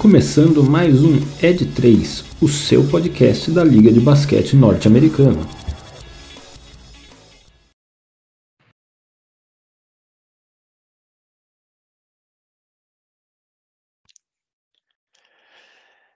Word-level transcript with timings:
começando 0.00 0.64
mais 0.64 1.04
um 1.04 1.16
Ed 1.42 1.74
3, 1.74 2.24
o 2.40 2.48
seu 2.48 2.88
podcast 2.88 3.50
da 3.50 3.62
Liga 3.62 3.92
de 3.92 4.00
Basquete 4.00 4.56
Norte-Americana. 4.56 5.42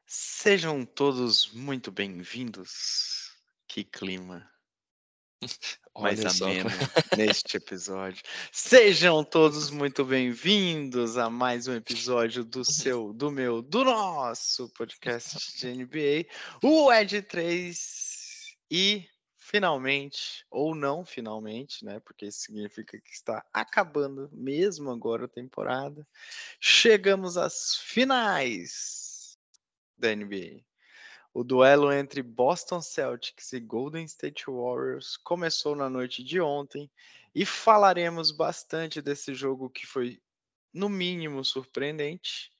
Sejam 0.06 0.86
todos 0.86 1.52
muito 1.52 1.92
bem-vindos. 1.92 3.34
Que 3.68 3.84
clima 3.84 4.53
mais 5.98 6.24
ameno 6.24 6.70
neste 7.16 7.56
episódio. 7.56 8.22
Sejam 8.52 9.24
todos 9.24 9.70
muito 9.70 10.04
bem-vindos 10.04 11.16
a 11.16 11.28
mais 11.30 11.66
um 11.66 11.74
episódio 11.74 12.44
do 12.44 12.64
seu, 12.64 13.12
do 13.12 13.30
meu, 13.30 13.62
do 13.62 13.84
nosso 13.84 14.68
podcast 14.70 15.58
de 15.58 15.72
NBA, 15.72 16.26
o 16.62 16.92
Ed 16.92 17.22
3. 17.22 18.56
E 18.70 19.06
finalmente, 19.38 20.44
ou 20.50 20.74
não 20.74 21.04
finalmente, 21.04 21.84
né? 21.84 22.00
Porque 22.00 22.26
isso 22.26 22.40
significa 22.40 22.98
que 22.98 23.10
está 23.10 23.44
acabando 23.52 24.28
mesmo 24.32 24.90
agora 24.90 25.26
a 25.26 25.28
temporada. 25.28 26.06
Chegamos 26.58 27.36
às 27.36 27.76
finais 27.76 29.38
da 29.96 30.14
NBA. 30.14 30.64
O 31.36 31.42
duelo 31.42 31.92
entre 31.92 32.22
Boston 32.22 32.80
Celtics 32.80 33.52
e 33.52 33.58
Golden 33.58 34.04
State 34.04 34.44
Warriors 34.46 35.16
começou 35.16 35.74
na 35.74 35.90
noite 35.90 36.22
de 36.22 36.40
ontem 36.40 36.88
e 37.34 37.44
falaremos 37.44 38.30
bastante 38.30 39.02
desse 39.02 39.34
jogo 39.34 39.68
que 39.68 39.84
foi, 39.84 40.22
no 40.72 40.88
mínimo, 40.88 41.44
surpreendente. 41.44 42.52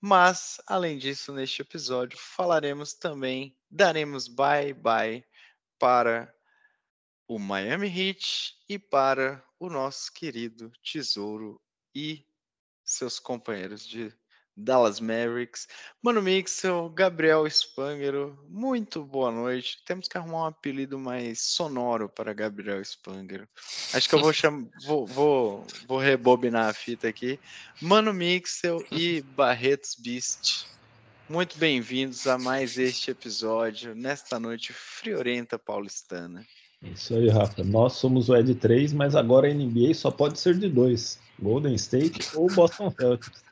Mas, 0.00 0.60
além 0.66 0.98
disso, 0.98 1.32
neste 1.32 1.62
episódio 1.62 2.18
falaremos 2.18 2.94
também, 2.94 3.56
daremos 3.70 4.26
bye-bye 4.26 5.24
para 5.78 6.34
o 7.28 7.38
Miami 7.38 7.86
Heat 7.86 8.56
e 8.68 8.76
para 8.76 9.40
o 9.56 9.70
nosso 9.70 10.12
querido 10.12 10.72
Tesouro 10.82 11.62
e 11.94 12.26
seus 12.84 13.20
companheiros 13.20 13.86
de 13.86 14.12
Dallas 14.56 15.00
Mavericks. 15.00 15.68
Mano 16.02 16.22
Mixel, 16.22 16.88
Gabriel 16.88 17.46
Spangero, 17.46 18.38
muito 18.48 19.04
boa 19.04 19.30
noite. 19.30 19.78
Temos 19.84 20.08
que 20.08 20.16
arrumar 20.16 20.44
um 20.44 20.46
apelido 20.46 20.98
mais 20.98 21.42
sonoro 21.42 22.08
para 22.08 22.32
Gabriel 22.32 22.82
Spangero. 22.82 23.46
Acho 23.92 24.08
que 24.08 24.14
eu 24.14 24.20
vou 24.20 24.32
chamar, 24.34 24.66
vou, 24.86 25.06
vou, 25.06 25.66
vou 25.86 25.98
rebobinar 25.98 26.70
a 26.70 26.72
fita 26.72 27.06
aqui. 27.08 27.38
Mano 27.82 28.14
Mixel 28.14 28.82
e 28.90 29.20
Barretos 29.36 29.94
Beast. 29.94 30.66
Muito 31.28 31.58
bem-vindos 31.58 32.26
a 32.26 32.38
mais 32.38 32.78
este 32.78 33.10
episódio, 33.10 33.94
nesta 33.94 34.38
noite 34.38 34.72
friorenta 34.72 35.58
paulistana. 35.58 36.46
Isso 36.82 37.14
aí, 37.14 37.28
Rafa. 37.28 37.64
Nós 37.64 37.94
somos 37.94 38.28
o 38.28 38.36
Ed 38.36 38.54
3, 38.54 38.92
mas 38.92 39.16
agora 39.16 39.48
a 39.48 39.52
NBA 39.52 39.92
só 39.94 40.10
pode 40.10 40.38
ser 40.38 40.56
de 40.58 40.68
dois: 40.68 41.18
Golden 41.38 41.74
State 41.74 42.20
ou 42.36 42.46
Boston 42.48 42.90
Celtics. 42.90 43.45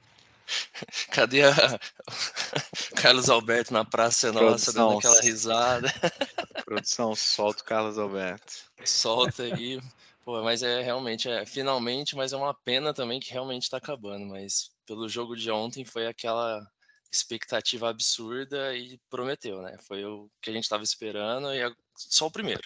Cadê 1.12 1.44
a... 1.44 1.52
Carlos 3.00 3.28
Alberto 3.28 3.72
na 3.72 3.84
Praça 3.84 4.32
Nossa 4.32 4.72
Produção. 4.72 4.88
dando 4.88 4.98
aquela 4.98 5.20
risada? 5.20 5.88
Produção, 6.64 7.14
solta 7.14 7.62
o 7.62 7.64
Carlos 7.64 7.98
Alberto. 7.98 8.52
Solta 8.84 9.42
aí. 9.42 9.80
Pô, 10.24 10.42
mas 10.42 10.62
é 10.62 10.80
realmente, 10.80 11.28
é 11.28 11.44
finalmente, 11.44 12.16
mas 12.16 12.32
é 12.32 12.36
uma 12.36 12.54
pena 12.54 12.94
também 12.94 13.20
que 13.20 13.32
realmente 13.32 13.68
tá 13.68 13.76
acabando. 13.76 14.26
Mas 14.26 14.70
pelo 14.86 15.08
jogo 15.08 15.36
de 15.36 15.50
ontem 15.50 15.84
foi 15.84 16.06
aquela 16.06 16.66
expectativa 17.12 17.88
absurda 17.88 18.74
e 18.76 18.98
prometeu, 19.10 19.62
né? 19.62 19.76
Foi 19.86 20.04
o 20.04 20.30
que 20.40 20.50
a 20.50 20.52
gente 20.52 20.68
tava 20.68 20.82
esperando 20.82 21.54
e 21.54 21.60
é 21.60 21.70
só 21.94 22.26
o 22.26 22.30
primeiro. 22.30 22.62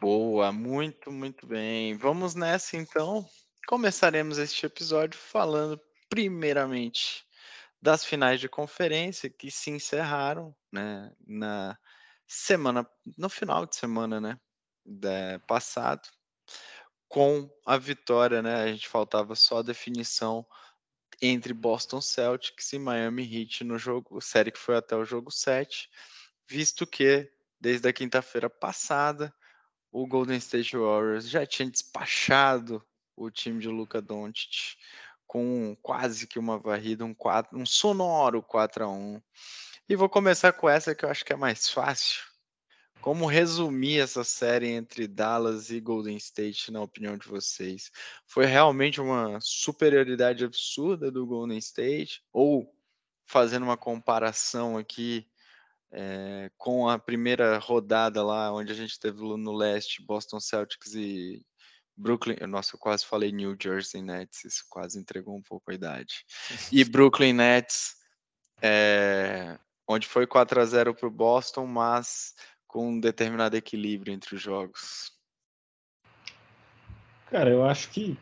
Boa, 0.00 0.52
muito, 0.52 1.10
muito 1.10 1.46
bem. 1.46 1.96
Vamos 1.96 2.34
nessa 2.34 2.76
então. 2.76 3.26
Começaremos 3.68 4.38
este 4.38 4.64
episódio 4.64 5.20
falando 5.20 5.78
primeiramente 6.08 7.26
das 7.82 8.02
finais 8.02 8.40
de 8.40 8.48
conferência 8.48 9.28
que 9.28 9.50
se 9.50 9.68
encerraram, 9.68 10.56
né, 10.72 11.12
na 11.26 11.78
semana, 12.26 12.88
no 13.18 13.28
final 13.28 13.66
de 13.66 13.76
semana, 13.76 14.22
né, 14.22 15.38
passado, 15.46 16.08
com 17.08 17.46
a 17.66 17.76
vitória, 17.76 18.40
né, 18.40 18.54
a 18.54 18.68
gente 18.68 18.88
faltava 18.88 19.34
só 19.34 19.58
a 19.58 19.62
definição 19.62 20.46
entre 21.20 21.52
Boston 21.52 22.00
Celtics 22.00 22.72
e 22.72 22.78
Miami 22.78 23.22
Heat 23.22 23.64
no 23.64 23.78
jogo, 23.78 24.18
série 24.22 24.50
que 24.50 24.58
foi 24.58 24.78
até 24.78 24.96
o 24.96 25.04
jogo 25.04 25.30
7, 25.30 25.90
visto 26.48 26.86
que 26.86 27.30
desde 27.60 27.86
a 27.86 27.92
quinta-feira 27.92 28.48
passada 28.48 29.30
o 29.92 30.06
Golden 30.06 30.38
State 30.38 30.74
Warriors 30.74 31.28
já 31.28 31.44
tinha 31.44 31.70
despachado 31.70 32.82
o 33.18 33.30
time 33.30 33.60
de 33.60 33.68
Luca 33.68 34.00
Doncic 34.00 34.76
com 35.26 35.76
quase 35.82 36.26
que 36.26 36.38
uma 36.38 36.58
varrida, 36.58 37.04
um, 37.04 37.12
4, 37.12 37.56
um 37.56 37.66
sonoro 37.66 38.42
4 38.42 38.84
a 38.84 38.88
1 38.88 39.20
E 39.88 39.94
vou 39.94 40.08
começar 40.08 40.52
com 40.52 40.68
essa 40.68 40.94
que 40.94 41.04
eu 41.04 41.10
acho 41.10 41.24
que 41.24 41.32
é 41.32 41.36
mais 41.36 41.68
fácil. 41.68 42.22
Como 43.00 43.26
resumir 43.26 44.00
essa 44.00 44.24
série 44.24 44.70
entre 44.70 45.06
Dallas 45.06 45.70
e 45.70 45.80
Golden 45.80 46.16
State, 46.16 46.72
na 46.72 46.80
opinião 46.80 47.16
de 47.16 47.28
vocês? 47.28 47.90
Foi 48.26 48.44
realmente 48.46 49.00
uma 49.00 49.38
superioridade 49.40 50.44
absurda 50.44 51.10
do 51.10 51.26
Golden 51.26 51.58
State? 51.58 52.24
Ou, 52.32 52.74
fazendo 53.26 53.62
uma 53.62 53.76
comparação 53.76 54.76
aqui 54.76 55.28
é, 55.92 56.50
com 56.56 56.88
a 56.88 56.98
primeira 56.98 57.58
rodada 57.58 58.24
lá, 58.24 58.52
onde 58.52 58.72
a 58.72 58.74
gente 58.74 58.98
teve 58.98 59.20
no 59.20 59.52
leste 59.52 60.02
Boston 60.02 60.40
Celtics 60.40 60.94
e 60.94 61.46
Brooklyn, 61.98 62.36
nossa, 62.46 62.76
eu 62.76 62.78
quase 62.78 63.04
falei 63.04 63.32
New 63.32 63.56
Jersey 63.60 64.00
Nets, 64.00 64.44
isso 64.44 64.64
quase 64.70 64.98
entregou 64.98 65.36
um 65.36 65.42
pouco 65.42 65.70
a 65.70 65.74
idade. 65.74 66.24
E 66.72 66.84
Brooklyn 66.84 67.32
Nets, 67.32 67.96
é, 68.62 69.58
onde 69.86 70.06
foi 70.06 70.26
4 70.26 70.60
a 70.60 70.64
0 70.64 70.94
para 70.94 71.08
o 71.08 71.10
Boston, 71.10 71.66
mas 71.66 72.34
com 72.68 72.90
um 72.90 73.00
determinado 73.00 73.56
equilíbrio 73.56 74.14
entre 74.14 74.36
os 74.36 74.42
jogos. 74.42 75.10
Cara, 77.26 77.50
eu 77.50 77.64
acho 77.64 77.90
que 77.90 78.16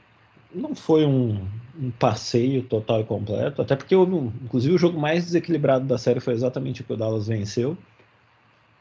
não 0.54 0.75
foi 0.75 1.04
um, 1.04 1.47
um 1.78 1.91
passeio 1.91 2.62
total 2.62 3.00
e 3.00 3.04
completo, 3.04 3.60
até 3.60 3.76
porque, 3.76 3.94
eu, 3.94 4.04
inclusive, 4.42 4.75
o 4.75 4.78
jogo 4.78 4.98
mais 4.98 5.25
desequilibrado 5.25 5.84
da 5.84 5.98
série 5.98 6.20
foi 6.20 6.32
exatamente 6.32 6.81
o 6.81 6.84
que 6.84 6.92
o 6.92 6.97
Dallas 6.97 7.26
venceu. 7.26 7.76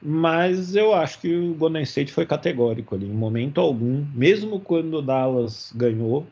Mas 0.07 0.75
eu 0.75 0.93
acho 0.93 1.19
que 1.19 1.35
o 1.35 1.55
Golden 1.55 1.81
State 1.81 2.13
foi 2.13 2.27
categórico 2.27 2.93
ali, 2.93 3.07
em 3.07 3.13
momento 3.13 3.59
algum. 3.59 4.05
Mesmo 4.13 4.59
quando 4.59 4.99
o 4.99 5.01
Dallas 5.01 5.73
ganhou, 5.75 6.27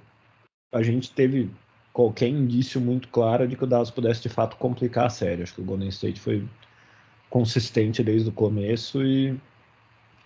a 0.71 0.83
gente 0.83 1.09
teve 1.09 1.49
qualquer 1.91 2.27
indício 2.27 2.79
muito 2.79 3.07
claro 3.07 3.47
de 3.47 3.55
que 3.55 3.63
o 3.63 3.67
Dallas 3.67 3.89
pudesse 3.89 4.21
de 4.21 4.29
fato 4.29 4.57
complicar 4.57 5.07
a 5.07 5.09
série. 5.09 5.41
Acho 5.41 5.55
que 5.55 5.61
o 5.61 5.63
Golden 5.65 5.89
State 5.89 6.19
foi 6.19 6.47
consistente 7.31 8.03
desde 8.03 8.29
o 8.29 8.31
começo 8.31 9.03
e 9.03 9.35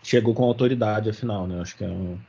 chegou 0.04 0.34
com 0.34 0.44
autoridade 0.44 1.10
afinal, 1.10 1.48
né? 1.48 1.62
Acho 1.62 1.78
que 1.78 1.86
é 1.86 1.90
um 1.90 2.20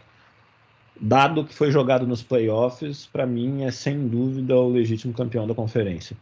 dado 1.00 1.44
que 1.44 1.52
foi 1.52 1.72
jogado 1.72 2.06
nos 2.06 2.22
playoffs, 2.22 3.06
para 3.06 3.26
mim 3.26 3.64
é 3.64 3.72
sem 3.72 4.06
dúvida 4.06 4.54
o 4.54 4.70
legítimo 4.70 5.12
campeão 5.12 5.48
da 5.48 5.54
conferência. 5.54 6.16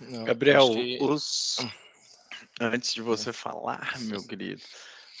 Não, 0.00 0.24
Gabriel, 0.24 0.68
que... 0.70 0.98
os 1.00 1.58
Antes 2.60 2.92
de 2.92 3.00
você 3.00 3.32
falar, 3.32 3.98
meu 4.00 4.22
querido, 4.22 4.60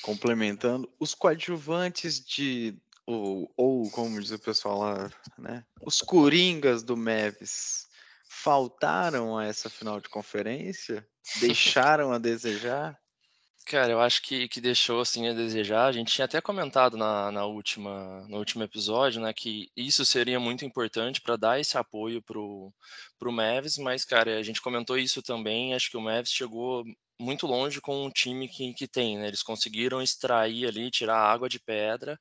complementando, 0.02 0.92
os 1.00 1.14
coadjuvantes 1.14 2.20
de. 2.20 2.76
Ou, 3.06 3.50
ou 3.56 3.90
como 3.90 4.20
diz 4.20 4.30
o 4.30 4.38
pessoal 4.38 4.78
lá, 4.78 5.10
né? 5.38 5.64
Os 5.80 6.02
coringas 6.02 6.82
do 6.82 6.96
Meves 6.96 7.88
faltaram 8.28 9.38
a 9.38 9.46
essa 9.46 9.70
final 9.70 9.98
de 9.98 10.10
conferência? 10.10 11.08
Deixaram 11.40 12.12
a 12.12 12.18
desejar? 12.18 12.99
Cara, 13.70 13.92
eu 13.92 14.00
acho 14.00 14.22
que, 14.22 14.48
que 14.48 14.60
deixou 14.60 15.00
assim 15.00 15.28
a 15.28 15.32
desejar. 15.32 15.86
A 15.86 15.92
gente 15.92 16.12
tinha 16.12 16.24
até 16.24 16.40
comentado 16.40 16.96
na, 16.96 17.30
na 17.30 17.44
última, 17.44 18.26
no 18.26 18.38
último 18.38 18.64
episódio, 18.64 19.22
né, 19.22 19.32
que 19.32 19.70
isso 19.76 20.04
seria 20.04 20.40
muito 20.40 20.64
importante 20.64 21.20
para 21.20 21.36
dar 21.36 21.60
esse 21.60 21.78
apoio 21.78 22.20
pro, 22.20 22.72
pro 23.16 23.30
Mavis, 23.30 23.78
mas, 23.78 24.04
cara, 24.04 24.36
a 24.36 24.42
gente 24.42 24.60
comentou 24.60 24.98
isso 24.98 25.22
também. 25.22 25.72
Acho 25.72 25.88
que 25.88 25.96
o 25.96 26.00
Mavis 26.00 26.32
chegou 26.32 26.84
muito 27.16 27.46
longe 27.46 27.80
com 27.80 28.04
o 28.04 28.10
time 28.10 28.48
que, 28.48 28.74
que 28.74 28.88
tem, 28.88 29.16
né? 29.16 29.28
Eles 29.28 29.40
conseguiram 29.44 30.02
extrair 30.02 30.66
ali, 30.66 30.90
tirar 30.90 31.18
água 31.18 31.48
de 31.48 31.60
pedra. 31.60 32.18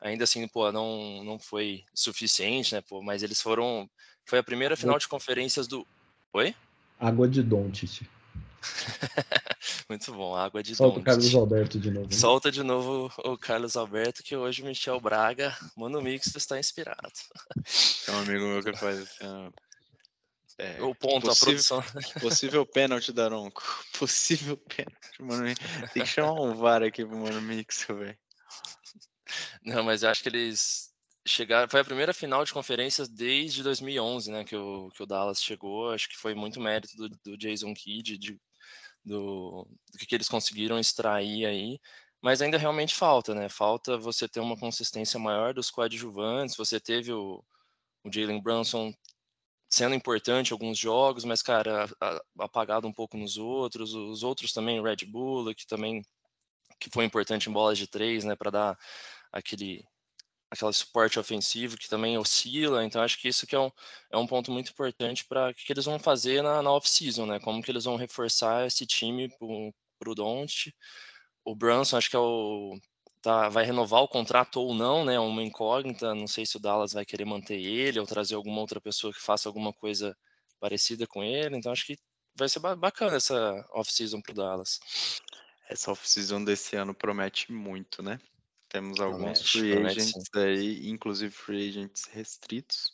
Ainda 0.00 0.24
assim, 0.24 0.48
pô, 0.48 0.72
não, 0.72 1.22
não 1.22 1.38
foi 1.38 1.84
suficiente, 1.92 2.74
né, 2.74 2.80
pô, 2.80 3.02
mas 3.02 3.22
eles 3.22 3.42
foram. 3.42 3.86
Foi 4.24 4.38
a 4.38 4.42
primeira 4.42 4.78
final 4.78 4.98
de 4.98 5.06
conferências 5.06 5.68
do. 5.68 5.86
Oi? 6.32 6.54
Água 6.98 7.28
de 7.28 7.42
Doncic. 7.42 8.08
Muito 9.88 10.12
bom, 10.12 10.34
água 10.34 10.62
de 10.62 10.74
Solta 10.74 11.00
o 11.00 11.02
Carlos 11.02 11.34
Alberto 11.34 11.78
de 11.78 11.90
novo. 11.90 12.06
Né? 12.06 12.16
Solta 12.16 12.50
de 12.50 12.62
novo 12.62 13.12
o 13.24 13.36
Carlos 13.36 13.76
Alberto, 13.76 14.22
que 14.22 14.36
hoje 14.36 14.62
o 14.62 14.66
Michel 14.66 15.00
Braga, 15.00 15.56
Mano 15.76 16.00
Mix, 16.00 16.34
está 16.34 16.58
inspirado. 16.58 17.12
É 18.06 18.12
um 18.12 18.18
amigo 18.18 18.44
meu 18.46 18.62
que 18.62 18.76
faz 18.76 19.00
assim, 19.00 19.52
É, 20.58 20.82
o 20.82 20.94
ponto, 20.94 21.26
possível, 21.26 21.32
a 21.32 21.36
produção. 21.36 21.84
Possível 22.20 22.66
pênalti, 22.66 23.12
Daronco. 23.12 23.62
Possível 23.98 24.56
pênalti, 24.56 25.22
mano. 25.22 25.54
Tem 25.92 26.02
que 26.02 26.08
chamar 26.08 26.40
um 26.40 26.54
VAR 26.54 26.82
aqui 26.82 27.04
pro 27.04 27.16
Mano 27.16 27.40
Mixel, 27.40 27.96
velho. 27.96 28.18
Não, 29.64 29.82
mas 29.84 30.02
eu 30.02 30.10
acho 30.10 30.22
que 30.22 30.28
eles 30.28 30.90
chegaram. 31.26 31.68
Foi 31.68 31.80
a 31.80 31.84
primeira 31.84 32.12
final 32.12 32.44
de 32.44 32.52
conferências 32.52 33.08
desde 33.08 33.62
2011, 33.62 34.30
né? 34.30 34.44
Que 34.44 34.56
o, 34.56 34.90
que 34.90 35.02
o 35.02 35.06
Dallas 35.06 35.42
chegou. 35.42 35.90
Acho 35.90 36.08
que 36.08 36.16
foi 36.16 36.34
muito 36.34 36.60
mérito 36.60 36.96
do, 36.96 37.08
do 37.08 37.36
Jason 37.36 37.72
Kidd, 37.74 38.18
de, 38.18 38.40
do, 39.04 39.66
do 39.92 39.98
que, 39.98 40.14
eles 40.14 40.28
conseguiram 40.28 40.78
extrair 40.78 41.46
aí. 41.46 41.80
Mas 42.22 42.42
ainda 42.42 42.58
realmente 42.58 42.94
falta, 42.94 43.34
né? 43.34 43.48
Falta 43.48 43.96
você 43.96 44.28
ter 44.28 44.40
uma 44.40 44.56
consistência 44.58 45.18
maior 45.18 45.54
dos 45.54 45.70
coadjuvantes. 45.70 46.56
Você 46.56 46.78
teve 46.78 47.12
o, 47.12 47.42
o 48.04 48.12
Jalen 48.12 48.42
Brunson 48.42 48.92
sendo 49.70 49.94
importante 49.94 50.50
em 50.50 50.52
alguns 50.52 50.78
jogos, 50.78 51.24
mas, 51.24 51.42
cara, 51.42 51.88
apagado 52.38 52.86
um 52.86 52.92
pouco 52.92 53.16
nos 53.16 53.36
outros. 53.38 53.94
Os 53.94 54.22
outros 54.22 54.52
também, 54.52 54.82
Red 54.82 55.06
Bull, 55.06 55.54
que 55.54 55.66
também 55.66 56.02
que 56.80 56.90
foi 56.90 57.04
importante 57.04 57.48
em 57.48 57.52
bolas 57.52 57.78
de 57.78 57.86
três, 57.86 58.24
né, 58.24 58.34
para 58.34 58.50
dar 58.50 58.78
aquele 59.30 59.84
aquele 60.50 60.72
suporte 60.72 61.18
ofensivo 61.18 61.76
que 61.78 61.88
também 61.88 62.18
oscila. 62.18 62.84
Então, 62.84 63.02
acho 63.02 63.18
que 63.18 63.28
isso 63.28 63.46
que 63.46 63.54
é 63.54 63.60
um, 63.60 63.70
é 64.10 64.16
um 64.16 64.26
ponto 64.26 64.50
muito 64.50 64.72
importante 64.72 65.24
para 65.24 65.50
o 65.50 65.54
que, 65.54 65.64
que, 65.64 65.72
eles 65.72 65.84
vão 65.84 65.98
fazer 65.98 66.42
na, 66.42 66.62
na 66.62 66.72
off-season, 66.72 67.26
né? 67.26 67.38
Como 67.40 67.62
que 67.62 67.70
eles 67.70 67.84
vão 67.84 67.96
reforçar 67.96 68.66
esse 68.66 68.84
time 68.86 69.28
para 69.38 70.10
o 70.10 70.14
Don't. 70.14 70.74
O 71.44 71.54
Brunson, 71.54 71.96
acho 71.96 72.10
que 72.10 72.16
é 72.16 72.18
o, 72.18 72.78
tá, 73.22 73.48
vai 73.48 73.64
renovar 73.64 74.02
o 74.02 74.08
contrato 74.08 74.60
ou 74.60 74.74
não, 74.74 75.04
né? 75.04 75.18
Uma 75.20 75.42
incógnita. 75.42 76.14
Não 76.14 76.26
sei 76.26 76.44
se 76.46 76.56
o 76.56 76.60
Dallas 76.60 76.92
vai 76.92 77.04
querer 77.04 77.24
manter 77.24 77.60
ele 77.60 78.00
ou 78.00 78.06
trazer 78.06 78.34
alguma 78.34 78.60
outra 78.60 78.80
pessoa 78.80 79.12
que 79.12 79.20
faça 79.20 79.48
alguma 79.48 79.72
coisa 79.72 80.16
parecida 80.58 81.06
com 81.06 81.22
ele. 81.22 81.56
Então 81.56 81.72
acho 81.72 81.86
que 81.86 81.96
vai 82.36 82.48
ser 82.48 82.60
bacana 82.60 83.16
essa 83.16 83.66
off-season 83.72 84.20
para 84.20 84.32
o 84.32 84.34
Dallas. 84.34 84.80
Essa 85.68 85.92
off-season 85.92 86.44
desse 86.44 86.76
ano 86.76 86.94
promete 86.94 87.52
muito, 87.52 88.02
né? 88.02 88.18
Temos 88.70 89.00
alguns 89.00 89.40
promete, 89.40 89.50
free 89.50 89.72
promete, 89.72 90.00
agents 90.00 90.24
sim. 90.32 90.40
aí, 90.40 90.88
inclusive 90.88 91.34
free 91.34 91.68
agents 91.68 92.04
restritos, 92.04 92.92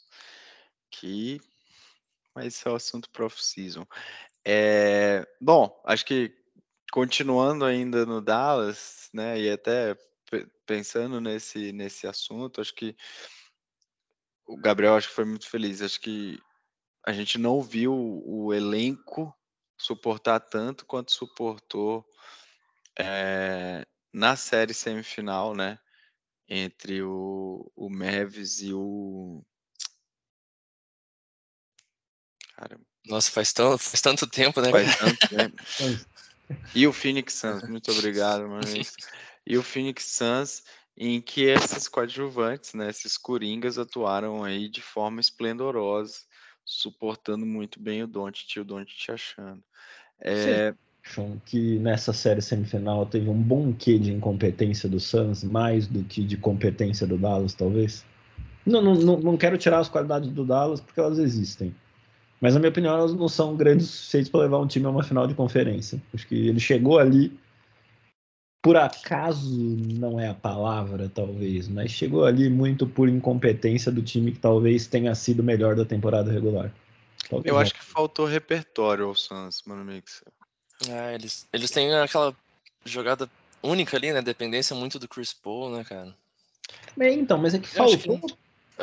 que 0.90 1.38
vai 2.34 2.50
ser 2.50 2.70
o 2.70 2.74
assunto 2.74 3.10
para 3.10 3.26
off-season. 3.26 3.86
É... 4.44 5.28
Bom, 5.38 5.78
acho 5.84 6.04
que 6.06 6.34
continuando 6.90 7.64
ainda 7.64 8.06
no 8.06 8.22
Dallas, 8.22 9.10
né, 9.12 9.38
e 9.38 9.50
até 9.50 9.94
pensando 10.64 11.20
nesse, 11.20 11.72
nesse 11.72 12.06
assunto, 12.06 12.62
acho 12.62 12.74
que 12.74 12.96
o 14.46 14.56
Gabriel 14.56 14.96
acho 14.96 15.08
que 15.08 15.14
foi 15.14 15.26
muito 15.26 15.48
feliz. 15.48 15.82
Acho 15.82 16.00
que 16.00 16.40
a 17.04 17.12
gente 17.12 17.36
não 17.36 17.60
viu 17.60 17.92
o 17.94 18.54
elenco 18.54 19.34
suportar 19.78 20.40
tanto 20.40 20.86
quanto 20.86 21.12
suportou 21.12 22.02
é, 22.98 23.86
na 24.16 24.34
série 24.34 24.72
semifinal, 24.72 25.54
né? 25.54 25.78
Entre 26.48 27.02
o, 27.02 27.70
o 27.76 27.90
Mavis 27.90 28.62
e 28.62 28.72
o. 28.72 29.44
Caramba. 32.54 32.82
Nossa, 33.04 33.30
faz, 33.30 33.52
tão, 33.52 33.76
faz 33.76 34.00
tanto 34.00 34.26
tempo, 34.26 34.60
né? 34.62 34.70
Faz 34.70 34.96
tanto 34.96 35.28
tempo. 35.28 35.56
e 36.74 36.86
o 36.86 36.92
Phoenix 36.94 37.34
Suns, 37.34 37.68
muito 37.68 37.92
obrigado, 37.92 38.48
mano 38.48 38.66
e 39.46 39.58
o 39.58 39.62
Phoenix 39.62 40.04
Suns, 40.04 40.64
em 40.96 41.20
que 41.20 41.42
esses 41.42 41.86
coadjuvantes, 41.86 42.72
né, 42.72 42.88
esses 42.88 43.18
coringas 43.18 43.78
atuaram 43.78 44.42
aí 44.42 44.68
de 44.68 44.80
forma 44.80 45.20
esplendorosa, 45.20 46.16
suportando 46.64 47.44
muito 47.44 47.78
bem 47.78 48.02
o 48.02 48.06
e 48.06 48.60
o 48.60 48.64
Doncic 48.64 49.10
achando. 49.10 49.62
É... 50.18 50.74
Acham 51.08 51.40
que 51.46 51.78
nessa 51.78 52.12
série 52.12 52.42
semifinal 52.42 53.06
teve 53.06 53.28
um 53.28 53.40
bom 53.40 53.72
quê 53.72 53.98
de 53.98 54.12
incompetência 54.12 54.88
do 54.88 54.98
Suns, 54.98 55.44
mais 55.44 55.86
do 55.86 56.02
que 56.02 56.24
de 56.24 56.36
competência 56.36 57.06
do 57.06 57.16
Dallas, 57.16 57.54
talvez? 57.54 58.04
Não, 58.66 58.82
não, 58.82 58.94
não 58.94 59.36
quero 59.36 59.56
tirar 59.56 59.78
as 59.78 59.88
qualidades 59.88 60.28
do 60.30 60.44
Dallas, 60.44 60.80
porque 60.80 60.98
elas 60.98 61.18
existem. 61.18 61.74
Mas, 62.40 62.54
na 62.54 62.60
minha 62.60 62.70
opinião, 62.70 62.94
elas 62.94 63.14
não 63.14 63.28
são 63.28 63.56
grandes 63.56 63.86
o 63.86 63.92
suficientes 63.92 64.28
para 64.28 64.40
levar 64.40 64.58
um 64.58 64.66
time 64.66 64.86
a 64.86 64.90
uma 64.90 65.02
final 65.02 65.26
de 65.26 65.34
conferência. 65.34 66.02
Acho 66.12 66.26
que 66.26 66.48
ele 66.48 66.60
chegou 66.60 66.98
ali 66.98 67.32
por 68.66 68.76
acaso 68.76 69.48
não 69.96 70.18
é 70.18 70.28
a 70.28 70.34
palavra, 70.34 71.08
talvez, 71.08 71.68
mas 71.68 71.92
chegou 71.92 72.24
ali 72.24 72.50
muito 72.50 72.84
por 72.84 73.08
incompetência 73.08 73.92
do 73.92 74.02
time 74.02 74.32
que 74.32 74.40
talvez 74.40 74.88
tenha 74.88 75.14
sido 75.14 75.40
melhor 75.40 75.76
da 75.76 75.84
temporada 75.84 76.32
regular. 76.32 76.74
Talvez 77.30 77.46
Eu 77.48 77.60
acho 77.60 77.72
que 77.72 77.84
faltou 77.84 78.26
repertório 78.26 79.06
ao 79.06 79.14
Suns, 79.14 79.62
mano 79.64 79.84
Mix. 79.84 80.24
É, 80.88 81.14
eles, 81.14 81.46
eles 81.52 81.70
têm 81.70 81.94
aquela 81.94 82.34
jogada 82.84 83.28
única 83.62 83.96
ali, 83.96 84.12
né? 84.12 84.22
Dependência 84.22 84.76
muito 84.76 84.98
do 84.98 85.08
Chris 85.08 85.32
Paul, 85.32 85.70
né, 85.70 85.84
cara? 85.84 86.14
É, 86.98 87.12
então, 87.12 87.38
mas 87.38 87.54
é 87.54 87.58
que 87.58 87.68
faltou 87.68 88.20
que... 88.20 88.36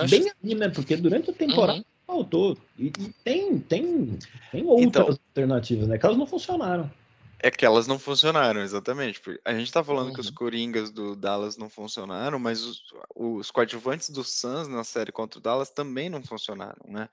bem 0.09 0.21
acho... 0.21 0.35
ali, 0.43 0.55
né? 0.55 0.69
Porque 0.69 0.95
durante 0.95 1.29
a 1.29 1.33
temporada 1.33 1.79
uhum. 1.79 1.85
faltou. 2.05 2.57
E, 2.77 2.87
e, 2.87 3.13
tem, 3.23 3.59
tem, 3.59 4.19
tem 4.51 4.63
outras 4.63 4.87
então... 4.87 5.07
alternativas, 5.07 5.87
né? 5.87 5.97
Que 5.97 6.05
elas 6.05 6.17
não 6.17 6.27
funcionaram. 6.27 6.91
É 7.39 7.51
que 7.51 7.65
elas 7.65 7.87
não 7.87 7.99
funcionaram, 7.99 8.61
exatamente. 8.61 9.21
A 9.43 9.53
gente 9.53 9.69
tá 9.69 9.83
falando 9.83 10.07
uhum. 10.07 10.13
que 10.13 10.21
os 10.21 10.29
uhum. 10.29 10.33
Coringas 10.33 10.89
do 10.89 11.13
Dallas 11.13 11.57
não 11.57 11.69
funcionaram, 11.69 12.39
mas 12.39 12.63
os, 12.63 12.81
os 13.13 13.51
coadjuvantes 13.51 14.09
do 14.09 14.23
Suns 14.23 14.69
na 14.69 14.85
série 14.85 15.11
contra 15.11 15.39
o 15.39 15.41
Dallas 15.41 15.69
também 15.69 16.09
não 16.09 16.23
funcionaram, 16.23 16.85
né? 16.87 17.09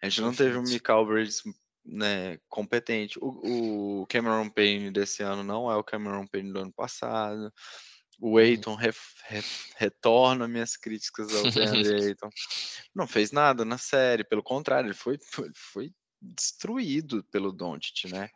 A 0.00 0.08
gente 0.08 0.20
não 0.20 0.32
teve 0.32 0.56
um 0.56 0.62
Michael 0.62 1.06
Bridges 1.06 1.42
né, 1.84 2.38
competente. 2.48 3.18
O, 3.20 4.02
o, 4.02 4.06
Cameron 4.06 4.48
Payne 4.48 4.90
desse 4.90 5.22
ano 5.22 5.42
não 5.42 5.70
é 5.70 5.76
o 5.76 5.84
Cameron 5.84 6.26
Payne 6.26 6.52
do 6.52 6.60
ano 6.60 6.72
passado. 6.72 7.52
O 8.20 8.38
Aiton 8.38 8.74
re, 8.74 8.92
re, 9.26 9.42
retorna 9.76 10.46
minhas 10.46 10.76
críticas 10.76 11.34
ao 11.34 11.50
DeAndre 11.50 12.04
Aiton. 12.10 12.30
Não 12.94 13.06
fez 13.06 13.32
nada 13.32 13.64
na 13.64 13.78
série, 13.78 14.22
pelo 14.22 14.42
contrário, 14.42 14.88
ele 14.88 14.94
foi, 14.94 15.18
foi, 15.32 15.50
foi 15.54 15.92
destruído 16.20 17.24
pelo 17.32 17.52
Doncic, 17.52 18.04
né? 18.08 18.28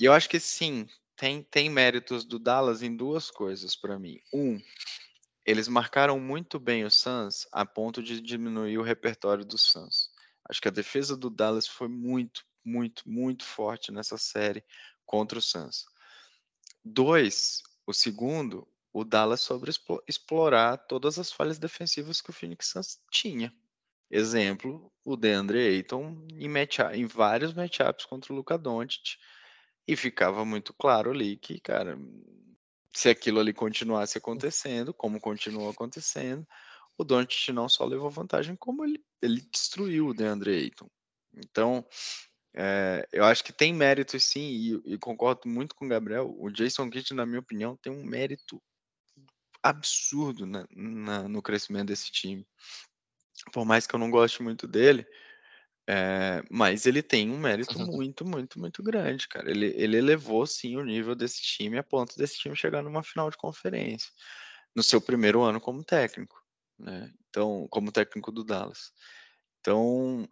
E 0.00 0.04
eu 0.04 0.12
acho 0.12 0.28
que 0.28 0.40
sim, 0.40 0.88
tem, 1.16 1.44
tem 1.44 1.70
méritos 1.70 2.24
do 2.24 2.38
Dallas 2.38 2.82
em 2.82 2.96
duas 2.96 3.30
coisas 3.30 3.76
para 3.76 3.98
mim. 3.98 4.18
Um, 4.34 4.60
eles 5.46 5.68
marcaram 5.68 6.18
muito 6.18 6.58
bem 6.58 6.84
o 6.84 6.90
Suns 6.90 7.46
a 7.52 7.64
ponto 7.64 8.02
de 8.02 8.20
diminuir 8.20 8.78
o 8.78 8.82
repertório 8.82 9.44
do 9.44 9.56
Suns. 9.58 10.10
Acho 10.48 10.60
que 10.60 10.68
a 10.68 10.72
defesa 10.72 11.16
do 11.16 11.30
Dallas 11.30 11.66
foi 11.66 11.88
muito, 11.88 12.44
muito, 12.64 13.08
muito 13.08 13.44
forte 13.44 13.90
nessa 13.92 14.16
série 14.16 14.64
contra 15.04 15.38
o 15.38 15.42
Suns. 15.42 15.84
Dois, 16.84 17.62
o 17.86 17.92
segundo, 17.92 18.66
o 18.92 19.04
Dallas 19.04 19.40
sobre 19.40 19.70
explorar 20.06 20.76
todas 20.76 21.18
as 21.18 21.32
falhas 21.32 21.58
defensivas 21.58 22.20
que 22.20 22.30
o 22.30 22.32
Phoenix 22.32 22.68
Suns 22.68 23.00
tinha. 23.10 23.52
Exemplo, 24.10 24.92
o 25.04 25.16
DeAndre 25.16 25.58
Ayton 25.58 26.26
em, 26.34 26.48
match 26.48 26.80
em 26.92 27.06
vários 27.06 27.54
matchups 27.54 28.04
contra 28.04 28.32
o 28.32 28.36
Luka 28.36 28.58
Doncic 28.58 29.16
e 29.88 29.96
ficava 29.96 30.44
muito 30.44 30.74
claro 30.74 31.10
ali 31.10 31.36
que, 31.36 31.58
cara, 31.58 31.98
se 32.92 33.08
aquilo 33.08 33.40
ali 33.40 33.54
continuasse 33.54 34.18
acontecendo, 34.18 34.92
como 34.92 35.18
continuou 35.18 35.70
acontecendo, 35.70 36.46
o 36.98 37.04
Doncic 37.04 37.52
não 37.52 37.68
só 37.68 37.84
levou 37.86 38.10
vantagem, 38.10 38.54
como 38.54 38.84
ele, 38.84 39.02
ele 39.22 39.40
destruiu 39.50 40.08
o 40.08 40.14
DeAndre 40.14 40.52
Ayton. 40.52 40.90
Então, 41.34 41.84
é, 42.54 43.08
eu 43.12 43.24
acho 43.24 43.42
que 43.42 43.52
tem 43.52 43.72
mérito 43.72 44.18
sim, 44.20 44.40
e, 44.40 44.94
e, 44.94 44.98
concordo 44.98 45.48
muito 45.48 45.74
com 45.74 45.86
o 45.86 45.88
Gabriel. 45.88 46.34
O 46.38 46.50
Jason 46.50 46.90
Kidd, 46.90 47.14
na 47.14 47.24
minha 47.24 47.40
opinião, 47.40 47.76
tem 47.76 47.92
um 47.92 48.04
mérito 48.04 48.62
absurdo 49.62 50.44
na, 50.44 50.66
na, 50.70 51.28
no 51.28 51.40
crescimento 51.40 51.88
desse 51.88 52.10
time. 52.10 52.46
Por 53.52 53.64
mais 53.64 53.86
que 53.86 53.94
eu 53.94 53.98
não 53.98 54.10
goste 54.10 54.42
muito 54.42 54.66
dele, 54.66 55.06
é, 55.88 56.42
mas 56.50 56.86
ele 56.86 57.02
tem 57.02 57.30
um 57.30 57.38
mérito 57.38 57.78
muito, 57.78 58.24
muito, 58.24 58.58
muito 58.58 58.82
grande, 58.82 59.26
cara. 59.28 59.50
Ele, 59.50 59.72
ele 59.76 59.96
elevou 59.96 60.46
sim 60.46 60.76
o 60.76 60.84
nível 60.84 61.14
desse 61.14 61.40
time 61.40 61.78
a 61.78 61.82
ponto 61.82 62.16
desse 62.16 62.38
time 62.38 62.54
chegar 62.54 62.82
numa 62.82 63.02
final 63.02 63.30
de 63.30 63.36
conferência 63.36 64.10
no 64.74 64.82
seu 64.82 65.00
primeiro 65.00 65.42
ano 65.42 65.60
como 65.60 65.84
técnico, 65.84 66.40
né? 66.78 67.12
Então, 67.28 67.66
como 67.70 67.92
técnico 67.92 68.30
do 68.30 68.44
Dallas. 68.44 68.92
Então, 69.60 70.28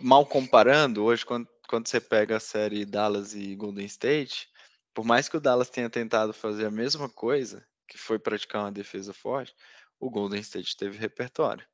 mal 0.00 0.24
comparando, 0.24 1.02
hoje 1.02 1.24
quando, 1.24 1.48
quando 1.68 1.88
você 1.88 2.00
pega 2.00 2.36
a 2.36 2.40
série 2.40 2.84
Dallas 2.84 3.34
e 3.34 3.54
Golden 3.54 3.86
State, 3.86 4.48
por 4.94 5.04
mais 5.04 5.28
que 5.28 5.36
o 5.36 5.40
Dallas 5.40 5.70
tenha 5.70 5.90
tentado 5.90 6.32
fazer 6.32 6.66
a 6.66 6.70
mesma 6.70 7.08
coisa, 7.08 7.64
que 7.88 7.98
foi 7.98 8.18
praticar 8.18 8.62
uma 8.62 8.72
defesa 8.72 9.12
forte, 9.12 9.54
o 9.98 10.10
Golden 10.10 10.40
State 10.40 10.76
teve 10.76 10.98
repertório. 10.98 11.64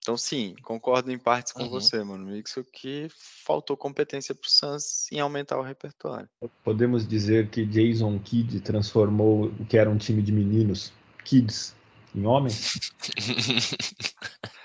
Então, 0.00 0.16
sim, 0.16 0.54
concordo 0.62 1.10
em 1.12 1.18
partes 1.18 1.52
com 1.52 1.64
uhum. 1.64 1.68
você, 1.68 2.02
mano. 2.02 2.26
Mixo 2.26 2.64
que 2.64 3.08
faltou 3.44 3.76
competência 3.76 4.34
pro 4.34 4.48
Suns 4.48 5.10
em 5.12 5.20
aumentar 5.20 5.58
o 5.58 5.62
repertório. 5.62 6.28
Podemos 6.64 7.06
dizer 7.06 7.50
que 7.50 7.66
Jason 7.66 8.18
Kidd 8.18 8.60
transformou 8.60 9.46
o 9.46 9.66
que 9.66 9.76
era 9.76 9.90
um 9.90 9.98
time 9.98 10.22
de 10.22 10.32
meninos, 10.32 10.92
kids, 11.24 11.74
em 12.14 12.24
homens? 12.24 12.90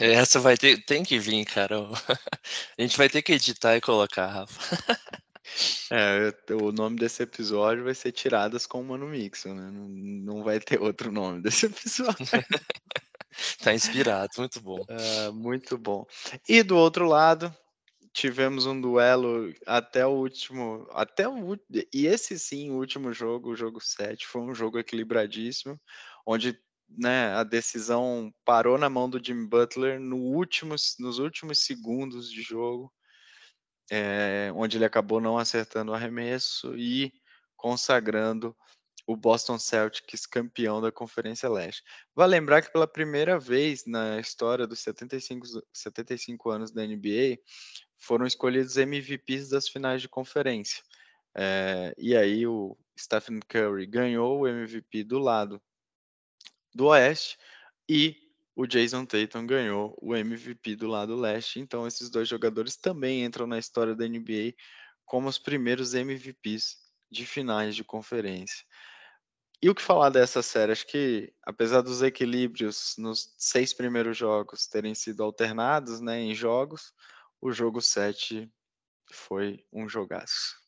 É, 0.00 0.12
essa 0.12 0.40
vai 0.40 0.56
ter, 0.56 0.84
tem 0.84 1.02
que 1.02 1.18
vir, 1.18 1.44
cara. 1.44 1.76
A 2.78 2.82
gente 2.82 2.96
vai 2.96 3.08
ter 3.08 3.22
que 3.22 3.32
editar 3.32 3.76
e 3.76 3.80
colocar, 3.80 4.26
Rafa. 4.26 4.78
É, 5.90 6.54
o 6.54 6.70
nome 6.72 6.96
desse 6.96 7.22
episódio 7.22 7.84
vai 7.84 7.94
ser 7.94 8.12
Tiradas 8.12 8.66
com 8.66 8.80
o 8.80 8.84
Mano 8.84 9.08
Mixon, 9.08 9.54
né? 9.54 9.70
Não, 9.70 9.88
não 9.88 10.44
vai 10.44 10.60
ter 10.60 10.80
outro 10.80 11.10
nome 11.10 11.42
desse 11.42 11.66
episódio. 11.66 12.26
tá 13.62 13.72
inspirado, 13.72 14.30
muito 14.38 14.60
bom. 14.60 14.84
É, 14.88 15.30
muito 15.30 15.78
bom. 15.78 16.06
E 16.48 16.62
do 16.62 16.76
outro 16.76 17.06
lado, 17.06 17.54
tivemos 18.12 18.66
um 18.66 18.78
duelo 18.78 19.52
até 19.66 20.06
o 20.06 20.10
último. 20.10 20.86
Até 20.92 21.28
o, 21.28 21.58
e 21.92 22.06
esse 22.06 22.38
sim, 22.38 22.70
o 22.70 22.74
último 22.74 23.12
jogo, 23.12 23.50
o 23.50 23.56
jogo 23.56 23.80
7, 23.80 24.26
foi 24.26 24.42
um 24.42 24.54
jogo 24.54 24.78
equilibradíssimo, 24.78 25.80
onde 26.26 26.58
né, 26.88 27.34
a 27.34 27.42
decisão 27.42 28.32
parou 28.44 28.78
na 28.78 28.88
mão 28.88 29.08
do 29.08 29.22
Jimmy 29.22 29.46
Butler 29.46 30.00
no 30.00 30.40
nos 30.98 31.18
últimos 31.18 31.60
segundos 31.60 32.30
de 32.30 32.42
jogo 32.42 32.92
é, 33.90 34.52
onde 34.54 34.76
ele 34.76 34.84
acabou 34.84 35.20
não 35.20 35.38
acertando 35.38 35.92
o 35.92 35.94
arremesso 35.94 36.76
e 36.76 37.12
consagrando 37.56 38.56
o 39.06 39.16
Boston 39.16 39.58
Celtics 39.58 40.26
campeão 40.26 40.82
da 40.82 40.92
Conferência 40.92 41.48
Leste. 41.48 41.82
Vale 42.14 42.32
lembrar 42.32 42.60
que 42.60 42.70
pela 42.70 42.86
primeira 42.86 43.38
vez 43.38 43.86
na 43.86 44.20
história 44.20 44.66
dos 44.66 44.80
75, 44.80 45.46
75 45.72 46.50
anos 46.50 46.70
da 46.70 46.86
NBA 46.86 47.38
foram 47.96 48.26
escolhidos 48.26 48.76
MVPs 48.76 49.48
das 49.48 49.66
finais 49.66 50.02
de 50.02 50.08
conferência. 50.08 50.82
É, 51.34 51.94
e 51.96 52.14
aí 52.14 52.46
o 52.46 52.76
Stephen 52.98 53.40
Curry 53.48 53.86
ganhou 53.86 54.40
o 54.40 54.46
MVP 54.46 55.04
do 55.04 55.18
lado 55.18 55.60
do 56.78 56.86
Oeste 56.86 57.36
e 57.88 58.16
o 58.54 58.64
Jason 58.64 59.04
Tatum 59.04 59.44
ganhou 59.44 59.98
o 60.00 60.14
MVP 60.14 60.76
do 60.76 60.86
lado 60.86 61.16
leste. 61.16 61.58
Então, 61.58 61.88
esses 61.88 62.08
dois 62.08 62.28
jogadores 62.28 62.76
também 62.76 63.24
entram 63.24 63.48
na 63.48 63.58
história 63.58 63.96
da 63.96 64.06
NBA 64.06 64.54
como 65.04 65.28
os 65.28 65.38
primeiros 65.38 65.92
MVPs 65.92 66.76
de 67.10 67.26
finais 67.26 67.74
de 67.74 67.82
conferência. 67.82 68.64
E 69.60 69.68
o 69.68 69.74
que 69.74 69.82
falar 69.82 70.10
dessa 70.10 70.40
série? 70.40 70.70
Acho 70.70 70.86
que, 70.86 71.34
apesar 71.42 71.80
dos 71.80 72.00
equilíbrios 72.00 72.94
nos 72.96 73.34
seis 73.36 73.74
primeiros 73.74 74.16
jogos 74.16 74.68
terem 74.68 74.94
sido 74.94 75.24
alternados 75.24 76.00
né, 76.00 76.20
em 76.20 76.32
jogos, 76.32 76.94
o 77.40 77.50
jogo 77.50 77.80
7 77.80 78.48
foi 79.10 79.64
um 79.72 79.88
jogaço. 79.88 80.67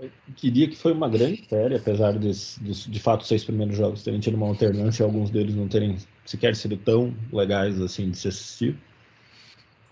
Eu 0.00 0.10
diria 0.36 0.68
que 0.68 0.76
foi 0.76 0.92
uma 0.92 1.08
grande 1.08 1.44
série, 1.48 1.74
apesar 1.74 2.12
de, 2.18 2.30
de, 2.30 2.90
de 2.90 3.00
fato, 3.00 3.26
seis 3.26 3.44
primeiros 3.44 3.76
jogos 3.76 4.02
terem 4.02 4.20
tido 4.20 4.36
uma 4.36 4.46
alternância 4.46 5.02
e 5.02 5.04
alguns 5.04 5.30
deles 5.30 5.54
não 5.54 5.66
terem 5.66 5.96
sequer 6.24 6.54
sido 6.54 6.76
tão 6.76 7.14
legais 7.32 7.80
assim 7.80 8.10
de 8.10 8.16
se 8.16 8.28
assistir. 8.28 8.76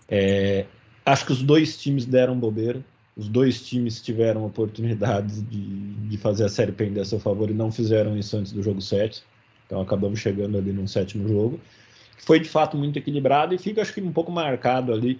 É, 0.07 0.65
acho 1.05 1.25
que 1.25 1.33
os 1.33 1.43
dois 1.43 1.77
times 1.77 2.05
deram 2.05 2.39
bobeira, 2.39 2.83
os 3.17 3.27
dois 3.27 3.67
times 3.67 4.01
tiveram 4.01 4.45
oportunidades 4.45 5.41
de, 5.41 5.93
de 5.93 6.17
fazer 6.17 6.45
a 6.45 6.49
série 6.49 6.71
pender 6.71 7.01
a 7.01 7.05
seu 7.05 7.19
favor 7.19 7.49
e 7.49 7.53
não 7.53 7.71
fizeram 7.71 8.17
isso 8.17 8.37
antes 8.37 8.51
do 8.51 8.63
jogo 8.63 8.81
7. 8.81 9.23
Então 9.65 9.81
acabamos 9.81 10.19
chegando 10.19 10.57
ali 10.57 10.71
no 10.71 10.87
sétimo 10.87 11.27
jogo. 11.27 11.59
Foi 12.19 12.39
de 12.39 12.47
fato 12.47 12.77
muito 12.77 12.97
equilibrado 12.97 13.53
e 13.53 13.57
fica, 13.57 13.81
acho 13.81 13.93
que, 13.93 14.01
um 14.01 14.13
pouco 14.13 14.31
marcado 14.31 14.93
ali 14.93 15.19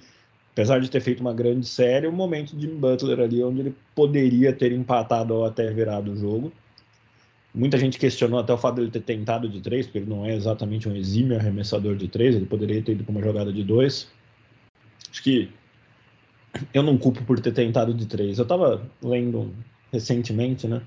apesar 0.57 0.79
de 0.79 0.89
ter 0.89 0.99
feito 1.01 1.19
uma 1.19 1.35
grande 1.35 1.67
série, 1.67 2.07
o 2.07 2.11
momento 2.11 2.57
de 2.57 2.67
Butler 2.67 3.19
ali, 3.19 3.43
onde 3.43 3.59
ele 3.59 3.75
poderia 3.93 4.51
ter 4.51 4.71
empatado 4.71 5.35
ou 5.35 5.45
até 5.45 5.71
virado 5.71 6.11
o 6.11 6.17
jogo. 6.17 6.51
Muita 7.53 7.77
gente 7.77 7.99
questionou 7.99 8.39
até 8.39 8.51
o 8.51 8.57
fato 8.57 8.77
dele 8.77 8.89
ter 8.89 9.03
tentado 9.03 9.47
de 9.47 9.61
três, 9.61 9.85
porque 9.85 9.99
ele 9.99 10.09
não 10.09 10.25
é 10.25 10.33
exatamente 10.33 10.89
um 10.89 10.95
exímio 10.95 11.37
arremessador 11.37 11.95
de 11.95 12.07
três, 12.07 12.35
ele 12.35 12.47
poderia 12.47 12.81
ter 12.81 12.93
ido 12.93 13.03
com 13.03 13.11
uma 13.11 13.21
jogada 13.21 13.53
de 13.53 13.63
dois. 13.63 14.11
Acho 15.11 15.21
que 15.21 15.47
eu 16.73 16.81
não 16.81 16.97
culpo 16.97 17.23
por 17.23 17.39
ter 17.39 17.51
tentado 17.51 17.93
de 17.93 18.07
três. 18.07 18.39
Eu 18.39 18.43
estava 18.43 18.81
lendo 18.99 19.53
recentemente, 19.93 20.67
né? 20.67 20.81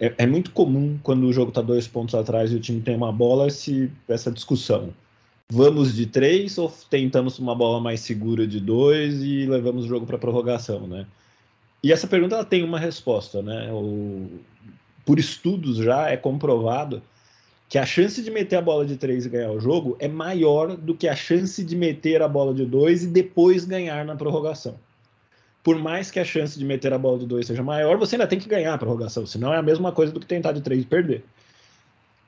É, 0.00 0.12
é, 0.18 0.26
muito 0.26 0.50
comum 0.50 0.98
quando 1.04 1.24
o 1.24 1.32
jogo 1.32 1.50
está 1.50 1.62
dois 1.62 1.86
pontos 1.86 2.16
atrás 2.16 2.50
e 2.50 2.56
o 2.56 2.60
time 2.60 2.80
tem 2.80 2.96
uma 2.96 3.12
bola 3.12 3.46
esse, 3.46 3.92
essa 4.08 4.32
discussão 4.32 4.92
vamos 5.52 5.94
de 5.94 6.06
três 6.06 6.56
ou 6.56 6.72
tentamos 6.88 7.38
uma 7.38 7.54
bola 7.54 7.78
mais 7.78 8.00
segura 8.00 8.46
de 8.46 8.58
dois 8.58 9.22
e 9.22 9.44
levamos 9.44 9.84
o 9.84 9.88
jogo 9.88 10.06
para 10.06 10.16
prorrogação, 10.16 10.86
né? 10.86 11.06
E 11.82 11.92
essa 11.92 12.06
pergunta 12.06 12.36
ela 12.36 12.44
tem 12.44 12.62
uma 12.64 12.78
resposta, 12.78 13.42
né? 13.42 13.70
O, 13.70 14.30
por 15.04 15.18
estudos 15.18 15.76
já 15.76 16.08
é 16.08 16.16
comprovado 16.16 17.02
que 17.68 17.76
a 17.76 17.84
chance 17.84 18.22
de 18.22 18.30
meter 18.30 18.56
a 18.56 18.62
bola 18.62 18.86
de 18.86 18.96
três 18.96 19.26
e 19.26 19.28
ganhar 19.28 19.50
o 19.50 19.60
jogo 19.60 19.94
é 19.98 20.08
maior 20.08 20.74
do 20.74 20.94
que 20.94 21.06
a 21.06 21.14
chance 21.14 21.62
de 21.62 21.76
meter 21.76 22.22
a 22.22 22.28
bola 22.28 22.54
de 22.54 22.64
dois 22.64 23.04
e 23.04 23.06
depois 23.06 23.66
ganhar 23.66 24.06
na 24.06 24.16
prorrogação. 24.16 24.76
Por 25.62 25.78
mais 25.78 26.10
que 26.10 26.18
a 26.18 26.24
chance 26.24 26.58
de 26.58 26.64
meter 26.64 26.94
a 26.94 26.98
bola 26.98 27.18
de 27.18 27.26
dois 27.26 27.46
seja 27.46 27.62
maior, 27.62 27.98
você 27.98 28.16
ainda 28.16 28.26
tem 28.26 28.38
que 28.38 28.48
ganhar 28.48 28.72
a 28.72 28.78
prorrogação, 28.78 29.26
senão 29.26 29.52
é 29.52 29.58
a 29.58 29.62
mesma 29.62 29.92
coisa 29.92 30.12
do 30.12 30.18
que 30.18 30.26
tentar 30.26 30.52
de 30.52 30.62
três 30.62 30.82
e 30.82 30.86
perder. 30.86 31.22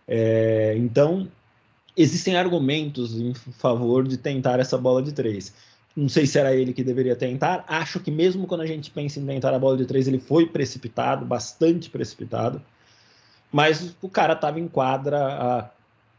É, 0.07 0.75
então, 0.76 1.26
existem 1.96 2.36
argumentos 2.36 3.18
em 3.18 3.34
favor 3.34 4.06
de 4.06 4.16
tentar 4.16 4.58
essa 4.60 4.76
bola 4.76 5.02
de 5.02 5.12
três. 5.12 5.52
Não 5.96 6.08
sei 6.08 6.26
se 6.26 6.38
era 6.38 6.54
ele 6.54 6.72
que 6.72 6.82
deveria 6.82 7.14
tentar. 7.14 7.64
Acho 7.68 8.00
que 8.00 8.10
mesmo 8.10 8.46
quando 8.46 8.62
a 8.62 8.66
gente 8.66 8.90
pensa 8.90 9.20
em 9.20 9.26
tentar 9.26 9.54
a 9.54 9.58
bola 9.58 9.76
de 9.76 9.86
três, 9.86 10.08
ele 10.08 10.18
foi 10.18 10.46
precipitado, 10.46 11.24
bastante 11.24 11.88
precipitado. 11.88 12.60
Mas 13.52 13.94
o 14.02 14.08
cara 14.08 14.32
estava 14.32 14.58
em 14.58 14.66
quadra, 14.66 15.70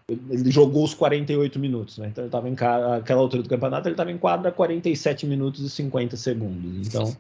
ele 0.07 0.49
jogou 0.49 0.85
os 0.85 0.93
48 0.93 1.59
minutos, 1.59 1.97
né? 1.97 2.07
Então 2.07 2.23
ele 2.23 2.29
estava 2.29 2.47
em 2.47 2.55
aquela 2.97 3.19
altura 3.19 3.43
do 3.43 3.49
campeonato, 3.49 3.87
ele 3.89 3.93
estava 3.93 4.11
em 4.11 4.17
quadra 4.17 4.51
47 4.51 5.25
minutos 5.25 5.61
e 5.65 5.69
50 5.69 6.15
segundos. 6.15 6.87
Então 6.87 7.15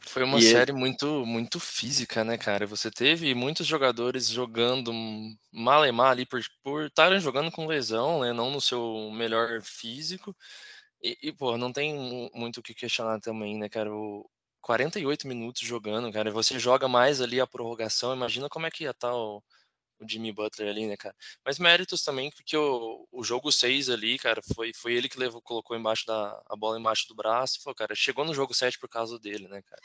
foi 0.00 0.24
uma 0.24 0.38
e 0.38 0.42
série 0.42 0.72
muito, 0.72 1.24
muito 1.26 1.60
física, 1.60 2.24
né, 2.24 2.38
cara? 2.38 2.66
Você 2.66 2.90
teve 2.90 3.34
muitos 3.34 3.66
jogadores 3.66 4.28
jogando 4.28 4.92
mal 5.52 5.86
e 5.86 5.92
mal 5.92 6.08
ali 6.08 6.26
por 6.26 6.40
estarem 6.86 7.20
jogando 7.20 7.50
com 7.50 7.66
lesão, 7.66 8.20
né? 8.20 8.32
Não 8.32 8.50
no 8.50 8.60
seu 8.60 9.10
melhor 9.12 9.60
físico. 9.62 10.36
E, 11.02 11.16
e, 11.22 11.32
pô, 11.32 11.56
não 11.56 11.72
tem 11.72 12.30
muito 12.34 12.58
o 12.58 12.62
que 12.62 12.74
questionar 12.74 13.20
também, 13.20 13.58
né, 13.58 13.68
cara? 13.68 13.92
O 13.92 14.28
48 14.60 15.26
minutos 15.26 15.62
jogando, 15.62 16.12
cara. 16.12 16.30
Você 16.30 16.58
joga 16.58 16.88
mais 16.88 17.20
ali 17.20 17.40
a 17.40 17.46
prorrogação. 17.46 18.14
Imagina 18.14 18.48
como 18.48 18.66
é 18.66 18.70
que 18.70 18.84
ia 18.84 18.90
estar 18.90 19.10
tá 19.10 19.16
o, 19.16 19.42
o 20.04 20.08
Jimmy 20.08 20.32
Butler 20.32 20.68
ali, 20.68 20.86
né, 20.86 20.96
cara? 20.96 21.14
Mas 21.44 21.58
méritos 21.58 22.02
também, 22.02 22.30
porque 22.30 22.56
o, 22.56 23.06
o 23.12 23.22
jogo 23.22 23.52
6 23.52 23.90
ali, 23.90 24.18
cara, 24.18 24.40
foi, 24.54 24.72
foi 24.74 24.94
ele 24.94 25.08
que 25.08 25.18
levou, 25.18 25.42
colocou 25.42 25.76
embaixo 25.76 26.06
da 26.06 26.40
a 26.48 26.56
bola 26.56 26.78
embaixo 26.78 27.06
do 27.08 27.14
braço 27.14 27.58
e 27.58 27.62
falou, 27.62 27.74
cara, 27.74 27.94
chegou 27.94 28.24
no 28.24 28.34
jogo 28.34 28.54
7 28.54 28.78
por 28.78 28.88
causa 28.88 29.18
dele, 29.18 29.48
né, 29.48 29.62
cara? 29.62 29.82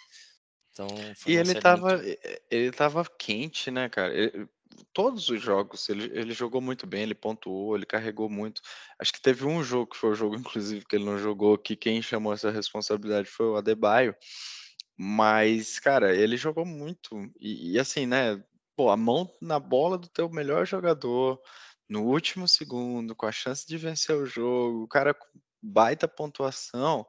Então, 0.71 0.87
e 1.25 1.35
ele 1.35 1.55
tava, 1.55 1.97
muito... 1.97 2.19
ele 2.51 2.71
tava 2.71 3.05
quente, 3.17 3.71
né, 3.71 3.87
cara? 3.87 4.13
Ele, 4.13 4.47
todos 4.93 5.29
os 5.29 5.41
jogos 5.41 5.87
ele, 5.89 6.11
ele 6.17 6.33
jogou 6.33 6.59
muito 6.59 6.85
bem, 6.85 7.03
ele 7.03 7.15
pontuou, 7.15 7.75
ele 7.75 7.85
carregou 7.85 8.29
muito. 8.29 8.61
Acho 8.99 9.13
que 9.13 9.21
teve 9.21 9.45
um 9.45 9.63
jogo 9.63 9.91
que 9.91 9.97
foi 9.97 10.11
o 10.11 10.15
jogo, 10.15 10.35
inclusive, 10.35 10.85
que 10.85 10.95
ele 10.95 11.05
não 11.05 11.17
jogou, 11.17 11.57
que 11.57 11.75
quem 11.75 12.01
chamou 12.01 12.33
essa 12.33 12.51
responsabilidade 12.51 13.29
foi 13.29 13.47
o 13.47 13.55
Adebayo. 13.55 14.15
Mas, 14.97 15.79
cara, 15.79 16.15
ele 16.15 16.37
jogou 16.37 16.65
muito. 16.65 17.15
E, 17.39 17.73
e 17.73 17.79
assim, 17.79 18.05
né? 18.05 18.41
Pô, 18.75 18.89
a 18.89 18.97
mão 18.97 19.29
na 19.41 19.59
bola 19.59 19.97
do 19.97 20.07
teu 20.09 20.29
melhor 20.29 20.65
jogador 20.65 21.41
no 21.89 22.03
último 22.03 22.47
segundo, 22.47 23.15
com 23.15 23.25
a 23.25 23.31
chance 23.31 23.65
de 23.67 23.77
vencer 23.77 24.15
o 24.15 24.25
jogo, 24.25 24.83
o 24.83 24.87
cara 24.87 25.13
com 25.13 25.27
baita 25.61 26.07
pontuação, 26.07 27.05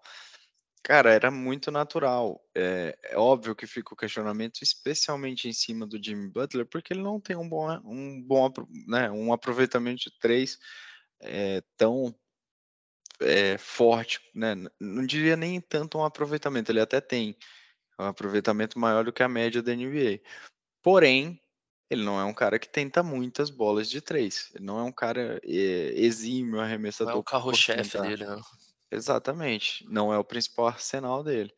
cara, 0.83 1.13
era 1.13 1.31
muito 1.31 1.71
natural. 1.71 2.41
É, 2.55 2.97
é, 3.05 3.19
óbvio 3.19 3.57
que 3.57 3.67
fica 3.67 3.93
o 3.93 3.97
questionamento, 3.97 4.63
especialmente 4.63 5.49
em 5.49 5.53
cima 5.53 5.87
do 5.87 6.03
Jimmy 6.03 6.31
Butler, 6.31 6.67
porque 6.67 6.93
ele 6.93 7.03
não 7.03 7.21
tem 7.21 7.37
um 7.37 7.49
bom, 7.49 7.69
um 7.85 8.23
bom 8.23 8.53
né, 8.87 9.11
um 9.11 9.33
aproveitamento 9.33 10.05
de 10.05 10.19
três 10.19 10.59
é, 11.21 11.63
tão 11.77 12.15
é, 13.21 13.59
forte, 13.59 14.21
né? 14.35 14.55
Não 14.81 15.05
diria 15.07 15.37
nem 15.37 15.61
tanto 15.61 15.99
um 15.99 16.05
aproveitamento, 16.05 16.71
ele 16.71 16.81
até 16.81 17.01
tem 17.01 17.37
um 17.99 18.05
aproveitamento 18.05 18.79
maior 18.79 19.05
do 19.05 19.13
que 19.13 19.23
a 19.23 19.29
média 19.29 19.63
da 19.63 19.75
NBA. 19.75 20.21
Porém, 20.83 21.41
ele 21.89 22.05
não 22.05 22.21
é 22.21 22.25
um 22.25 22.35
cara 22.35 22.59
que 22.59 22.69
tenta 22.69 23.03
muitas 23.03 23.51
bolas 23.51 23.89
de 23.89 24.01
três. 24.01 24.51
Ele 24.55 24.65
não 24.65 24.79
é 24.79 24.83
um 24.83 24.93
cara 24.93 25.41
é, 25.45 25.93
exímio 25.95 26.61
arremessador. 26.61 27.13
Não 27.13 27.19
é 27.19 27.21
o 27.21 27.25
carro-chefe 27.25 28.01
dele, 28.01 28.25
não. 28.25 28.41
Exatamente. 28.91 29.85
Não 29.89 30.13
é 30.13 30.19
o 30.19 30.25
principal 30.25 30.69
arsenal 30.69 31.23
dele. 31.23 31.53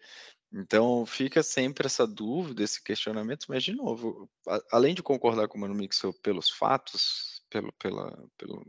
Então 0.53 1.05
fica 1.05 1.43
sempre 1.43 1.87
essa 1.87 2.07
dúvida, 2.07 2.63
esse 2.63 2.83
questionamento, 2.83 3.47
mas 3.49 3.63
de 3.63 3.73
novo, 3.73 4.31
a, 4.47 4.61
além 4.73 4.95
de 4.95 5.03
concordar 5.03 5.47
com 5.47 5.59
o 5.59 5.61
Mano 5.61 5.75
Mixel 5.75 6.13
pelos 6.23 6.49
fatos, 6.49 7.43
pelo, 7.51 7.71
pela, 7.73 8.27
pelo 8.39 8.67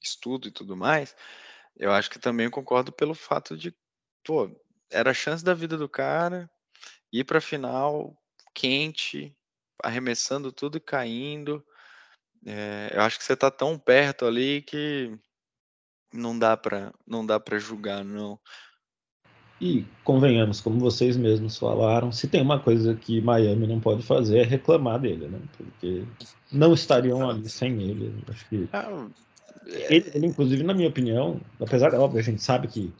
estudo 0.00 0.48
e 0.48 0.50
tudo 0.50 0.76
mais, 0.76 1.16
eu 1.76 1.90
acho 1.90 2.10
que 2.10 2.18
também 2.18 2.50
concordo 2.50 2.92
pelo 2.92 3.14
fato 3.14 3.56
de, 3.56 3.74
pô, 4.22 4.50
era 4.90 5.10
a 5.10 5.14
chance 5.14 5.42
da 5.42 5.54
vida 5.54 5.76
do 5.76 5.88
cara 5.88 6.50
ir 7.10 7.24
para 7.24 7.38
a 7.38 7.42
final 7.42 8.14
quente, 8.54 9.34
arremessando 9.82 10.50
tudo 10.50 10.78
e 10.78 10.80
caindo. 10.80 11.64
É, 12.44 12.90
eu 12.94 13.02
acho 13.02 13.18
que 13.18 13.24
você 13.24 13.36
tá 13.36 13.50
tão 13.50 13.78
perto 13.78 14.24
ali 14.24 14.62
que 14.62 15.16
não 16.12 16.38
dá 16.38 16.56
para 16.56 16.92
não 17.06 17.24
dá 17.24 17.38
para 17.38 17.58
julgar, 17.58 18.04
não. 18.04 18.38
E 19.60 19.86
convenhamos, 20.02 20.60
como 20.60 20.80
vocês 20.80 21.16
mesmos 21.16 21.56
falaram, 21.56 22.10
se 22.10 22.26
tem 22.26 22.42
uma 22.42 22.58
coisa 22.58 22.96
que 22.96 23.20
Miami 23.20 23.68
não 23.68 23.78
pode 23.78 24.02
fazer 24.02 24.38
é 24.38 24.42
reclamar 24.42 24.98
dele, 24.98 25.28
né? 25.28 25.40
Porque 25.56 26.04
não 26.50 26.74
estariam 26.74 27.30
ali 27.30 27.48
sem 27.48 27.80
ele. 27.80 28.12
Acho 28.28 28.48
que 28.48 28.68
ah, 28.72 29.06
ele, 29.66 30.10
ele, 30.14 30.26
inclusive, 30.26 30.64
na 30.64 30.74
minha 30.74 30.88
opinião, 30.88 31.40
apesar 31.60 31.90
de 31.90 31.96
óbvio, 31.96 32.18
a 32.18 32.24
gente 32.24 32.42
sabe 32.42 32.66
que 32.66 32.92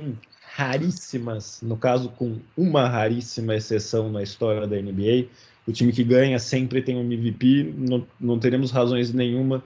hum, 0.00 0.16
raríssimas, 0.40 1.60
no 1.60 1.76
caso 1.76 2.08
com 2.10 2.40
uma 2.56 2.88
raríssima 2.88 3.54
exceção 3.54 4.10
na 4.10 4.22
história 4.22 4.66
da 4.66 4.76
NBA, 4.76 5.28
o 5.66 5.72
time 5.72 5.92
que 5.92 6.02
ganha 6.02 6.38
sempre 6.38 6.82
tem 6.82 6.96
um 6.96 7.00
MVP, 7.00 7.74
não, 7.76 8.06
não 8.18 8.38
teremos 8.38 8.70
razões 8.70 9.12
nenhuma 9.12 9.62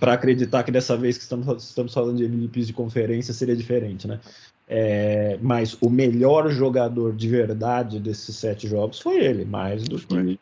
para 0.00 0.14
acreditar 0.14 0.62
que 0.64 0.70
dessa 0.70 0.96
vez 0.96 1.16
que 1.16 1.22
estamos, 1.22 1.64
estamos 1.64 1.94
falando 1.94 2.16
de 2.16 2.24
MVPs 2.24 2.66
de 2.66 2.72
conferência 2.72 3.32
seria 3.32 3.56
diferente, 3.56 4.06
né? 4.06 4.20
É, 4.68 5.38
mas 5.40 5.76
o 5.80 5.88
melhor 5.88 6.50
jogador 6.50 7.14
de 7.14 7.28
verdade 7.28 8.00
desses 8.00 8.34
sete 8.34 8.66
jogos 8.66 8.98
foi 8.98 9.18
ele, 9.18 9.44
mais 9.44 9.84
do 9.84 9.98
que. 9.98 10.40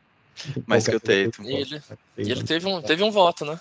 Mais 0.67 0.88
que 0.88 0.97
o 0.97 1.00
Tatum. 1.00 1.45
Ele, 1.45 1.83
ele 2.17 2.43
teve, 2.43 2.67
um, 2.67 2.81
teve 2.81 3.03
um 3.03 3.11
voto, 3.11 3.45
né? 3.45 3.61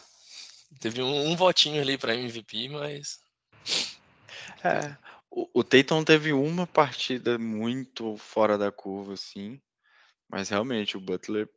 Teve 0.79 1.01
um, 1.01 1.31
um 1.31 1.35
votinho 1.35 1.81
ali 1.81 1.97
para 1.97 2.15
MVP, 2.15 2.69
mas. 2.69 3.19
É, 4.63 4.95
o, 5.29 5.49
o 5.53 5.63
Tatum 5.63 6.03
teve 6.03 6.31
uma 6.31 6.65
partida 6.65 7.37
muito 7.37 8.15
fora 8.15 8.57
da 8.57 8.71
curva, 8.71 9.13
assim. 9.13 9.59
Mas 10.33 10.49
realmente 10.49 10.97
o 10.97 10.99
Butler 10.99 11.47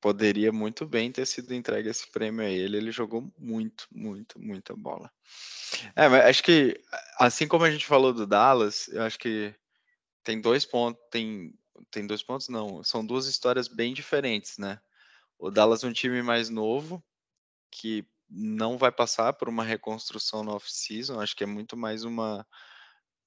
poderia 0.00 0.52
muito 0.52 0.86
bem 0.86 1.10
ter 1.10 1.26
sido 1.26 1.52
entregue 1.52 1.88
esse 1.88 2.08
prêmio 2.08 2.46
a 2.46 2.48
ele. 2.48 2.76
Ele 2.76 2.92
jogou 2.92 3.28
muito, 3.36 3.88
muito, 3.90 4.38
muita 4.38 4.76
bola. 4.76 5.10
É, 5.96 6.08
mas 6.08 6.26
acho 6.26 6.44
que, 6.44 6.80
assim 7.18 7.48
como 7.48 7.64
a 7.64 7.70
gente 7.72 7.86
falou 7.86 8.12
do 8.12 8.24
Dallas, 8.24 8.86
eu 8.86 9.02
acho 9.02 9.18
que 9.18 9.52
tem 10.22 10.40
dois 10.40 10.64
pontos, 10.64 11.02
tem, 11.10 11.52
tem 11.90 12.06
dois 12.06 12.22
pontos, 12.22 12.48
não, 12.48 12.84
são 12.84 13.04
duas 13.04 13.26
histórias 13.26 13.66
bem 13.66 13.92
diferentes, 13.92 14.56
né? 14.56 14.78
O 15.36 15.50
Dallas 15.50 15.82
é 15.82 15.88
um 15.88 15.92
time 15.92 16.22
mais 16.22 16.48
novo, 16.48 17.02
que 17.68 18.06
não 18.30 18.78
vai 18.78 18.92
passar 18.92 19.32
por 19.32 19.48
uma 19.48 19.64
reconstrução 19.64 20.44
no 20.44 20.52
off-season, 20.52 21.18
acho 21.18 21.34
que 21.34 21.42
é 21.42 21.48
muito 21.48 21.76
mais 21.76 22.04
uma 22.04 22.46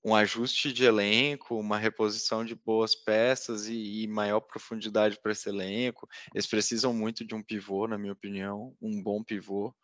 um 0.03 0.15
ajuste 0.15 0.71
de 0.71 0.85
elenco, 0.85 1.59
uma 1.59 1.77
reposição 1.77 2.45
de 2.45 2.55
boas 2.55 2.95
peças 2.95 3.67
e, 3.67 4.03
e 4.03 4.07
maior 4.07 4.39
profundidade 4.39 5.19
para 5.21 5.31
esse 5.31 5.49
elenco. 5.49 6.07
Eles 6.33 6.47
precisam 6.47 6.93
muito 6.93 7.25
de 7.25 7.35
um 7.35 7.43
pivô, 7.43 7.87
na 7.87 7.97
minha 7.97 8.13
opinião, 8.13 8.75
um 8.81 9.01
bom 9.01 9.23
pivô. 9.23 9.75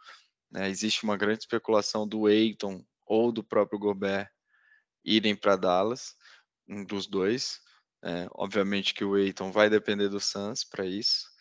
Né? 0.51 0.69
Existe 0.69 1.03
uma 1.03 1.17
grande 1.17 1.39
especulação 1.39 2.07
do 2.07 2.29
Eiton 2.29 2.85
ou 3.05 3.31
do 3.31 3.43
próprio 3.43 3.79
Gobert 3.79 4.29
irem 5.03 5.35
para 5.35 5.55
Dallas, 5.55 6.15
um 6.67 6.85
dos 6.85 7.07
dois. 7.07 7.59
É, 8.03 8.27
obviamente 8.31 8.93
que 8.93 9.03
o 9.03 9.17
Eiton 9.17 9.51
vai 9.51 9.69
depender 9.69 10.09
do 10.09 10.19
Suns 10.19 10.63
para 10.63 10.85
isso. 10.85 11.31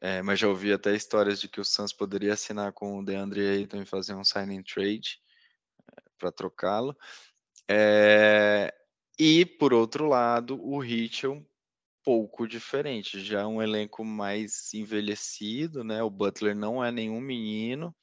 É, 0.00 0.20
mas 0.22 0.38
já 0.38 0.48
ouvi 0.48 0.72
até 0.72 0.94
histórias 0.94 1.40
de 1.40 1.48
que 1.48 1.60
o 1.60 1.64
Suns 1.64 1.92
poderia 1.92 2.34
assinar 2.34 2.72
com 2.72 2.98
o 2.98 3.04
DeAndre 3.04 3.48
Ayton 3.48 3.82
e 3.82 3.86
fazer 3.86 4.14
um 4.14 4.24
signing 4.24 4.62
trade 4.62 5.18
é, 5.92 6.02
para 6.18 6.32
trocá-lo. 6.32 6.96
É, 7.68 8.72
e, 9.18 9.44
por 9.44 9.72
outro 9.72 10.06
lado, 10.06 10.60
o 10.62 10.82
Heat 10.82 11.26
é 11.26 11.28
um 11.28 11.44
pouco 12.02 12.46
diferente, 12.48 13.20
já 13.20 13.40
é 13.42 13.46
um 13.46 13.62
elenco 13.62 14.04
mais 14.04 14.72
envelhecido, 14.74 15.84
né? 15.84 16.02
O 16.02 16.10
Butler 16.10 16.56
não 16.56 16.84
é 16.84 16.90
nenhum 16.90 17.20
menino. 17.20 17.94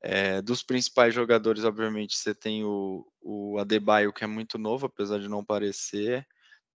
É, 0.00 0.40
dos 0.40 0.62
principais 0.62 1.12
jogadores, 1.14 1.64
obviamente, 1.64 2.16
você 2.16 2.34
tem 2.34 2.64
o, 2.64 3.04
o 3.20 3.58
Adebayo, 3.58 4.12
que 4.12 4.24
é 4.24 4.26
muito 4.26 4.56
novo, 4.58 4.86
apesar 4.86 5.18
de 5.18 5.28
não 5.28 5.44
parecer, 5.44 6.26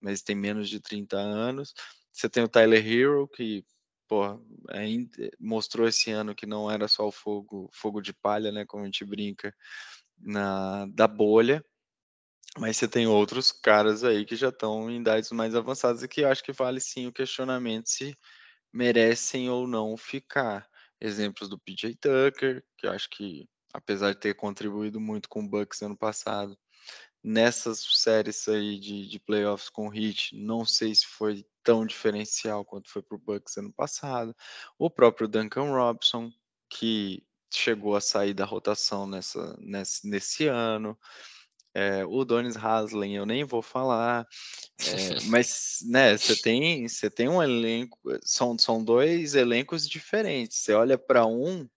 mas 0.01 0.21
tem 0.21 0.35
menos 0.35 0.69
de 0.69 0.79
30 0.81 1.17
anos. 1.17 1.73
Você 2.11 2.29
tem 2.29 2.43
o 2.43 2.49
Tyler 2.49 2.85
Hero, 2.85 3.27
que 3.29 3.65
pô, 4.07 4.25
é, 4.71 4.85
mostrou 5.39 5.87
esse 5.87 6.11
ano 6.11 6.35
que 6.35 6.45
não 6.45 6.69
era 6.69 6.87
só 6.87 7.07
o 7.07 7.11
fogo, 7.11 7.69
fogo 7.73 8.01
de 8.01 8.13
palha, 8.13 8.51
né? 8.51 8.65
Como 8.65 8.83
a 8.83 8.85
gente 8.85 9.05
brinca, 9.05 9.55
na, 10.19 10.85
da 10.87 11.07
bolha. 11.07 11.63
Mas 12.57 12.77
você 12.77 12.87
tem 12.87 13.07
outros 13.07 13.51
caras 13.51 14.03
aí 14.03 14.25
que 14.25 14.35
já 14.35 14.49
estão 14.49 14.89
em 14.89 14.99
idades 15.01 15.31
mais 15.31 15.55
avançadas 15.55 16.03
e 16.03 16.07
que 16.07 16.21
eu 16.21 16.29
acho 16.29 16.43
que 16.43 16.51
vale 16.51 16.79
sim 16.79 17.07
o 17.07 17.13
questionamento 17.13 17.89
se 17.89 18.15
merecem 18.71 19.49
ou 19.49 19.67
não 19.67 19.97
ficar. 19.97 20.67
Exemplos 21.01 21.49
do 21.49 21.59
PJ 21.59 21.95
Tucker, 21.95 22.63
que 22.77 22.87
eu 22.87 22.91
acho 22.91 23.09
que, 23.09 23.47
apesar 23.73 24.13
de 24.13 24.19
ter 24.19 24.35
contribuído 24.35 24.99
muito 24.99 25.27
com 25.27 25.41
o 25.43 25.49
Bucks 25.49 25.81
ano 25.81 25.97
passado, 25.97 26.57
nessas 27.23 27.79
séries 27.79 28.47
aí 28.47 28.79
de, 28.79 29.07
de 29.07 29.19
playoffs 29.19 29.69
com 29.69 29.87
o 29.87 29.93
Heat, 29.93 30.35
não 30.35 30.65
sei 30.65 30.93
se 30.93 31.07
foi 31.07 31.45
tão 31.63 31.85
diferencial 31.85 32.65
quanto 32.65 32.89
foi 32.89 33.01
para 33.01 33.15
o 33.15 33.19
Bucks 33.19 33.57
ano 33.57 33.73
passado. 33.73 34.35
O 34.77 34.89
próprio 34.89 35.27
Duncan 35.27 35.71
Robson, 35.71 36.31
que 36.69 37.25
chegou 37.51 37.95
a 37.95 38.01
sair 38.01 38.33
da 38.33 38.45
rotação 38.45 39.07
nessa, 39.07 39.55
nesse, 39.59 40.07
nesse 40.07 40.47
ano. 40.47 40.97
É, 41.75 42.05
o 42.05 42.23
Donis 42.23 42.55
Haslem 42.55 43.15
eu 43.15 43.25
nem 43.25 43.43
vou 43.43 43.61
falar, 43.61 44.27
é, 44.79 44.85
mas 45.25 45.79
né, 45.87 46.15
você 46.15 46.35
tem, 46.35 46.87
você 46.87 47.09
tem 47.09 47.27
um 47.27 47.41
elenco, 47.41 47.97
são, 48.21 48.57
são 48.59 48.83
dois 48.83 49.33
elencos 49.33 49.89
diferentes. 49.89 50.59
Você 50.59 50.73
olha 50.73 50.97
para 50.97 51.25
um, 51.25 51.67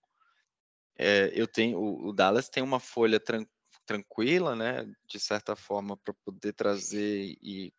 é, 0.99 1.33
eu 1.35 1.47
tenho 1.47 1.79
o, 1.79 2.09
o, 2.09 2.13
Dallas 2.13 2.49
tem 2.49 2.63
uma 2.63 2.79
folha 2.79 3.19
tran, 3.19 3.47
tranquila, 3.87 4.55
né, 4.55 4.87
de 5.09 5.19
certa 5.19 5.57
forma, 5.57 5.97
para 5.97 6.13
poder 6.25 6.53
trazer 6.53 7.37
e 7.43 7.73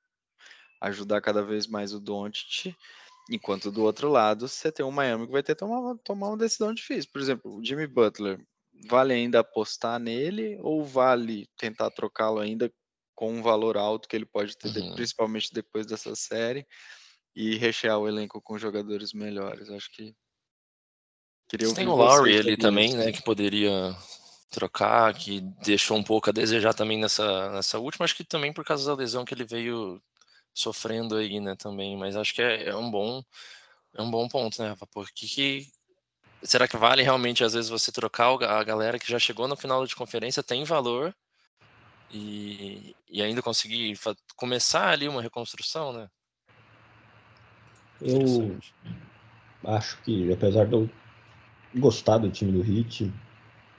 ajudar 0.81 1.21
cada 1.21 1.43
vez 1.43 1.67
mais 1.67 1.93
o 1.93 1.99
Doncic, 1.99 2.75
enquanto 3.29 3.71
do 3.71 3.83
outro 3.83 4.09
lado 4.09 4.47
você 4.47 4.71
tem 4.71 4.85
o 4.85 4.91
Miami 4.91 5.27
que 5.27 5.31
vai 5.31 5.43
ter 5.43 5.53
que 5.53 5.59
tomar, 5.59 5.95
tomar 6.03 6.29
uma 6.29 6.37
decisão 6.37 6.73
difícil. 6.73 7.11
Por 7.11 7.21
exemplo, 7.21 7.55
o 7.55 7.63
Jimmy 7.63 7.87
Butler 7.87 8.39
vale 8.87 9.13
ainda 9.13 9.39
apostar 9.39 9.99
nele 9.99 10.57
ou 10.61 10.83
vale 10.83 11.47
tentar 11.57 11.89
trocá-lo 11.91 12.39
ainda 12.39 12.71
com 13.15 13.33
um 13.33 13.41
valor 13.41 13.77
alto 13.77 14.07
que 14.07 14.15
ele 14.15 14.25
pode 14.25 14.55
ter, 14.57 14.69
uhum. 14.77 14.93
principalmente 14.93 15.51
depois 15.51 15.87
dessa 15.87 16.15
série, 16.15 16.65
e 17.35 17.55
rechear 17.57 17.97
o 17.97 18.07
elenco 18.07 18.41
com 18.41 18.57
jogadores 18.57 19.13
melhores? 19.13 19.69
Acho 19.69 19.91
que 19.91 20.15
queria 21.49 21.73
Tem 21.73 21.87
o 21.87 21.95
Lowry 21.95 22.37
ali 22.37 22.57
também, 22.57 22.93
né, 22.95 23.11
que 23.11 23.23
poderia 23.23 23.95
trocar, 24.49 25.13
que 25.13 25.41
deixou 25.63 25.97
um 25.97 26.03
pouco 26.03 26.29
a 26.29 26.33
desejar 26.33 26.73
também 26.73 26.99
nessa, 26.99 27.51
nessa 27.51 27.79
última, 27.79 28.05
acho 28.05 28.15
que 28.15 28.23
também 28.23 28.53
por 28.53 28.63
causa 28.63 28.85
da 28.85 28.95
lesão 28.95 29.25
que 29.25 29.33
ele 29.33 29.45
veio 29.45 30.01
sofrendo 30.53 31.15
aí, 31.15 31.39
né, 31.39 31.55
também, 31.55 31.97
mas 31.97 32.15
acho 32.15 32.33
que 32.33 32.41
é, 32.41 32.69
é 32.69 32.75
um 32.75 32.89
bom 32.89 33.23
é 33.95 34.01
um 34.01 34.11
bom 34.11 34.27
ponto, 34.27 34.61
né, 34.61 34.69
Rafa? 34.69 34.85
Porque 34.87 35.27
que, 35.27 35.67
será 36.43 36.67
que 36.67 36.77
vale 36.77 37.03
realmente, 37.03 37.43
às 37.43 37.53
vezes, 37.53 37.69
você 37.69 37.91
trocar 37.91 38.31
a 38.43 38.63
galera 38.63 38.99
que 38.99 39.09
já 39.11 39.19
chegou 39.19 39.47
no 39.47 39.55
final 39.55 39.85
de 39.85 39.95
conferência, 39.95 40.43
tem 40.43 40.63
valor, 40.63 41.13
e, 42.11 42.95
e 43.09 43.21
ainda 43.21 43.41
conseguir 43.41 43.97
começar 44.35 44.89
ali 44.89 45.07
uma 45.07 45.21
reconstrução, 45.21 45.91
né? 45.91 46.07
Eu 48.01 48.57
acho 49.65 50.01
que, 50.03 50.31
apesar 50.31 50.65
de 50.65 50.73
eu 50.73 50.89
gostar 51.75 52.19
do 52.19 52.29
time 52.29 52.51
do 52.51 52.63
Heat, 52.63 53.11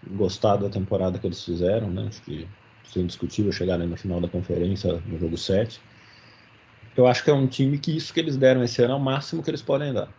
gostar 0.09 0.57
da 0.57 0.69
temporada 0.69 1.19
que 1.19 1.27
eles 1.27 1.43
fizeram, 1.43 1.91
né? 1.91 2.09
Acho 2.09 2.23
que 2.23 2.49
é 2.97 3.01
indiscutível 3.01 3.53
chegar 3.53 3.79
no 3.79 3.97
final 3.97 4.21
da 4.21 4.29
conferência 4.29 4.93
no 5.07 5.19
jogo 5.19 5.37
7. 5.37 5.81
Eu 6.97 7.07
acho 7.07 7.23
que 7.23 7.31
é 7.31 7.35
um 7.35 7.47
time 7.47 7.79
que 7.79 7.97
isso 7.97 8.13
que 8.13 8.19
eles 8.19 8.37
deram 8.37 8.65
esse 8.65 8.83
ano 8.83 8.95
é 8.95 8.97
o 8.97 9.01
máximo 9.01 9.43
que 9.43 9.51
eles 9.51 9.63
podem 9.63 9.93
dar. 9.93 10.13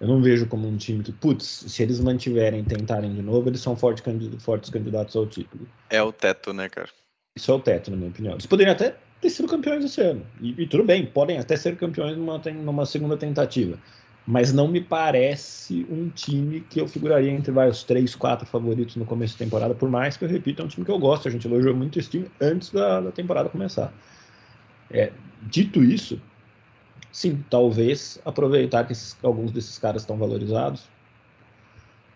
Eu 0.00 0.06
não 0.06 0.22
vejo 0.22 0.46
como 0.46 0.68
um 0.68 0.76
time 0.76 1.02
que, 1.02 1.12
putz, 1.12 1.64
se 1.66 1.82
eles 1.82 1.98
mantiverem 1.98 2.62
tentarem 2.64 3.12
de 3.12 3.22
novo, 3.22 3.48
eles 3.48 3.60
são 3.60 3.76
fortes, 3.76 4.04
fortes 4.38 4.70
candidatos 4.70 5.16
ao 5.16 5.26
título. 5.26 5.66
É 5.90 6.00
o 6.00 6.12
teto, 6.12 6.52
né, 6.52 6.68
cara? 6.68 6.88
Isso 7.36 7.50
é 7.50 7.54
o 7.54 7.60
teto, 7.60 7.90
na 7.90 7.96
minha 7.96 8.10
opinião. 8.10 8.34
Eles 8.34 8.46
poderiam 8.46 8.72
até 8.72 8.94
ter 9.20 9.30
sido 9.30 9.48
campeões 9.48 9.84
esse 9.84 10.00
ano. 10.00 10.24
E, 10.40 10.62
e 10.62 10.66
tudo 10.66 10.84
bem, 10.84 11.04
podem 11.04 11.38
até 11.38 11.56
ser 11.56 11.76
campeões 11.76 12.16
numa, 12.16 12.38
numa 12.38 12.86
segunda 12.86 13.16
tentativa. 13.16 13.76
Mas 14.24 14.52
não 14.52 14.68
me 14.68 14.80
parece 14.80 15.86
um 15.90 16.10
time 16.10 16.60
que 16.60 16.80
eu 16.80 16.86
figuraria 16.86 17.30
entre 17.30 17.50
vários 17.50 17.82
três, 17.82 18.14
quatro 18.14 18.46
favoritos 18.46 18.94
no 18.94 19.04
começo 19.04 19.34
da 19.34 19.44
temporada, 19.44 19.74
por 19.74 19.88
mais 19.88 20.16
que 20.16 20.24
eu 20.24 20.28
repita, 20.28 20.62
é 20.62 20.64
um 20.64 20.68
time 20.68 20.84
que 20.84 20.92
eu 20.92 20.98
gosto. 20.98 21.26
A 21.26 21.30
gente 21.30 21.46
elogiou 21.46 21.74
muito 21.74 21.98
esse 21.98 22.10
time 22.10 22.30
antes 22.40 22.70
da, 22.70 23.00
da 23.00 23.10
temporada 23.10 23.48
começar. 23.48 23.92
É, 24.90 25.12
dito 25.42 25.82
isso, 25.82 26.20
sim, 27.18 27.44
talvez 27.50 28.20
aproveitar 28.24 28.86
que 28.86 28.92
esses, 28.92 29.16
alguns 29.24 29.50
desses 29.50 29.76
caras 29.76 30.02
estão 30.02 30.16
valorizados 30.16 30.84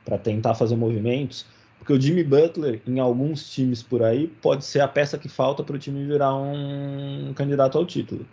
para 0.04 0.16
tentar 0.16 0.54
fazer 0.54 0.76
movimentos, 0.76 1.44
porque 1.76 1.92
o 1.92 2.00
Jimmy 2.00 2.22
Butler, 2.22 2.80
em 2.86 3.00
alguns 3.00 3.50
times 3.50 3.82
por 3.82 4.04
aí, 4.04 4.28
pode 4.28 4.64
ser 4.64 4.78
a 4.78 4.86
peça 4.86 5.18
que 5.18 5.28
falta 5.28 5.64
para 5.64 5.74
o 5.74 5.78
time 5.78 6.06
virar 6.06 6.36
um 6.36 7.32
candidato 7.34 7.76
ao 7.78 7.84
título. 7.84 8.24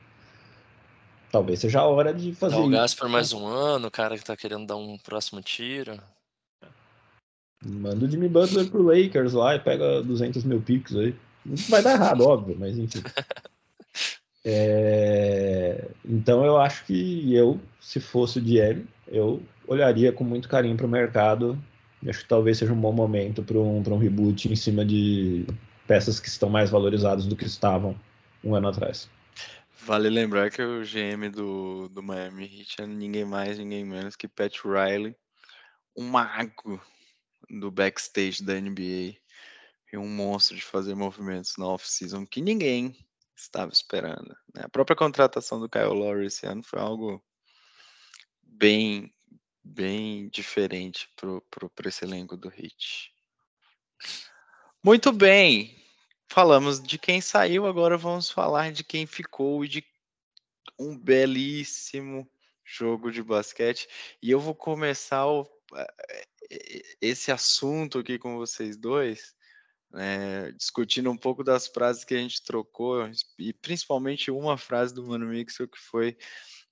talvez 1.31 1.59
seja 1.59 1.79
a 1.79 1.87
hora 1.87 2.13
de 2.13 2.35
fazer 2.35 2.57
Dá 2.57 2.61
o 2.61 2.69
gás 2.69 2.93
por 2.93 3.09
mais 3.09 3.33
um 3.33 3.47
ano, 3.47 3.87
o 3.87 3.91
cara 3.91 4.15
que 4.15 4.23
tá 4.23 4.37
querendo 4.37 4.67
dar 4.67 4.75
um 4.75 4.95
próximo 4.99 5.41
tiro. 5.41 5.99
Manda 7.65 8.05
o 8.05 8.09
Jimmy 8.09 8.29
Butler 8.29 8.69
pro 8.69 8.83
Lakers 8.83 9.33
lá 9.33 9.55
e 9.55 9.59
pega 9.59 10.03
200 10.03 10.43
mil 10.43 10.61
picks 10.61 10.95
aí. 10.95 11.15
Vai 11.67 11.81
dar 11.81 11.93
errado, 11.93 12.21
óbvio, 12.27 12.55
mas 12.59 12.77
enfim. 12.77 13.01
É... 14.43 15.89
Então 16.05 16.45
eu 16.45 16.57
acho 16.57 16.85
que 16.85 17.33
eu, 17.33 17.59
se 17.79 17.99
fosse 17.99 18.39
o 18.39 18.41
DM, 18.41 18.85
eu 19.07 19.41
olharia 19.67 20.11
com 20.11 20.23
muito 20.23 20.49
carinho 20.49 20.77
para 20.77 20.85
o 20.85 20.89
mercado. 20.89 21.61
Acho 22.07 22.19
que 22.19 22.27
talvez 22.27 22.57
seja 22.57 22.73
um 22.73 22.79
bom 22.79 22.93
momento 22.93 23.43
para 23.43 23.57
um, 23.57 23.83
um 23.85 23.97
reboot 23.97 24.51
em 24.51 24.55
cima 24.55 24.85
de 24.85 25.45
peças 25.85 26.19
que 26.19 26.27
estão 26.27 26.49
mais 26.49 26.69
valorizadas 26.69 27.25
do 27.25 27.35
que 27.35 27.45
estavam 27.45 27.99
um 28.43 28.55
ano 28.55 28.69
atrás. 28.69 29.09
Vale 29.85 30.09
lembrar 30.09 30.51
que 30.51 30.61
o 30.61 30.81
GM 30.81 31.29
do, 31.31 31.89
do 31.89 32.03
Miami 32.03 32.43
Heat 32.43 32.81
é 32.81 32.85
ninguém 32.85 33.25
mais, 33.25 33.57
ninguém 33.57 33.83
menos 33.83 34.15
que 34.15 34.27
Pat 34.27 34.53
Riley, 34.63 35.15
um 35.95 36.03
mago 36.03 36.81
do 37.49 37.71
backstage 37.71 38.43
da 38.43 38.59
NBA 38.59 39.15
e 39.91 39.97
um 39.97 40.07
monstro 40.07 40.55
de 40.55 40.63
fazer 40.63 40.95
movimentos 40.95 41.55
na 41.57 41.65
off-season 41.65 42.25
que 42.25 42.41
ninguém 42.41 42.95
estava 43.41 43.71
esperando. 43.71 44.35
Né? 44.53 44.63
A 44.63 44.69
própria 44.69 44.95
contratação 44.95 45.59
do 45.59 45.69
Kyle 45.69 45.85
Lowry 45.85 46.27
esse 46.27 46.45
ano 46.45 46.63
foi 46.63 46.79
algo 46.79 47.23
bem, 48.43 49.13
bem 49.63 50.29
diferente 50.29 51.09
para 51.15 51.89
esse 51.89 52.03
elenco 52.03 52.35
do 52.35 52.49
Heat. 52.49 53.13
Muito 54.83 55.11
bem, 55.11 55.83
falamos 56.27 56.81
de 56.81 56.97
quem 56.97 57.19
saiu, 57.21 57.65
agora 57.65 57.97
vamos 57.97 58.29
falar 58.29 58.71
de 58.71 58.83
quem 58.83 59.05
ficou 59.05 59.63
e 59.65 59.67
de 59.67 59.85
um 60.77 60.97
belíssimo 60.97 62.29
jogo 62.63 63.11
de 63.11 63.21
basquete. 63.21 63.87
E 64.21 64.31
eu 64.31 64.39
vou 64.39 64.55
começar 64.55 65.27
o, 65.27 65.45
esse 67.01 67.31
assunto 67.31 67.99
aqui 67.99 68.17
com 68.17 68.37
vocês 68.37 68.77
dois, 68.77 69.35
né, 69.91 70.51
discutindo 70.51 71.09
um 71.09 71.17
pouco 71.17 71.43
das 71.43 71.67
frases 71.67 72.03
que 72.03 72.13
a 72.13 72.17
gente 72.17 72.43
trocou, 72.43 73.09
e 73.37 73.53
principalmente 73.53 74.31
uma 74.31 74.57
frase 74.57 74.93
do 74.93 75.05
Mano 75.05 75.27
Mixel 75.27 75.67
que 75.67 75.79
foi 75.79 76.17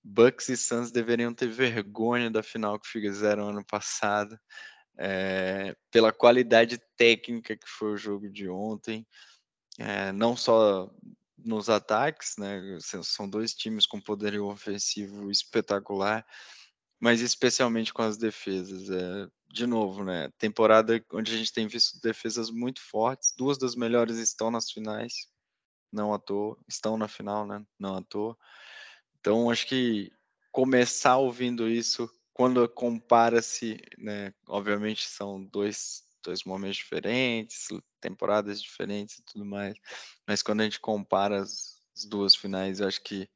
Bucks 0.03 0.49
e 0.49 0.57
Suns 0.57 0.91
deveriam 0.91 1.33
ter 1.33 1.49
vergonha 1.49 2.29
da 2.29 2.43
final 2.43 2.79
que 2.79 2.87
fizeram 2.87 3.49
ano 3.49 3.65
passado, 3.65 4.39
é, 4.97 5.75
pela 5.91 6.11
qualidade 6.11 6.79
técnica 6.95 7.55
que 7.55 7.67
foi 7.67 7.93
o 7.93 7.97
jogo 7.97 8.29
de 8.29 8.49
ontem, 8.49 9.05
é, 9.77 10.11
não 10.11 10.35
só 10.35 10.89
nos 11.37 11.69
ataques, 11.69 12.35
né? 12.37 12.59
São 13.03 13.29
dois 13.29 13.53
times 13.53 13.85
com 13.85 14.01
poderio 14.01 14.47
ofensivo 14.47 15.29
espetacular, 15.29 16.25
mas 16.99 17.21
especialmente 17.21 17.93
com 17.93 18.01
as 18.01 18.17
defesas. 18.17 18.89
É, 18.89 19.27
de 19.49 19.65
novo, 19.65 20.03
né? 20.03 20.29
Temporada 20.37 21.03
onde 21.13 21.33
a 21.33 21.37
gente 21.37 21.53
tem 21.53 21.67
visto 21.67 21.99
defesas 22.01 22.49
muito 22.49 22.81
fortes, 22.81 23.33
duas 23.37 23.57
das 23.57 23.75
melhores 23.75 24.17
estão 24.17 24.51
nas 24.51 24.71
finais, 24.71 25.27
não 25.91 26.13
à 26.13 26.19
toa, 26.19 26.57
estão 26.67 26.97
na 26.97 27.07
final, 27.07 27.45
né? 27.45 27.65
Não 27.79 27.95
à 27.95 28.01
toa. 28.01 28.37
Então, 29.19 29.49
acho 29.49 29.67
que 29.67 30.11
começar 30.51 31.17
ouvindo 31.17 31.69
isso 31.69 32.09
quando 32.33 32.67
compara-se, 32.69 33.81
né? 33.97 34.33
Obviamente 34.47 35.07
são 35.07 35.43
dois 35.45 36.05
dois 36.23 36.43
momentos 36.43 36.77
diferentes, 36.77 37.67
temporadas 38.01 38.61
diferentes 38.61 39.19
e 39.19 39.23
tudo 39.23 39.45
mais. 39.45 39.77
Mas 40.27 40.43
quando 40.43 40.61
a 40.61 40.63
gente 40.65 40.79
compara 40.79 41.41
as, 41.41 41.81
as 41.95 42.05
duas 42.05 42.35
finais, 42.35 42.79
eu 42.79 42.87
acho 42.87 43.01
que 43.01 43.29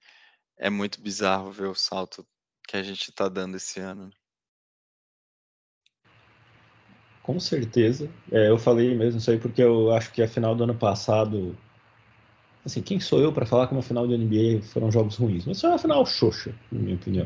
é 0.57 0.69
muito 0.69 1.01
bizarro 1.01 1.51
ver 1.51 1.67
o 1.67 1.75
salto 1.75 2.27
que 2.67 2.75
a 2.75 2.83
gente 2.83 3.09
está 3.09 3.29
dando 3.29 3.55
esse 3.55 3.79
ano. 3.79 4.07
Né? 4.07 4.11
Com 7.31 7.39
certeza. 7.39 8.09
É, 8.29 8.49
eu 8.49 8.57
falei 8.57 8.93
mesmo 8.93 9.17
isso 9.17 9.31
aí 9.31 9.39
porque 9.39 9.63
eu 9.63 9.93
acho 9.93 10.11
que 10.11 10.21
a 10.21 10.27
final 10.27 10.53
do 10.53 10.65
ano 10.65 10.75
passado. 10.75 11.55
Assim, 12.65 12.81
quem 12.81 12.99
sou 12.99 13.21
eu 13.21 13.31
para 13.31 13.45
falar 13.45 13.67
que 13.67 13.73
uma 13.73 13.81
final 13.81 14.05
de 14.05 14.17
NBA 14.17 14.63
foram 14.63 14.91
jogos 14.91 15.15
ruins? 15.15 15.45
Mas 15.45 15.61
foi 15.61 15.69
uma 15.69 15.79
final 15.79 16.05
xoxa, 16.05 16.53
na 16.69 16.79
minha 16.79 16.95
opinião. 16.95 17.25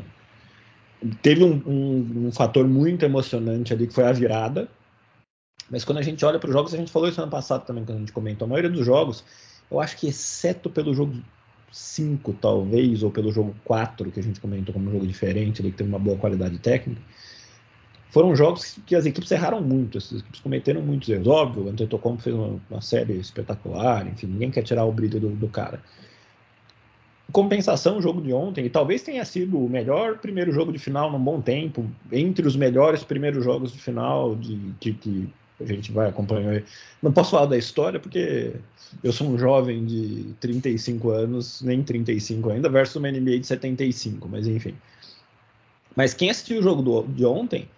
Teve 1.22 1.42
um, 1.42 1.60
um, 1.66 2.26
um 2.28 2.32
fator 2.32 2.68
muito 2.68 3.04
emocionante 3.04 3.72
ali 3.72 3.88
que 3.88 3.92
foi 3.92 4.04
a 4.04 4.12
virada, 4.12 4.68
mas 5.68 5.84
quando 5.84 5.98
a 5.98 6.02
gente 6.02 6.24
olha 6.24 6.38
para 6.38 6.48
os 6.48 6.54
jogos, 6.54 6.72
a 6.72 6.76
gente 6.76 6.92
falou 6.92 7.08
isso 7.08 7.20
ano 7.20 7.30
passado 7.30 7.66
também, 7.66 7.84
quando 7.84 7.96
a 7.96 8.00
gente 8.00 8.12
comentou, 8.12 8.46
a 8.46 8.48
maioria 8.48 8.70
dos 8.70 8.86
jogos, 8.86 9.24
eu 9.68 9.80
acho 9.80 9.96
que 9.96 10.06
exceto 10.06 10.70
pelo 10.70 10.94
jogo 10.94 11.16
5, 11.72 12.32
talvez, 12.34 13.02
ou 13.02 13.10
pelo 13.10 13.32
jogo 13.32 13.56
4, 13.64 14.10
que 14.12 14.20
a 14.20 14.22
gente 14.22 14.40
comentou 14.40 14.72
como 14.72 14.88
um 14.88 14.92
jogo 14.92 15.06
diferente, 15.06 15.62
que 15.62 15.72
teve 15.72 15.90
uma 15.90 15.98
boa 15.98 16.16
qualidade 16.16 16.58
técnica, 16.60 17.02
foram 18.16 18.34
jogos 18.34 18.78
que 18.86 18.96
as 18.96 19.04
equipes 19.04 19.30
erraram 19.30 19.60
muito, 19.60 19.98
as 19.98 20.10
equipes 20.10 20.40
cometeram 20.40 20.80
muitos 20.80 21.06
erros. 21.06 21.26
Óbvio, 21.26 21.64
o 21.64 21.68
Antetokounmpo 21.68 22.22
fez 22.22 22.34
uma, 22.34 22.58
uma, 22.70 22.80
série 22.80 23.12
espetacular, 23.12 24.06
enfim, 24.06 24.26
ninguém 24.26 24.50
quer 24.50 24.62
tirar 24.62 24.86
o 24.86 24.90
brilho 24.90 25.20
do, 25.20 25.28
do 25.28 25.48
cara. 25.48 25.82
Compensação, 27.30 27.98
o 27.98 28.00
jogo 28.00 28.22
de 28.22 28.32
ontem, 28.32 28.64
e 28.64 28.70
talvez 28.70 29.02
tenha 29.02 29.22
sido 29.22 29.62
o 29.62 29.68
melhor 29.68 30.16
primeiro 30.16 30.50
jogo 30.50 30.72
de 30.72 30.78
final 30.78 31.12
num 31.12 31.22
bom 31.22 31.42
tempo, 31.42 31.84
entre 32.10 32.48
os 32.48 32.56
melhores 32.56 33.04
primeiros 33.04 33.44
jogos 33.44 33.70
de 33.70 33.78
final 33.78 34.34
de, 34.34 34.56
de, 34.80 34.92
de 34.92 35.28
a 35.60 35.66
gente 35.66 35.92
vai 35.92 36.08
acompanhar. 36.08 36.62
Não 37.02 37.12
posso 37.12 37.32
falar 37.32 37.44
da 37.44 37.58
história 37.58 38.00
porque 38.00 38.54
eu 39.04 39.12
sou 39.12 39.28
um 39.28 39.36
jovem 39.36 39.84
de 39.84 40.34
35 40.40 41.10
anos, 41.10 41.60
nem 41.60 41.82
35 41.82 42.48
ainda, 42.48 42.70
versus 42.70 42.96
uma 42.96 43.10
NBA 43.10 43.40
de 43.40 43.46
75, 43.46 44.26
mas 44.26 44.46
enfim. 44.46 44.74
Mas 45.94 46.14
quem 46.14 46.30
assistiu 46.30 46.60
o 46.60 46.62
jogo 46.62 46.80
do, 46.80 47.02
de 47.02 47.26
ontem 47.26 47.68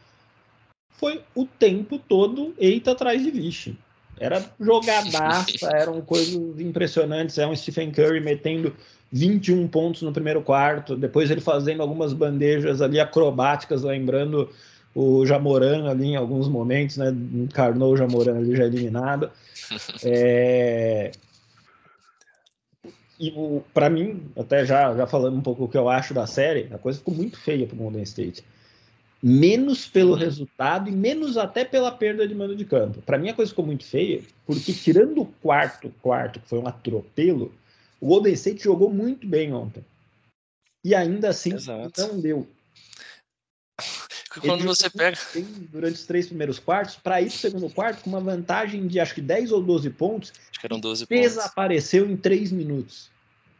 foi 0.98 1.22
o 1.34 1.46
tempo 1.46 1.98
todo 1.98 2.54
eita 2.58 2.92
atrás 2.92 3.22
de 3.22 3.30
vixe. 3.30 3.78
Era 4.20 4.44
jogadaça, 4.60 5.68
eram 5.72 6.00
coisas 6.00 6.34
impressionantes. 6.60 7.38
É 7.38 7.46
um 7.46 7.54
Stephen 7.54 7.90
Curry 7.92 8.20
metendo 8.20 8.74
21 9.10 9.66
pontos 9.68 10.02
no 10.02 10.12
primeiro 10.12 10.42
quarto, 10.42 10.94
depois 10.96 11.30
ele 11.30 11.40
fazendo 11.40 11.80
algumas 11.80 12.12
bandejas 12.12 12.82
ali 12.82 13.00
acrobáticas, 13.00 13.82
lembrando 13.82 14.50
o 14.94 15.24
Jamoran 15.24 15.88
ali 15.88 16.08
em 16.08 16.16
alguns 16.16 16.48
momentos, 16.48 16.96
né? 16.96 17.10
Encarnou 17.10 17.92
o 17.92 17.96
Jamoran 17.96 18.36
ali 18.36 18.56
já 18.56 18.64
eliminado. 18.64 19.30
É... 20.02 21.10
E 23.20 23.34
para 23.74 23.90
mim, 23.90 24.22
até 24.34 24.64
já, 24.64 24.96
já 24.96 25.06
falando 25.06 25.36
um 25.36 25.42
pouco 25.42 25.64
o 25.64 25.68
que 25.68 25.76
eu 25.76 25.88
acho 25.88 26.14
da 26.14 26.26
série, 26.26 26.68
a 26.72 26.78
coisa 26.78 27.00
ficou 27.00 27.12
muito 27.12 27.38
feia 27.38 27.66
para 27.66 27.74
o 27.74 27.78
Golden 27.78 28.02
State. 28.04 28.44
Menos 29.22 29.86
pelo 29.86 30.14
resultado 30.14 30.88
e 30.88 30.92
menos 30.92 31.36
até 31.36 31.64
pela 31.64 31.90
perda 31.90 32.26
de 32.26 32.34
mando 32.34 32.54
de 32.54 32.64
campo. 32.64 33.02
Para 33.02 33.18
mim 33.18 33.28
a 33.28 33.34
coisa 33.34 33.50
ficou 33.50 33.66
muito 33.66 33.84
feia, 33.84 34.22
porque 34.46 34.72
tirando 34.72 35.22
o 35.22 35.26
quarto 35.26 35.92
quarto, 36.00 36.38
que 36.40 36.48
foi 36.48 36.58
um 36.58 36.68
atropelo, 36.68 37.52
o 38.00 38.06
Golden 38.06 38.32
State 38.34 38.62
jogou 38.62 38.90
muito 38.90 39.26
bem 39.26 39.52
ontem. 39.52 39.84
E 40.84 40.94
ainda 40.94 41.30
assim 41.30 41.54
Exato. 41.54 42.00
não 42.00 42.20
deu 42.20 42.46
quando 44.40 44.64
você 44.64 44.90
pega. 44.90 45.18
Durante 45.70 45.94
os 45.94 46.06
três 46.06 46.26
primeiros 46.26 46.58
quartos, 46.58 46.96
para 46.96 47.20
ir 47.20 47.26
para 47.26 47.34
o 47.34 47.38
segundo 47.38 47.70
quarto, 47.70 48.02
com 48.02 48.10
uma 48.10 48.20
vantagem 48.20 48.86
de 48.86 49.00
acho 49.00 49.14
que 49.14 49.20
10 49.20 49.52
ou 49.52 49.62
12 49.62 49.90
pontos. 49.90 50.32
Acho 50.50 50.60
que 50.60 50.66
eram 50.66 50.80
12 50.80 51.06
desapareceu 51.06 52.04
pontos. 52.04 52.18
em 52.18 52.20
três 52.20 52.52
minutos. 52.52 53.10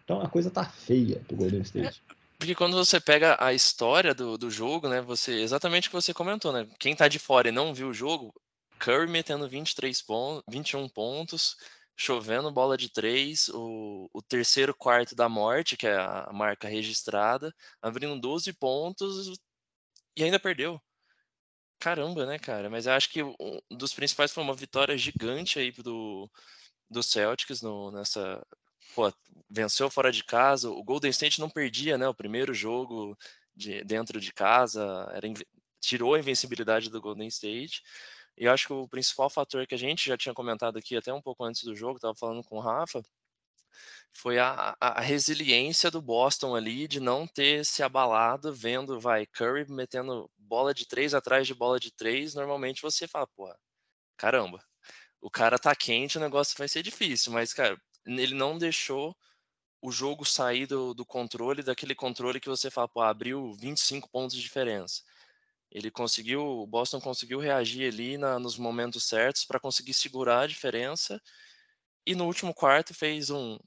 Então 0.05 0.21
a 0.21 0.29
coisa 0.29 0.51
tá 0.51 0.65
feia 0.65 1.21
pro 1.27 1.37
Golden 1.37 1.63
State. 1.63 2.03
É, 2.09 2.15
porque 2.39 2.55
quando 2.55 2.77
você 2.77 3.01
pega 3.01 3.37
a 3.41 3.53
história 3.53 4.15
do, 4.15 4.39
do 4.39 4.51
jogo, 4.51 4.89
né? 4.89 5.01
Você. 5.03 5.33
Exatamente 5.41 5.89
o 5.89 5.91
que 5.91 5.97
você 5.97 6.15
comentou, 6.15 6.53
né? 6.53 6.69
Quem 6.79 6.95
tá 6.97 7.09
de 7.09 7.19
fora 7.19 7.49
e 7.49 7.53
não 7.53 7.75
viu 7.75 7.89
o 7.89 7.95
jogo, 7.95 8.33
Curry 8.79 9.09
metendo 9.11 9.49
23 9.49 10.01
pontos, 10.03 10.45
21 10.49 10.89
pontos, 10.89 11.57
chovendo 11.97 12.51
bola 12.53 12.77
de 12.79 12.89
três, 12.91 13.49
o, 13.49 14.09
o 14.13 14.23
terceiro 14.23 14.75
quarto 14.75 15.15
da 15.17 15.29
morte, 15.29 15.77
que 15.77 15.87
é 15.87 15.97
a 15.97 16.31
marca 16.33 16.69
registrada, 16.69 17.53
abrindo 17.83 18.21
12 18.21 18.53
pontos, 18.55 19.39
e 20.17 20.25
ainda 20.25 20.39
perdeu. 20.41 20.81
Caramba, 21.81 22.27
né, 22.27 22.39
cara? 22.39 22.69
Mas 22.71 22.87
eu 22.87 22.93
acho 22.93 23.11
que 23.11 23.23
um 23.23 23.61
dos 23.71 23.95
principais 23.95 24.33
foi 24.33 24.43
uma 24.43 24.55
vitória 24.55 24.97
gigante 24.99 25.59
aí 25.59 25.73
do, 25.73 26.31
do 26.91 27.03
Celtics 27.03 27.63
no, 27.63 27.91
nessa. 27.93 28.45
Pô, 28.95 29.13
venceu 29.51 29.91
fora 29.91 30.13
de 30.13 30.25
casa. 30.25 30.71
O 30.71 30.83
Golden 30.83 31.11
State 31.11 31.41
não 31.41 31.51
perdia, 31.51 31.97
né? 31.99 32.09
O 32.09 32.15
primeiro 32.15 32.53
jogo 32.55 33.17
de, 33.55 33.83
dentro 33.85 34.21
de 34.21 34.33
casa. 34.33 35.09
Era, 35.13 35.29
tirou 35.81 36.15
a 36.15 36.19
invencibilidade 36.19 36.91
do 36.91 37.01
Golden 37.01 37.29
State. 37.29 37.83
E 38.37 38.45
eu 38.45 38.53
acho 38.53 38.67
que 38.69 38.73
o 38.73 38.89
principal 38.89 39.29
fator 39.31 39.67
que 39.67 39.75
a 39.75 39.79
gente 39.79 40.07
já 40.09 40.17
tinha 40.17 40.35
comentado 40.35 40.79
aqui 40.79 40.97
até 40.97 41.13
um 41.13 41.23
pouco 41.23 41.45
antes 41.45 41.65
do 41.65 41.75
jogo, 41.75 41.97
estava 41.97 42.15
falando 42.15 42.43
com 42.45 42.57
o 42.57 42.61
Rafa, 42.61 43.03
foi 44.13 44.39
a, 44.39 44.77
a, 44.81 45.01
resiliência 45.01 45.91
do 45.91 46.03
Boston 46.03 46.55
ali 46.57 46.89
de 46.89 47.01
não 47.01 47.27
ter 47.27 47.65
se 47.65 47.83
abalado 47.83 48.53
vendo, 48.55 48.99
vai, 49.01 49.27
Curry 49.27 49.71
metendo 49.71 50.31
bola 50.37 50.75
de 50.75 50.87
três 50.87 51.15
atrás 51.15 51.47
de 51.47 51.55
bola 51.55 51.79
de 51.79 51.93
três, 51.93 52.35
normalmente 52.35 52.83
você 52.83 53.07
fala, 53.07 53.27
pô, 53.37 53.53
caramba, 54.17 54.65
o 55.21 55.31
cara 55.31 55.59
tá 55.59 55.75
quente, 55.75 56.19
o 56.19 56.21
negócio 56.21 56.57
vai 56.59 56.69
ser 56.69 56.83
difícil, 56.83 57.33
mas, 57.33 57.53
cara, 57.53 57.79
ele 58.09 58.35
não 58.35 58.57
deixou 58.57 59.17
o 59.81 59.93
jogo 59.93 60.25
sair 60.25 60.67
do, 60.67 60.95
do 60.95 61.05
controle, 61.05 61.63
daquele 61.63 61.95
controle 61.95 62.41
que 62.41 62.49
você 62.49 62.71
fala, 62.71 62.89
pô, 62.89 63.01
abriu 63.01 63.53
25 63.55 64.09
pontos 64.09 64.35
de 64.35 64.43
diferença. 64.43 65.03
Ele 65.71 65.91
conseguiu, 65.91 66.43
o 66.43 66.67
Boston 66.67 67.01
conseguiu 67.01 67.39
reagir 67.39 67.87
ali 67.93 68.17
na, 68.17 68.39
nos 68.39 68.57
momentos 68.57 69.05
certos 69.05 69.45
para 69.45 69.61
conseguir 69.61 69.95
segurar 69.95 70.41
a 70.41 70.47
diferença. 70.47 71.21
E 72.07 72.15
no 72.15 72.25
último 72.25 72.55
quarto 72.55 72.95
fez 72.95 73.31
um 73.31 73.59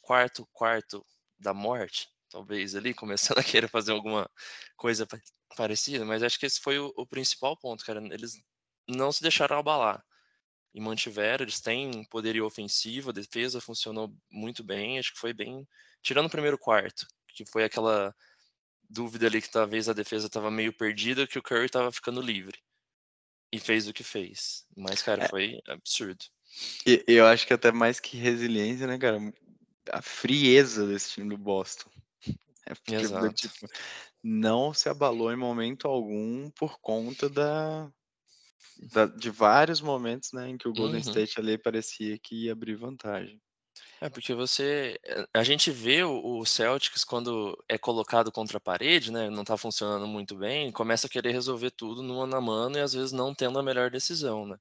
quarto 0.00 0.48
quarto 0.52 1.04
da 1.38 1.52
morte, 1.52 2.08
talvez 2.30 2.74
ali, 2.74 2.94
começando 2.94 3.38
a 3.38 3.44
querer 3.44 3.68
fazer 3.68 3.92
alguma 3.92 4.30
coisa 4.76 5.06
parecida, 5.56 6.04
mas 6.04 6.22
acho 6.22 6.38
que 6.38 6.46
esse 6.46 6.60
foi 6.60 6.78
o, 6.78 6.92
o 6.96 7.06
principal 7.06 7.56
ponto, 7.56 7.84
cara. 7.84 8.00
Eles 8.12 8.40
não 8.88 9.12
se 9.12 9.20
deixaram 9.20 9.58
abalar 9.58 10.02
e 10.74 10.80
mantiveram. 10.80 11.44
Eles 11.44 11.60
têm 11.60 12.04
poderio 12.04 12.46
ofensivo, 12.46 13.10
a 13.10 13.12
defesa 13.12 13.60
funcionou 13.60 14.14
muito 14.30 14.62
bem. 14.62 14.98
Acho 14.98 15.12
que 15.12 15.20
foi 15.20 15.32
bem. 15.32 15.66
Tirando 16.02 16.26
o 16.26 16.30
primeiro 16.30 16.58
quarto, 16.58 17.06
que 17.28 17.44
foi 17.46 17.64
aquela 17.64 18.14
dúvida 18.88 19.26
ali 19.26 19.42
que 19.42 19.50
talvez 19.50 19.88
a 19.88 19.92
defesa 19.92 20.26
estava 20.26 20.50
meio 20.50 20.72
perdida, 20.72 21.26
que 21.26 21.38
o 21.38 21.42
Curry 21.42 21.66
estava 21.66 21.92
ficando 21.92 22.20
livre. 22.20 22.58
E 23.52 23.58
fez 23.58 23.88
o 23.88 23.92
que 23.92 24.04
fez. 24.04 24.66
Mas, 24.76 25.02
cara, 25.02 25.24
é. 25.24 25.28
foi 25.28 25.60
absurdo. 25.66 26.24
E, 26.86 27.04
eu 27.06 27.26
acho 27.26 27.46
que 27.46 27.52
até 27.52 27.72
mais 27.72 27.98
que 27.98 28.16
resiliência, 28.16 28.86
né, 28.86 28.98
cara? 28.98 29.18
A 29.90 30.02
frieza 30.02 30.86
desse 30.86 31.12
time 31.12 31.30
do 31.30 31.38
Boston. 31.38 31.90
É 32.66 32.74
porque, 32.74 32.94
Exato. 32.94 33.32
Tipo, 33.32 33.66
não 34.22 34.74
se 34.74 34.88
abalou 34.88 35.32
em 35.32 35.36
momento 35.36 35.88
algum 35.88 36.50
por 36.50 36.78
conta 36.80 37.28
da, 37.28 37.90
da, 38.92 39.06
de 39.06 39.30
vários 39.30 39.80
momentos, 39.80 40.32
né, 40.32 40.48
em 40.48 40.56
que 40.56 40.68
o 40.68 40.72
Golden 40.72 40.96
uhum. 40.96 41.08
State 41.08 41.38
ali 41.38 41.58
parecia 41.58 42.18
que 42.18 42.44
ia 42.44 42.52
abrir 42.52 42.76
vantagem. 42.76 43.40
É, 44.00 44.08
porque 44.08 44.34
você. 44.34 44.98
A 45.34 45.42
gente 45.42 45.70
vê 45.70 46.02
o, 46.04 46.44
Celtics 46.44 47.04
quando 47.04 47.56
é 47.68 47.76
colocado 47.76 48.30
contra 48.30 48.58
a 48.58 48.60
parede, 48.60 49.10
né? 49.10 49.28
Não 49.30 49.44
tá 49.44 49.56
funcionando 49.56 50.06
muito 50.06 50.36
bem, 50.36 50.70
começa 50.72 51.06
a 51.06 51.10
querer 51.10 51.32
resolver 51.32 51.70
tudo 51.70 52.02
no 52.02 52.16
mano 52.18 52.36
a 52.36 52.40
mano 52.40 52.76
e 52.76 52.80
às 52.80 52.92
vezes 52.92 53.12
não 53.12 53.34
tendo 53.34 53.58
a 53.58 53.62
melhor 53.62 53.90
decisão, 53.90 54.46
né? 54.46 54.56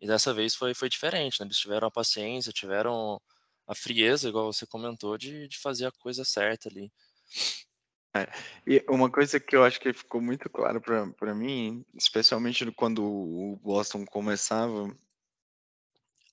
E 0.00 0.06
dessa 0.06 0.32
vez 0.34 0.54
foi, 0.54 0.74
foi 0.74 0.88
diferente, 0.88 1.40
né? 1.40 1.46
Eles 1.46 1.58
tiveram 1.58 1.88
a 1.88 1.90
paciência, 1.90 2.52
tiveram 2.52 3.20
a 3.66 3.74
frieza, 3.74 4.28
igual 4.28 4.52
você 4.52 4.66
comentou, 4.66 5.16
de, 5.16 5.48
de 5.48 5.58
fazer 5.58 5.86
a 5.86 5.92
coisa 5.92 6.24
certa 6.24 6.68
ali. 6.68 6.92
É, 8.16 8.28
e 8.64 8.84
uma 8.88 9.10
coisa 9.10 9.40
que 9.40 9.56
eu 9.56 9.64
acho 9.64 9.80
que 9.80 9.92
ficou 9.92 10.20
muito 10.20 10.48
claro 10.48 10.80
para 10.80 11.34
mim, 11.34 11.84
especialmente 11.94 12.70
quando 12.70 13.04
o 13.04 13.56
Boston 13.56 14.04
começava 14.06 14.96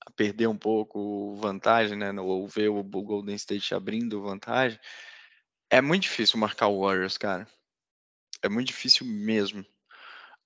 a 0.05 0.11
perder 0.11 0.47
um 0.47 0.57
pouco 0.57 1.35
vantagem, 1.37 1.97
né, 1.97 2.11
ou 2.21 2.47
ver 2.47 2.69
o 2.69 2.83
Golden 2.83 3.35
State 3.35 3.73
abrindo 3.73 4.21
vantagem, 4.21 4.79
é 5.71 5.81
muito 5.81 6.03
difícil 6.03 6.39
marcar 6.39 6.67
o 6.67 6.81
Warriors, 6.81 7.17
cara. 7.17 7.47
É 8.43 8.49
muito 8.49 8.67
difícil 8.67 9.05
mesmo. 9.05 9.65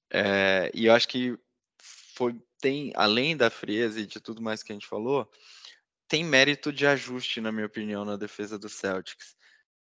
É, 0.09 0.71
e 0.73 0.85
eu 0.85 0.93
acho 0.93 1.07
que 1.07 1.37
foi, 2.15 2.39
tem, 2.61 2.93
além 2.95 3.35
da 3.35 3.49
frieza 3.49 3.99
e 3.99 4.05
de 4.05 4.21
tudo 4.21 4.41
mais 4.41 4.63
que 4.63 4.71
a 4.71 4.75
gente 4.75 4.87
falou, 4.87 5.29
tem 6.07 6.23
mérito 6.23 6.71
de 6.71 6.87
ajuste, 6.87 7.41
na 7.41 7.51
minha 7.51 7.65
opinião, 7.65 8.05
na 8.05 8.15
defesa 8.15 8.57
do 8.57 8.69
Celtics 8.69 9.34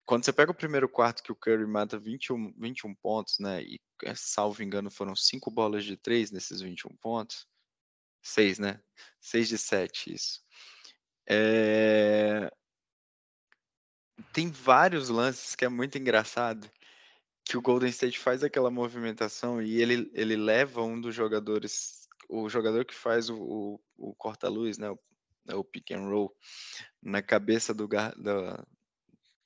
quando 0.09 0.25
você 0.25 0.33
pega 0.33 0.51
o 0.51 0.55
primeiro 0.55 0.89
quarto 0.89 1.21
que 1.21 1.31
o 1.31 1.35
Curry 1.35 1.67
mata 1.67 1.99
21, 1.99 2.51
21 2.57 2.95
pontos, 2.95 3.37
né? 3.37 3.61
E, 3.61 3.79
eh, 4.03 4.15
salvo 4.15 4.63
engano, 4.63 4.89
foram 4.89 5.15
cinco 5.15 5.51
bolas 5.51 5.85
de 5.85 5.95
três 5.95 6.31
nesses 6.31 6.61
21 6.61 6.89
pontos. 6.97 7.45
Seis, 8.19 8.57
né? 8.57 8.81
Seis 9.21 9.47
de 9.47 9.55
sete, 9.55 10.11
isso. 10.11 10.41
É... 11.29 12.51
Tem 14.33 14.49
vários 14.49 15.09
lances 15.09 15.53
que 15.53 15.63
é 15.63 15.69
muito 15.69 15.99
engraçado. 15.99 16.67
Que 17.45 17.55
o 17.55 17.61
Golden 17.61 17.89
State 17.91 18.17
faz 18.17 18.43
aquela 18.43 18.71
movimentação 18.71 19.61
e 19.61 19.79
ele, 19.79 20.09
ele 20.15 20.35
leva 20.35 20.81
um 20.81 20.99
dos 20.99 21.13
jogadores, 21.13 22.07
o 22.27 22.49
jogador 22.49 22.83
que 22.83 22.95
faz 22.95 23.29
o, 23.29 23.37
o, 23.37 23.81
o 23.95 24.15
corta-luz, 24.15 24.79
né? 24.79 24.89
O, 24.89 24.99
o 25.53 25.63
pick 25.63 25.91
and 25.91 26.09
roll, 26.09 26.35
na 26.99 27.21
cabeça 27.21 27.75
do, 27.75 27.87
da, 27.87 28.65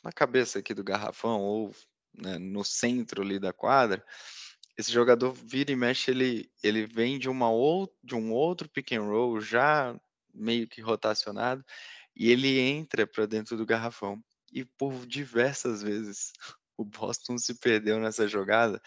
na 0.04 0.12
cabeça 0.12 0.60
aqui 0.60 0.74
do 0.74 0.84
garrafão 0.84 1.42
ou 1.42 1.76
né, 2.14 2.38
no 2.38 2.64
centro 2.64 3.22
ali 3.22 3.40
da 3.40 3.54
quadra, 3.54 4.06
esse 4.78 4.92
jogador 4.92 5.32
vira 5.32 5.72
e 5.72 5.76
mexe, 5.76 6.12
ele, 6.12 6.52
ele 6.64 6.86
vem 6.86 7.20
de, 7.20 7.30
uma 7.30 7.50
ou, 7.50 7.92
de 8.04 8.16
um 8.16 8.32
outro 8.32 8.68
pick 8.68 8.92
and 8.94 9.04
roll 9.04 9.40
já 9.40 9.96
meio 10.34 10.68
que 10.68 10.82
rotacionado 10.82 11.64
e 12.16 12.32
ele 12.32 12.60
entra 12.60 13.06
para 13.06 13.26
dentro 13.26 13.56
do 13.56 13.66
garrafão. 13.66 14.22
E 14.52 14.66
por 14.66 15.06
diversas 15.06 15.82
vezes 15.82 16.32
o 16.78 16.84
Boston 16.84 17.38
se 17.38 17.56
perdeu 17.56 18.00
nessa 18.00 18.28
jogada 18.28 18.82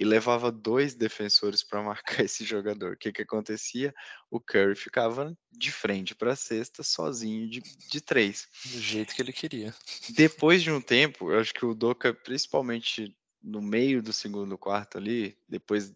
e 0.00 0.04
levava 0.04 0.50
dois 0.50 0.94
defensores 0.94 1.62
para 1.62 1.82
marcar 1.82 2.24
esse 2.24 2.42
jogador. 2.42 2.94
O 2.94 2.96
que, 2.96 3.12
que 3.12 3.20
acontecia? 3.20 3.94
O 4.30 4.40
Curry 4.40 4.74
ficava 4.74 5.36
de 5.52 5.70
frente 5.70 6.14
para 6.14 6.32
a 6.32 6.36
cesta, 6.36 6.82
sozinho 6.82 7.46
de, 7.46 7.60
de 7.60 8.00
três. 8.00 8.48
Do 8.64 8.80
jeito 8.80 9.14
que 9.14 9.20
ele 9.20 9.32
queria. 9.32 9.74
Depois 10.08 10.62
de 10.62 10.70
um 10.70 10.80
tempo, 10.80 11.30
eu 11.30 11.38
acho 11.38 11.52
que 11.52 11.66
o 11.66 11.74
Doca, 11.74 12.14
principalmente 12.14 13.14
no 13.42 13.60
meio 13.60 14.02
do 14.02 14.10
segundo 14.10 14.56
quarto 14.56 14.96
ali, 14.96 15.36
depois 15.46 15.94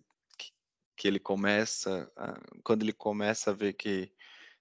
que, 0.97 1.09
ele 1.09 1.19
começa, 1.19 2.11
a, 2.15 2.39
quando 2.63 2.83
ele 2.83 2.93
começa 2.93 3.53
a 3.53 3.55
ver 3.55 3.73
que 3.73 4.13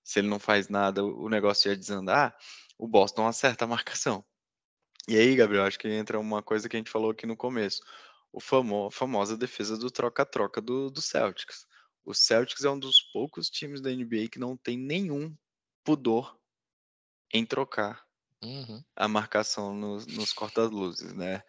se 0.01 0.19
ele 0.19 0.29
não 0.29 0.39
faz 0.39 0.69
nada, 0.69 1.03
o 1.03 1.27
negócio 1.27 1.69
ia 1.69 1.77
desandar, 1.77 2.35
o 2.77 2.87
Boston 2.87 3.27
acerta 3.27 3.65
a 3.65 3.67
marcação. 3.67 4.23
E 5.05 5.17
aí, 5.17 5.35
Gabriel, 5.35 5.65
acho 5.65 5.77
que 5.77 5.89
entra 5.89 6.17
uma 6.17 6.41
coisa 6.41 6.69
que 6.69 6.77
a 6.77 6.79
gente 6.79 6.89
falou 6.89 7.11
aqui 7.11 7.25
no 7.25 7.35
começo 7.35 7.81
o 8.33 8.39
famo, 8.39 8.87
a 8.87 8.91
famosa 8.91 9.37
defesa 9.37 9.77
do 9.77 9.91
troca-troca 9.91 10.59
do, 10.59 10.89
do 10.89 11.01
Celtics. 11.01 11.67
O 12.03 12.13
Celtics 12.13 12.65
é 12.65 12.69
um 12.69 12.79
dos 12.79 12.99
poucos 13.13 13.49
times 13.49 13.79
da 13.79 13.91
NBA 13.91 14.27
que 14.31 14.39
não 14.39 14.57
tem 14.57 14.77
nenhum 14.77 15.33
pudor 15.83 16.35
em 17.31 17.45
trocar 17.45 18.03
uhum. 18.43 18.83
a 18.95 19.07
marcação 19.07 19.73
nos, 19.75 20.07
nos 20.07 20.33
corta-luzes, 20.33 21.13
né? 21.13 21.43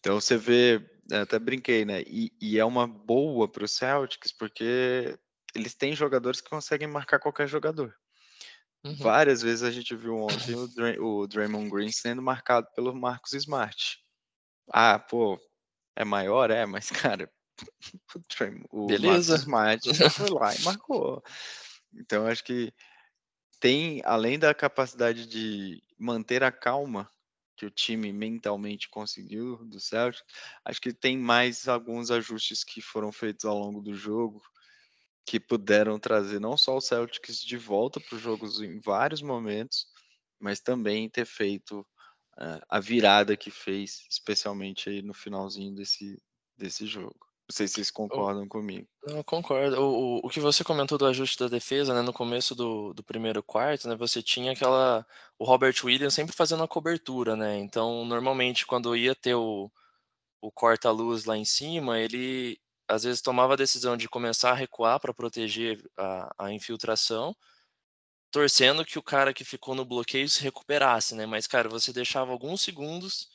Então 0.00 0.20
você 0.20 0.36
vê, 0.36 0.84
até 1.12 1.38
brinquei, 1.38 1.84
né? 1.84 2.02
E, 2.06 2.32
e 2.40 2.58
é 2.58 2.64
uma 2.64 2.86
boa 2.86 3.46
para 3.46 3.64
o 3.64 3.68
Celtics 3.68 4.32
porque 4.32 5.18
eles 5.54 5.74
têm 5.74 5.94
jogadores 5.94 6.40
que 6.40 6.50
conseguem 6.50 6.88
marcar 6.88 7.20
qualquer 7.20 7.46
jogador. 7.46 7.94
Uhum. 8.82 8.96
Várias 8.96 9.42
vezes 9.42 9.62
a 9.62 9.70
gente 9.70 9.94
viu 9.94 10.16
ontem 10.16 10.54
o, 10.54 10.68
Dray, 10.68 10.98
o 10.98 11.26
Draymond 11.26 11.70
Green 11.70 11.92
sendo 11.92 12.20
marcado 12.20 12.66
pelo 12.74 12.94
Marcos 12.94 13.32
Smart. 13.32 13.98
Ah, 14.68 14.98
pô, 14.98 15.38
é 15.96 16.04
maior, 16.04 16.50
é, 16.50 16.66
mas, 16.66 16.90
cara, 16.90 17.30
o 18.70 18.86
Beleza. 18.86 19.36
Smart 19.36 20.10
foi 20.10 20.30
lá 20.30 20.54
e 20.54 20.62
marcou. 20.62 21.22
Então, 21.92 22.26
acho 22.26 22.42
que 22.42 22.72
tem, 23.60 24.02
além 24.04 24.38
da 24.38 24.52
capacidade 24.54 25.26
de 25.26 25.82
manter 25.98 26.42
a 26.42 26.52
calma 26.52 27.10
que 27.56 27.64
o 27.64 27.70
time 27.70 28.12
mentalmente 28.12 28.88
conseguiu 28.88 29.64
do 29.64 29.78
Celtic, 29.78 30.24
acho 30.64 30.80
que 30.80 30.92
tem 30.92 31.16
mais 31.16 31.68
alguns 31.68 32.10
ajustes 32.10 32.64
que 32.64 32.82
foram 32.82 33.12
feitos 33.12 33.44
ao 33.44 33.56
longo 33.56 33.80
do 33.80 33.94
jogo 33.94 34.42
que 35.24 35.40
puderam 35.40 35.98
trazer 35.98 36.40
não 36.40 36.56
só 36.56 36.76
o 36.76 36.80
Celtics 36.80 37.42
de 37.42 37.56
volta 37.56 38.00
para 38.00 38.16
os 38.16 38.20
jogos 38.20 38.60
em 38.60 38.78
vários 38.80 39.22
momentos, 39.22 39.86
mas 40.38 40.60
também 40.60 41.08
ter 41.08 41.24
feito 41.24 41.86
a 42.68 42.80
virada 42.80 43.36
que 43.36 43.50
fez, 43.50 44.06
especialmente 44.10 44.88
aí 44.88 45.02
no 45.02 45.14
finalzinho 45.14 45.74
desse, 45.74 46.20
desse 46.56 46.86
jogo. 46.86 47.16
Não 47.46 47.54
sei 47.54 47.68
se 47.68 47.74
vocês 47.74 47.90
concordam 47.90 48.48
comigo. 48.48 48.88
Eu 49.02 49.22
concordo. 49.22 49.78
O, 49.78 50.16
o, 50.16 50.20
o, 50.24 50.30
que 50.30 50.40
você 50.40 50.64
comentou 50.64 50.96
do 50.96 51.04
ajuste 51.04 51.38
da 51.38 51.46
defesa, 51.46 51.92
né? 51.92 52.00
No 52.00 52.12
começo 52.12 52.54
do, 52.54 52.94
do 52.94 53.04
primeiro 53.04 53.42
quarto, 53.42 53.86
né? 53.86 53.94
Você 53.96 54.22
tinha 54.22 54.52
aquela. 54.52 55.06
O 55.38 55.44
Robert 55.44 55.74
Williams 55.84 56.14
sempre 56.14 56.34
fazendo 56.34 56.62
a 56.62 56.68
cobertura, 56.68 57.36
né? 57.36 57.58
Então, 57.58 58.02
normalmente, 58.06 58.64
quando 58.64 58.96
ia 58.96 59.14
ter 59.14 59.34
o, 59.34 59.70
o 60.40 60.50
corta-luz 60.50 61.26
lá 61.26 61.36
em 61.36 61.44
cima, 61.44 62.00
ele 62.00 62.58
às 62.88 63.04
vezes 63.04 63.20
tomava 63.20 63.52
a 63.52 63.56
decisão 63.56 63.94
de 63.94 64.08
começar 64.08 64.52
a 64.52 64.54
recuar 64.54 64.98
para 64.98 65.12
proteger 65.12 65.82
a, 65.98 66.46
a 66.46 66.52
infiltração 66.52 67.36
torcendo 68.34 68.84
que 68.84 68.98
o 68.98 69.02
cara 69.02 69.32
que 69.32 69.44
ficou 69.44 69.76
no 69.76 69.84
bloqueio 69.84 70.28
se 70.28 70.42
recuperasse, 70.42 71.14
né? 71.14 71.24
Mas, 71.24 71.46
cara, 71.46 71.68
você 71.68 71.92
deixava 71.92 72.32
alguns 72.32 72.62
segundos, 72.62 73.28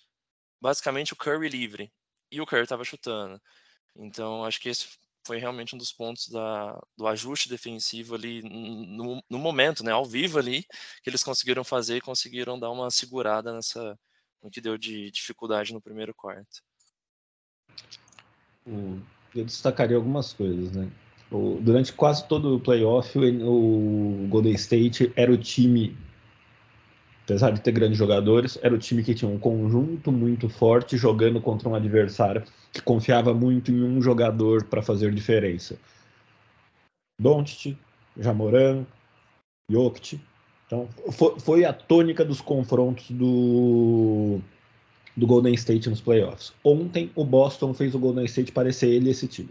basicamente 0.62 1.14
o 1.14 1.16
Curry 1.16 1.48
livre. 1.48 1.90
E 2.30 2.42
o 2.42 2.46
Curry 2.46 2.64
estava 2.64 2.84
chutando. 2.84 3.42
Então, 3.96 4.44
acho 4.44 4.60
que 4.60 4.68
esse 4.68 4.90
foi 5.26 5.38
realmente 5.38 5.74
um 5.74 5.78
dos 5.78 5.94
pontos 5.94 6.28
da, 6.28 6.78
do 6.98 7.08
ajuste 7.08 7.48
defensivo 7.48 8.14
ali 8.14 8.42
no, 8.42 9.24
no, 9.30 9.40
momento, 9.40 9.86
né? 9.86 9.94
Ao 9.94 10.04
vivo 10.04 10.38
ali, 10.38 10.66
que 11.02 11.10
eles 11.10 11.24
conseguiram 11.24 11.64
fazer 11.64 11.96
e 11.96 12.02
conseguiram 12.02 12.60
dar 12.60 12.70
uma 12.70 12.92
segurada 12.92 13.54
nessa 13.54 13.98
no 14.44 14.52
que 14.52 14.60
deu 14.60 14.78
de 14.78 15.10
dificuldade 15.12 15.74
no 15.74 15.82
primeiro 15.82 16.14
quarto. 16.14 16.62
Eu 19.34 19.46
destacaria 19.46 19.96
algumas 19.96 20.34
coisas, 20.34 20.74
né? 20.74 20.92
O, 21.32 21.60
durante 21.62 21.94
quase 21.94 22.28
todo 22.28 22.56
o 22.56 22.60
playoff, 22.60 23.18
o, 23.18 24.24
o 24.24 24.28
Golden 24.30 24.54
State 24.54 25.12
era 25.16 25.32
o 25.32 25.38
time 25.38 25.96
apesar 27.30 27.52
de 27.52 27.62
ter 27.62 27.72
grandes 27.72 27.96
jogadores, 27.96 28.58
era 28.64 28.74
o 28.74 28.78
time 28.80 29.04
que 29.04 29.14
tinha 29.14 29.30
um 29.30 29.38
conjunto 29.38 30.12
muito 30.12 30.50
forte 30.50 30.98
jogando 30.98 31.40
contra 31.40 31.70
um 31.70 31.76
adversário 31.76 32.44
que 32.74 32.82
confiava 32.82 33.36
muito 33.36 33.72
em 33.72 33.84
um 33.84 34.02
jogador 34.02 34.64
para 34.64 34.82
fazer 34.82 35.14
diferença. 35.14 35.78
Doncic, 37.22 37.78
Jamoran, 38.18 38.84
Jokic. 39.70 40.20
Então, 40.66 40.88
foi, 41.12 41.40
foi, 41.40 41.66
a 41.66 41.74
tônica 41.74 42.26
dos 42.26 42.42
confrontos 42.42 43.12
do, 43.12 44.40
do 45.16 45.28
Golden 45.28 45.54
State 45.54 45.88
nos 45.88 46.02
playoffs. 46.02 46.52
Ontem, 46.64 47.12
o 47.16 47.24
Boston 47.24 47.76
fez 47.76 47.94
o 47.94 48.00
Golden 48.00 48.26
State 48.26 48.52
parecer 48.52 48.90
ele 48.90 49.12
esse 49.12 49.28
time. 49.28 49.50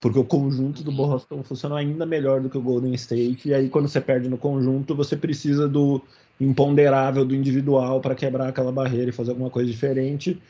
Porque 0.00 0.18
o 0.18 0.24
conjunto 0.24 0.82
do 0.82 0.90
Boston 0.90 1.42
funcionou 1.42 1.76
ainda 1.76 2.06
melhor 2.06 2.40
do 2.40 2.48
que 2.48 2.56
o 2.56 2.62
Golden 2.62 2.94
State. 2.94 3.50
E 3.50 3.54
aí, 3.54 3.68
quando 3.68 3.86
você 3.86 4.00
perde 4.00 4.30
no 4.30 4.38
conjunto, 4.38 4.94
você 4.94 5.14
precisa 5.14 5.68
do 5.68 6.00
imponderável, 6.40 7.22
do 7.24 7.34
individual, 7.34 8.00
para 8.00 8.14
quebrar 8.14 8.48
aquela 8.48 8.72
barreira 8.72 9.10
e 9.10 9.12
fazer 9.12 9.32
alguma 9.32 9.50
coisa 9.50 9.70
diferente. 9.70 10.40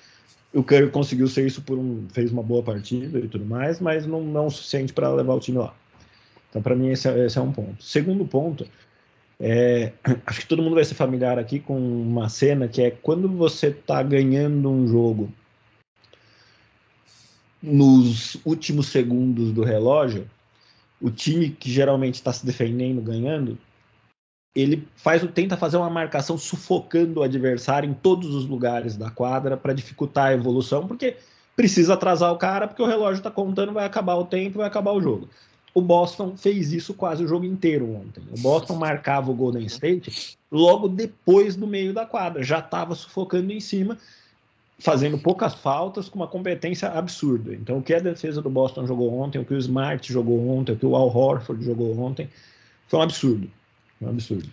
O 0.55 0.63
Curry 0.63 0.91
conseguiu 0.91 1.27
ser 1.27 1.47
isso 1.47 1.63
por 1.63 1.77
um. 1.77 2.07
fez 2.13 2.31
uma 2.31 2.45
boa 2.45 2.63
partida 2.63 3.19
e 3.19 3.27
tudo 3.27 3.45
mais, 3.45 3.81
mas 3.81 4.07
não, 4.07 4.23
não 4.23 4.47
o 4.47 4.51
suficiente 4.51 4.93
para 4.93 5.13
levar 5.13 5.35
o 5.35 5.41
time 5.41 5.59
lá. 5.59 5.75
Então, 6.49 6.63
para 6.63 6.77
mim, 6.77 6.91
esse 6.91 7.09
é, 7.09 7.27
esse 7.27 7.39
é, 7.39 7.41
um 7.41 7.51
ponto. 7.51 7.83
Segundo 7.83 8.25
ponto, 8.25 8.67
é, 9.41 9.93
acho 10.27 10.41
que 10.41 10.47
todo 10.47 10.63
mundo 10.63 10.77
vai 10.77 10.85
ser 10.85 10.95
familiar 10.95 11.41
aqui 11.41 11.59
com 11.59 11.77
uma 11.77 12.29
cena 12.29 12.69
que 12.69 12.83
é 12.83 12.91
quando 12.91 13.29
você 13.29 13.69
está 13.69 14.01
ganhando 14.03 14.71
um 14.71 14.87
jogo 14.87 15.29
nos 17.63 18.37
últimos 18.45 18.89
segundos 18.89 19.53
do 19.53 19.63
relógio, 19.63 20.29
o 21.01 21.11
time 21.11 21.51
que 21.51 21.71
geralmente 21.71 22.15
está 22.15 22.33
se 22.33 22.45
defendendo, 22.45 23.01
ganhando, 23.01 23.59
ele 24.55 24.87
faz 24.97 25.23
tenta 25.33 25.57
fazer 25.57 25.77
uma 25.77 25.91
marcação 25.91 26.37
sufocando 26.37 27.21
o 27.21 27.23
adversário 27.23 27.89
em 27.89 27.95
todos 27.95 28.35
os 28.35 28.47
lugares 28.47 28.97
da 28.97 29.11
quadra 29.11 29.57
para 29.57 29.73
dificultar 29.73 30.29
a 30.29 30.35
evolução, 30.35 30.87
porque 30.87 31.17
precisa 31.55 31.95
atrasar 31.95 32.33
o 32.33 32.39
cara, 32.39 32.67
porque 32.67 32.83
o 32.83 32.87
relógio 32.87 33.19
está 33.19 33.31
contando, 33.31 33.73
vai 33.73 33.85
acabar 33.85 34.17
o 34.17 34.25
tempo, 34.25 34.59
vai 34.59 34.67
acabar 34.67 34.93
o 34.93 35.01
jogo. 35.01 35.29
O 35.73 35.81
Boston 35.81 36.37
fez 36.37 36.73
isso 36.73 36.93
quase 36.95 37.23
o 37.23 37.29
jogo 37.29 37.45
inteiro 37.45 37.95
ontem. 37.95 38.23
O 38.37 38.41
Boston 38.41 38.75
marcava 38.75 39.31
o 39.31 39.35
Golden 39.35 39.65
State 39.67 40.37
logo 40.51 40.89
depois 40.89 41.55
do 41.55 41.67
meio 41.67 41.95
da 41.95 42.05
quadra, 42.05 42.43
já 42.43 42.59
estava 42.59 42.95
sufocando 42.97 43.53
em 43.53 43.61
cima, 43.61 43.97
fazendo 44.81 45.19
poucas 45.19 45.55
faltas 45.55 46.09
com 46.09 46.19
uma 46.19 46.27
competência 46.27 46.89
absurda. 46.89 47.55
Então, 47.55 47.79
o 47.79 47.83
que 47.83 47.95
a 47.95 48.01
defesa 48.01 48.43
do 48.43 48.51
Boston 48.51 48.87
jogou 48.87 49.13
ontem, 49.19 49.39
o 49.39 49.45
que 49.45 49.55
o 49.55 49.59
Smart 49.59 50.13
jogou 50.13 50.49
ontem, 50.49 50.73
o 50.73 50.77
que 50.77 50.87
o 50.87 50.97
Al 50.97 51.15
Horford 51.15 51.65
jogou 51.65 51.99
ontem, 51.99 52.29
foi 52.89 52.99
um 52.99 53.03
absurdo. 53.03 53.51
Um 54.01 54.09
absurdo. 54.09 54.51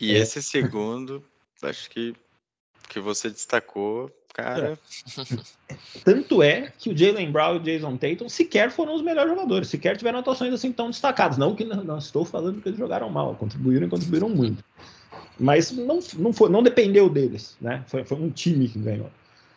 E 0.00 0.14
é. 0.14 0.18
esse 0.18 0.42
segundo, 0.42 1.22
acho 1.62 1.90
que 1.90 2.14
que 2.88 2.98
você 3.00 3.28
destacou, 3.28 4.10
cara. 4.32 4.78
É. 5.68 5.76
Tanto 6.04 6.42
é 6.42 6.72
que 6.78 6.90
o 6.90 6.96
Jalen 6.96 7.30
Brown 7.30 7.56
e 7.56 7.58
o 7.58 7.60
Jason 7.60 7.96
Tatum 7.96 8.28
sequer 8.28 8.70
foram 8.70 8.94
os 8.94 9.02
melhores 9.02 9.30
jogadores, 9.30 9.68
sequer 9.68 9.96
tiveram 9.96 10.20
atuações 10.20 10.52
assim 10.52 10.72
tão 10.72 10.90
destacadas. 10.90 11.36
Não 11.36 11.54
que 11.54 11.64
não, 11.64 11.84
não 11.84 11.98
estou 11.98 12.24
falando 12.24 12.62
que 12.62 12.68
eles 12.68 12.78
jogaram 12.78 13.10
mal, 13.10 13.34
contribuíram 13.34 13.86
e 13.86 13.90
contribuíram 13.90 14.28
muito. 14.28 14.64
Mas 15.38 15.70
não, 15.70 16.00
não, 16.16 16.32
foi, 16.32 16.48
não 16.48 16.62
dependeu 16.62 17.08
deles, 17.08 17.56
né? 17.60 17.84
Foi, 17.86 18.04
foi 18.04 18.16
um 18.16 18.30
time 18.30 18.68
que 18.68 18.78
ganhou. 18.78 19.10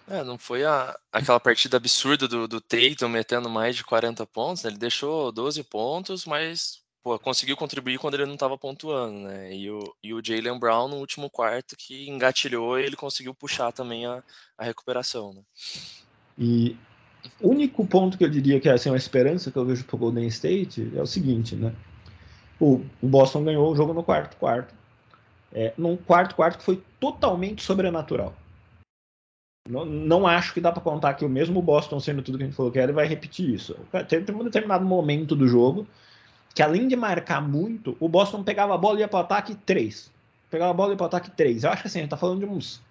É, 0.07 0.23
não 0.23 0.37
foi 0.37 0.65
a, 0.65 0.97
aquela 1.11 1.39
partida 1.39 1.77
absurda 1.77 2.27
do, 2.27 2.47
do 2.47 2.59
Tatum 2.59 3.07
metendo 3.07 3.49
mais 3.49 3.75
de 3.75 3.83
40 3.83 4.25
pontos, 4.25 4.63
né? 4.63 4.71
Ele 4.71 4.77
deixou 4.77 5.31
12 5.31 5.63
pontos, 5.63 6.25
mas 6.25 6.81
pô, 7.03 7.17
conseguiu 7.19 7.55
contribuir 7.55 7.97
quando 7.97 8.15
ele 8.15 8.25
não 8.25 8.33
estava 8.33 8.57
pontuando, 8.57 9.19
né? 9.19 9.55
E 9.55 9.69
o, 9.69 9.95
e 10.03 10.13
o 10.13 10.21
Jalen 10.23 10.59
Brown 10.59 10.87
no 10.87 10.97
último 10.97 11.29
quarto 11.29 11.75
que 11.77 12.09
engatilhou 12.09 12.77
ele 12.77 12.95
conseguiu 12.95 13.33
puxar 13.33 13.71
também 13.71 14.05
a, 14.05 14.23
a 14.57 14.63
recuperação, 14.63 15.33
né? 15.33 15.41
E 16.37 16.75
o 17.39 17.49
único 17.49 17.85
ponto 17.85 18.17
que 18.17 18.23
eu 18.23 18.29
diria 18.29 18.59
que 18.59 18.67
é 18.67 18.73
assim, 18.73 18.89
uma 18.89 18.97
esperança 18.97 19.51
que 19.51 19.57
eu 19.57 19.65
vejo 19.65 19.83
para 19.85 19.95
o 19.95 19.99
Golden 19.99 20.27
State 20.27 20.91
é 20.95 21.01
o 21.01 21.05
seguinte, 21.05 21.55
né? 21.55 21.73
O, 22.59 22.83
o 23.01 23.07
Boston 23.07 23.43
ganhou 23.43 23.71
o 23.71 23.75
jogo 23.75 23.93
no 23.93 24.03
quarto 24.03 24.37
quarto. 24.37 24.73
É, 25.53 25.73
num 25.77 25.97
quarto 25.97 26.35
quarto 26.35 26.59
que 26.59 26.63
foi 26.63 26.81
totalmente 26.99 27.61
sobrenatural. 27.61 28.33
Não, 29.69 29.85
não 29.85 30.27
acho 30.27 30.53
que 30.53 30.61
dá 30.61 30.71
para 30.71 30.81
contar 30.81 31.13
que 31.13 31.23
o 31.23 31.29
mesmo 31.29 31.61
Boston 31.61 31.99
sendo 31.99 32.21
tudo 32.21 32.37
que 32.37 32.43
a 32.43 32.47
gente 32.47 32.55
falou 32.55 32.71
que 32.71 32.79
era, 32.79 32.91
vai 32.91 33.07
repetir 33.07 33.53
isso. 33.53 33.75
Teve 34.07 34.31
um 34.31 34.43
determinado 34.43 34.83
momento 34.85 35.35
do 35.35 35.47
jogo 35.47 35.87
que 36.53 36.61
além 36.61 36.87
de 36.87 36.95
marcar 36.95 37.41
muito, 37.41 37.95
o 37.99 38.09
Boston 38.09 38.43
pegava 38.43 38.75
a 38.75 38.77
bola 38.77 38.97
e 38.97 39.01
ia 39.01 39.07
para 39.07 39.19
o 39.19 39.21
ataque 39.21 39.55
três. 39.55 40.11
Pegava 40.49 40.71
a 40.71 40.73
bola 40.73 40.89
e 40.89 40.93
ia 40.93 40.97
para 40.97 41.05
o 41.05 41.07
ataque 41.07 41.31
três. 41.31 41.63
Eu 41.63 41.69
acho 41.69 41.81
que 41.81 41.87
assim, 41.87 41.99
a 41.99 42.01
gente 42.01 42.11
tá 42.11 42.17
falando 42.17 42.39
de 42.39 42.45
uns 42.45 42.81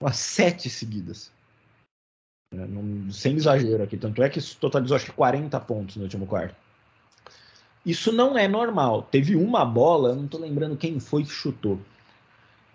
umas 0.00 0.16
sete 0.16 0.70
seguidas. 0.70 1.32
É, 2.52 2.66
não, 2.66 3.10
sem 3.10 3.36
exagero 3.36 3.82
aqui. 3.82 3.96
Tanto 3.96 4.22
é 4.22 4.28
que 4.28 4.38
isso 4.38 4.56
totalizou 4.58 4.96
acho 4.96 5.06
que 5.06 5.12
40 5.12 5.58
pontos 5.60 5.96
no 5.96 6.04
último 6.04 6.26
quarto. 6.26 6.54
Isso 7.84 8.12
não 8.12 8.36
é 8.36 8.46
normal. 8.46 9.02
Teve 9.02 9.36
uma 9.36 9.64
bola, 9.64 10.14
não 10.14 10.26
estou 10.26 10.40
lembrando 10.40 10.76
quem 10.76 11.00
foi 11.00 11.24
que 11.24 11.30
chutou. 11.30 11.80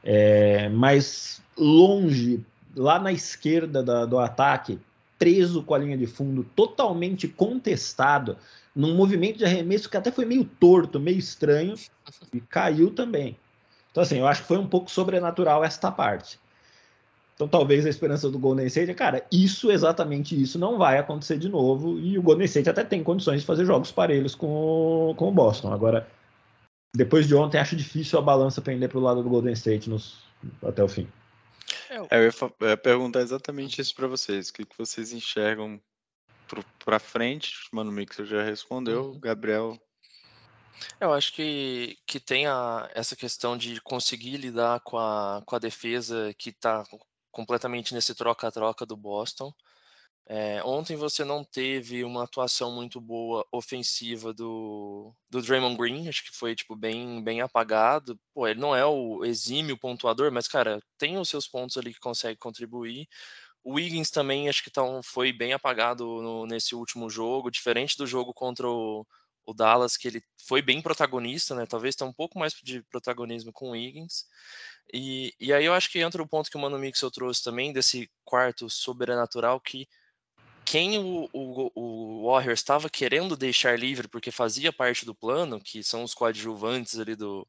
É, 0.04 0.70
mas 0.70 1.42
longe, 1.58 2.44
lá 2.76 3.00
na 3.00 3.12
esquerda 3.12 3.82
da, 3.82 4.06
do 4.06 4.20
ataque, 4.20 4.80
preso 5.18 5.64
com 5.64 5.74
a 5.74 5.78
linha 5.78 5.98
de 5.98 6.08
fundo, 6.08 6.44
totalmente 6.56 7.28
contestado, 7.28 8.38
num 8.76 8.96
movimento 8.96 9.38
de 9.38 9.46
arremesso 9.46 9.90
que 9.90 9.98
até 9.98 10.12
foi 10.12 10.26
meio 10.26 10.44
torto, 10.44 11.00
meio 11.00 11.18
estranho, 11.18 11.76
e 12.34 12.42
caiu 12.42 12.92
também. 12.92 13.38
Então, 13.92 14.04
assim, 14.04 14.20
eu 14.20 14.28
acho 14.28 14.42
que 14.42 14.48
foi 14.48 14.58
um 14.58 14.68
pouco 14.68 14.92
sobrenatural 14.92 15.64
esta 15.64 15.90
parte. 15.90 16.38
Então, 17.34 17.48
talvez 17.48 17.86
a 17.86 17.90
esperança 17.90 18.30
do 18.30 18.40
Golden 18.40 18.66
State 18.68 18.92
é, 18.92 18.94
cara, 18.94 19.26
isso, 19.32 19.72
exatamente 19.72 20.42
isso, 20.42 20.58
não 20.58 20.78
vai 20.78 20.98
acontecer 20.98 21.38
de 21.38 21.50
novo. 21.50 22.00
E 22.00 22.18
o 22.18 22.22
Golden 22.22 22.46
State 22.46 22.70
até 22.70 22.84
tem 22.84 23.04
condições 23.04 23.42
de 23.42 23.46
fazer 23.46 23.66
jogos 23.66 23.92
parelhos 23.92 24.36
com, 24.36 25.14
com 25.18 25.30
o 25.30 25.32
Boston. 25.32 25.72
Agora, 25.72 26.08
depois 26.96 27.28
de 27.28 27.36
ontem, 27.36 27.58
acho 27.58 27.76
difícil 27.76 28.18
a 28.20 28.22
balança 28.22 28.62
pender 28.62 28.90
para 28.90 28.98
o 28.98 29.02
lado 29.02 29.22
do 29.22 29.30
Golden 29.30 29.54
State 29.54 29.90
nos, 29.90 30.24
até 30.64 30.82
o 30.82 30.88
fim. 30.88 31.08
É, 31.90 32.18
eu 32.18 32.24
ia, 32.24 32.32
eu 32.60 32.70
ia 32.70 32.78
perguntar 32.78 33.22
exatamente 33.22 33.82
isso 33.82 33.94
para 33.96 34.08
vocês. 34.08 34.50
O 34.50 34.54
que, 34.54 34.66
que 34.66 34.78
vocês 34.78 35.12
enxergam 35.12 35.82
para 36.84 37.00
frente? 37.00 37.54
Mano, 37.72 37.92
o 37.92 37.94
Mixer 37.94 38.26
já 38.26 38.44
respondeu. 38.44 39.12
Uhum. 39.12 39.20
Gabriel. 39.20 39.80
Eu 41.00 41.14
acho 41.14 41.34
que, 41.34 41.98
que 42.06 42.20
tem 42.20 42.48
a, 42.48 42.90
essa 42.94 43.16
questão 43.16 43.58
de 43.58 43.80
conseguir 43.82 44.38
lidar 44.38 44.82
com 44.82 44.98
a, 44.98 45.42
com 45.46 45.56
a 45.56 45.60
defesa 45.60 46.34
que 46.38 46.50
está 46.50 46.84
completamente 47.32 47.94
nesse 47.94 48.14
troca-troca 48.14 48.86
do 48.86 48.96
Boston. 48.96 49.54
É, 50.28 50.64
ontem 50.64 50.96
você 50.96 51.24
não 51.24 51.44
teve 51.44 52.04
uma 52.04 52.24
atuação 52.24 52.72
muito 52.72 53.00
boa 53.00 53.46
ofensiva 53.52 54.34
do, 54.34 55.14
do 55.30 55.40
Draymond 55.40 55.78
Green, 55.78 56.08
acho 56.10 56.24
que 56.24 56.36
foi 56.36 56.56
tipo 56.56 56.76
bem, 56.76 57.24
bem 57.24 57.42
apagado. 57.42 58.20
Pô, 58.34 58.48
ele 58.48 58.60
não 58.60 58.76
é 58.76 58.84
o 58.86 59.24
exímio 59.24 59.78
pontuador, 59.78 60.32
mas 60.32 60.48
cara, 60.48 60.82
tem 60.98 61.18
os 61.20 61.30
seus 61.30 61.48
pontos 61.48 61.78
ali 61.78 61.94
que 61.94 62.00
consegue 62.00 62.40
contribuir. 62.40 63.08
O 63.64 63.74
Wiggins 63.76 64.10
também 64.12 64.50
acho 64.50 64.64
que 64.64 64.72
tão, 64.72 65.02
foi 65.04 65.32
bem 65.32 65.54
apagado 65.54 66.06
no, 66.22 66.46
nesse 66.48 66.76
último 66.76 67.10
jogo, 67.10 67.52
diferente 67.52 67.98
do 67.98 68.08
jogo 68.08 68.34
contra 68.34 68.68
o, 68.68 69.06
o, 69.46 69.54
Dallas, 69.54 69.98
que 69.98 70.08
ele 70.08 70.24
foi 70.48 70.62
bem 70.62 70.82
protagonista, 70.82 71.56
né? 71.56 71.66
Talvez 71.68 71.96
tenha 71.96 72.10
um 72.10 72.14
pouco 72.14 72.40
mais 72.40 72.54
de 72.64 72.84
protagonismo 72.84 73.52
com 73.54 73.70
o 73.70 73.72
Wiggins. 73.72 74.26
E, 74.94 75.34
e 75.40 75.54
aí 75.54 75.66
eu 75.66 75.74
acho 75.74 75.92
que 75.92 76.00
entra 76.00 76.22
o 76.22 76.28
ponto 76.28 76.50
que 76.50 76.58
o 76.58 76.60
Mano 76.60 76.80
Mixel 76.80 77.12
trouxe 77.12 77.44
também, 77.44 77.74
desse 77.74 78.10
quarto 78.24 78.70
sobrenatural 78.70 79.60
que 79.60 79.88
quem 80.66 80.98
o, 80.98 81.30
o, 81.32 81.72
o 81.76 82.28
Warriors 82.28 82.60
estava 82.60 82.90
querendo 82.90 83.38
deixar 83.38 83.78
livre 83.78 84.08
porque 84.08 84.32
fazia 84.32 84.74
parte 84.74 85.06
do 85.06 85.14
plano, 85.14 85.62
que 85.62 85.84
são 85.84 86.04
os 86.04 86.14
coadjuvantes 86.14 86.98
ali 86.98 87.16
do, 87.16 87.48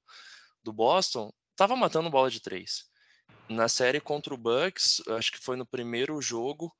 do 0.62 0.72
Boston, 0.72 1.32
estava 1.52 1.74
matando 1.74 2.10
bola 2.10 2.30
de 2.30 2.40
três. 2.40 2.84
Na 3.48 3.68
série 3.68 4.00
contra 4.00 4.34
o 4.34 4.36
Bucks, 4.36 5.00
acho 5.08 5.32
que 5.32 5.38
foi 5.38 5.56
no 5.56 5.64
primeiro 5.64 6.20
jogo, 6.20 6.70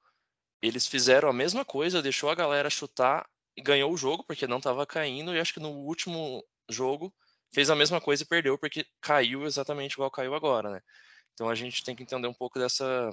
eles 0.60 0.86
fizeram 0.86 1.28
a 1.28 1.32
mesma 1.32 1.64
coisa, 1.64 2.02
deixou 2.02 2.28
a 2.28 2.34
galera 2.34 2.68
chutar 2.68 3.26
e 3.56 3.62
ganhou 3.62 3.92
o 3.92 3.96
jogo 3.96 4.24
porque 4.26 4.46
não 4.46 4.58
estava 4.58 4.86
caindo, 4.86 5.34
e 5.34 5.40
acho 5.40 5.54
que 5.54 5.60
no 5.60 5.70
último 5.70 6.44
jogo 6.68 7.14
fez 7.54 7.70
a 7.70 7.76
mesma 7.76 8.00
coisa 8.00 8.22
e 8.22 8.26
perdeu 8.26 8.58
porque 8.58 8.84
caiu 9.00 9.46
exatamente 9.46 9.94
igual 9.94 10.10
caiu 10.10 10.34
agora, 10.34 10.70
né? 10.70 10.80
Então 11.32 11.48
a 11.48 11.54
gente 11.54 11.82
tem 11.82 11.96
que 11.96 12.02
entender 12.02 12.28
um 12.28 12.34
pouco 12.34 12.58
dessa 12.58 13.10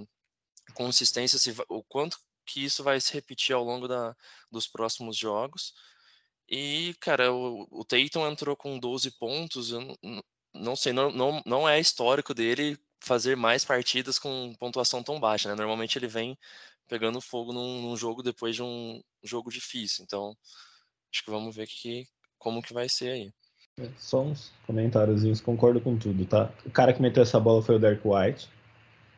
consistência, 0.74 1.40
se, 1.40 1.56
o 1.70 1.84
quanto 1.84 2.18
que 2.46 2.64
isso 2.64 2.84
vai 2.84 3.00
se 3.00 3.14
repetir 3.14 3.56
ao 3.56 3.64
longo 3.64 3.88
da, 3.88 4.16
dos 4.52 4.68
próximos 4.68 5.18
jogos. 5.18 5.74
E, 6.50 6.96
cara, 7.00 7.34
o, 7.34 7.68
o 7.72 7.86
Tatum 7.86 8.28
entrou 8.28 8.56
com 8.56 8.78
12 8.78 9.12
pontos, 9.12 9.72
eu 9.72 9.82
não, 9.82 10.24
não 10.54 10.76
sei, 10.76 10.94
não, 10.94 11.12
não, 11.12 11.42
não 11.46 11.70
é 11.70 11.80
histórico 11.80 12.34
dele 12.34 12.78
fazer 13.00 13.36
mais 13.36 13.66
partidas 13.66 14.18
com 14.18 14.54
pontuação 14.60 15.04
tão 15.04 15.20
baixa, 15.20 15.50
né? 15.50 15.56
Normalmente 15.56 15.98
ele 15.98 16.08
vem 16.08 16.38
pegando 16.88 17.20
fogo 17.22 17.52
num, 17.52 17.82
num 17.82 17.98
jogo 17.98 18.22
depois 18.22 18.56
de 18.56 18.64
um 18.64 19.02
jogo 19.24 19.50
difícil. 19.52 20.04
Então, 20.04 20.36
acho 21.12 21.24
que 21.24 21.32
vamos 21.32 21.56
ver 21.56 21.68
que, 21.68 22.08
como 22.38 22.62
que 22.62 22.74
vai 22.74 22.88
ser 22.88 23.10
aí. 23.10 23.34
É, 23.80 23.90
só 23.98 24.22
uns 24.22 24.52
comentáriozinhos, 24.68 25.42
concordo 25.42 25.82
com 25.82 25.98
tudo, 25.98 26.26
tá? 26.26 26.54
O 26.66 26.70
cara 26.70 26.94
que 26.94 27.02
meteu 27.02 27.24
essa 27.24 27.40
bola 27.40 27.62
foi 27.62 27.76
o 27.76 27.80
Derek 27.80 28.08
White, 28.08 28.48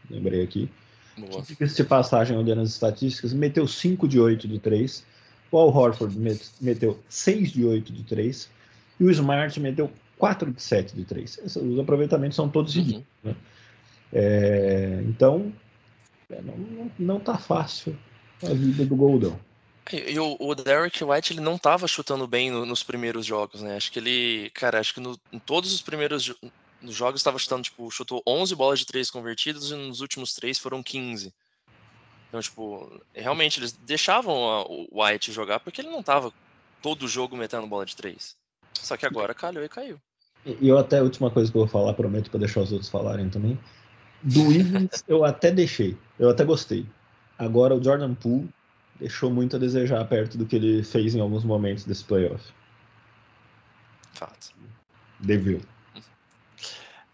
lembrei 0.09 0.43
aqui. 0.43 0.69
Diga-se 1.17 1.75
de 1.75 1.83
passagem, 1.83 2.37
olhando 2.37 2.61
as 2.61 2.69
estatísticas, 2.69 3.33
meteu 3.33 3.67
5 3.67 4.07
de 4.07 4.19
8 4.19 4.47
de 4.47 4.59
3. 4.59 5.05
O 5.51 5.57
Al 5.57 5.75
Horford 5.75 6.17
meteu 6.59 6.99
6 7.07 7.51
de 7.51 7.65
8 7.65 7.93
de 7.93 8.03
3. 8.03 8.49
E 8.99 9.03
o 9.03 9.11
Smart 9.11 9.57
meteu 9.59 9.89
4 10.17 10.51
de 10.51 10.61
7 10.61 10.95
de 10.95 11.05
3. 11.05 11.39
Os 11.55 11.79
aproveitamentos 11.79 12.35
são 12.35 12.49
todos 12.49 12.75
uhum. 12.75 12.81
ridículos. 12.81 13.07
Né? 13.23 13.35
É, 14.11 15.03
então, 15.05 15.53
é, 16.29 16.41
não, 16.41 16.57
não, 16.57 16.91
não 16.97 17.19
tá 17.19 17.37
fácil 17.37 17.97
a 18.43 18.53
vida 18.53 18.85
do 18.85 18.95
Goldão. 18.95 19.39
E 19.91 20.17
o, 20.17 20.35
o 20.39 20.55
Derek 20.55 21.03
White 21.03 21.33
ele 21.33 21.41
não 21.41 21.55
estava 21.55 21.87
chutando 21.87 22.25
bem 22.25 22.49
no, 22.49 22.65
nos 22.65 22.81
primeiros 22.81 23.23
jogos, 23.23 23.61
né? 23.61 23.75
Acho 23.75 23.91
que 23.91 23.99
ele, 23.99 24.49
cara, 24.49 24.79
acho 24.79 24.95
que 24.95 24.99
no, 24.99 25.17
em 25.31 25.37
todos 25.37 25.71
os 25.71 25.81
primeiros 25.81 26.33
jogos 26.83 27.19
estava 27.19 27.37
chutando, 27.37 27.63
tipo, 27.63 27.89
chutou 27.89 28.21
11 28.27 28.55
bolas 28.55 28.79
de 28.79 28.85
três 28.85 29.09
convertidas 29.09 29.71
e 29.71 29.75
nos 29.75 30.01
últimos 30.01 30.33
três 30.33 30.57
foram 30.59 30.83
15. 30.83 31.33
Então, 32.27 32.41
tipo, 32.41 33.01
realmente 33.13 33.59
eles 33.59 33.71
deixavam 33.71 34.49
a, 34.49 34.63
o 34.63 34.87
White 34.91 35.31
jogar 35.31 35.59
porque 35.59 35.81
ele 35.81 35.89
não 35.89 36.01
estava 36.01 36.33
todo 36.81 37.07
jogo 37.07 37.37
metendo 37.37 37.67
bola 37.67 37.85
de 37.85 37.95
três. 37.95 38.35
Só 38.73 38.97
que 38.97 39.05
agora 39.05 39.33
calhou 39.33 39.63
e 39.63 39.69
caiu. 39.69 39.99
E 40.45 40.67
eu 40.67 40.77
até 40.77 40.99
a 40.99 41.03
última 41.03 41.31
coisa 41.31 41.51
que 41.51 41.57
eu 41.57 41.61
vou 41.61 41.67
falar, 41.67 41.93
prometo 41.93 42.29
para 42.29 42.41
deixar 42.41 42.61
os 42.61 42.71
outros 42.71 42.89
falarem 42.89 43.29
também. 43.29 43.57
Do 44.21 44.43
Wiggins 44.49 45.03
eu 45.07 45.23
até 45.23 45.51
deixei, 45.51 45.97
eu 46.19 46.29
até 46.29 46.43
gostei. 46.43 46.85
Agora 47.37 47.75
o 47.75 47.83
Jordan 47.83 48.13
Poole 48.13 48.49
deixou 48.99 49.31
muito 49.31 49.55
a 49.55 49.59
desejar 49.59 50.05
perto 50.05 50.37
do 50.37 50.45
que 50.45 50.55
ele 50.55 50.83
fez 50.83 51.15
em 51.15 51.21
alguns 51.21 51.43
momentos 51.43 51.83
desse 51.83 52.03
playoff. 52.03 52.43
Fato. 54.13 54.51
Deveu. 55.19 55.61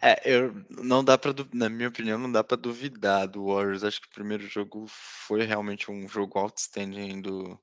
É, 0.02 0.20
eu 0.26 0.66
não 0.70 1.04
dá 1.04 1.18
para, 1.18 1.34
na 1.54 1.70
minha 1.70 1.90
opinião, 1.90 2.18
não 2.18 2.32
dá 2.32 2.44
para 2.44 2.58
duvidar 2.58 3.28
do 3.28 3.46
Warriors. 3.46 3.84
Acho 3.84 4.02
que 4.02 4.08
o 4.08 4.12
primeiro 4.12 4.48
jogo 4.48 4.86
foi 4.88 5.44
realmente 5.44 5.92
um 5.92 6.08
jogo 6.08 6.40
outstanding 6.40 7.22
do 7.22 7.60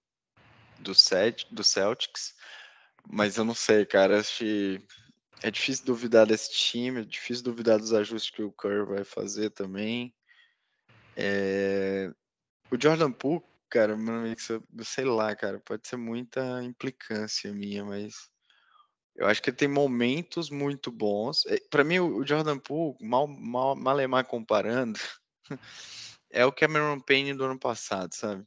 do, 0.78 0.95
Celt, 0.95 1.45
do 1.51 1.64
Celtics, 1.64 2.34
mas 3.11 3.36
eu 3.36 3.45
não 3.45 3.55
sei, 3.55 3.84
cara. 3.84 4.20
Acho 4.20 4.39
que 4.39 4.80
é 5.43 5.51
difícil 5.51 5.84
duvidar 5.84 6.26
desse 6.26 6.53
time, 6.53 7.01
é 7.01 7.05
difícil 7.05 7.45
duvidar 7.45 7.78
dos 7.78 7.93
ajustes 7.93 8.30
que 8.30 8.43
o 8.43 8.53
Curry 8.53 8.86
vai 8.86 9.05
fazer 9.05 9.51
também. 9.51 10.14
É... 11.16 12.12
O 12.70 12.80
Jordan 12.80 13.12
Poole, 13.12 13.43
cara, 13.68 13.97
sei 14.84 15.05
lá, 15.05 15.34
cara, 15.34 15.59
pode 15.61 15.89
ser 15.89 15.97
muita 15.97 16.62
implicância 16.62 17.53
minha, 17.53 17.84
mas 17.84 18.30
eu 19.19 19.27
acho 19.27 19.43
que 19.43 19.51
ele 19.51 19.57
tem 19.57 19.69
momentos 19.69 20.49
muito 20.49 20.93
bons. 20.93 21.45
É, 21.47 21.59
Para 21.69 21.83
mim, 21.83 21.99
o 21.99 22.25
Jordan 22.25 22.57
Poole, 22.57 22.97
mal, 23.01 23.27
mal, 23.27 23.75
malemar 23.75 24.25
comparando, 24.25 24.99
é 26.31 26.47
o 26.47 26.53
Cameron 26.53 27.01
Payne 27.01 27.35
do 27.35 27.45
ano 27.45 27.59
passado, 27.59 28.14
sabe? 28.14 28.47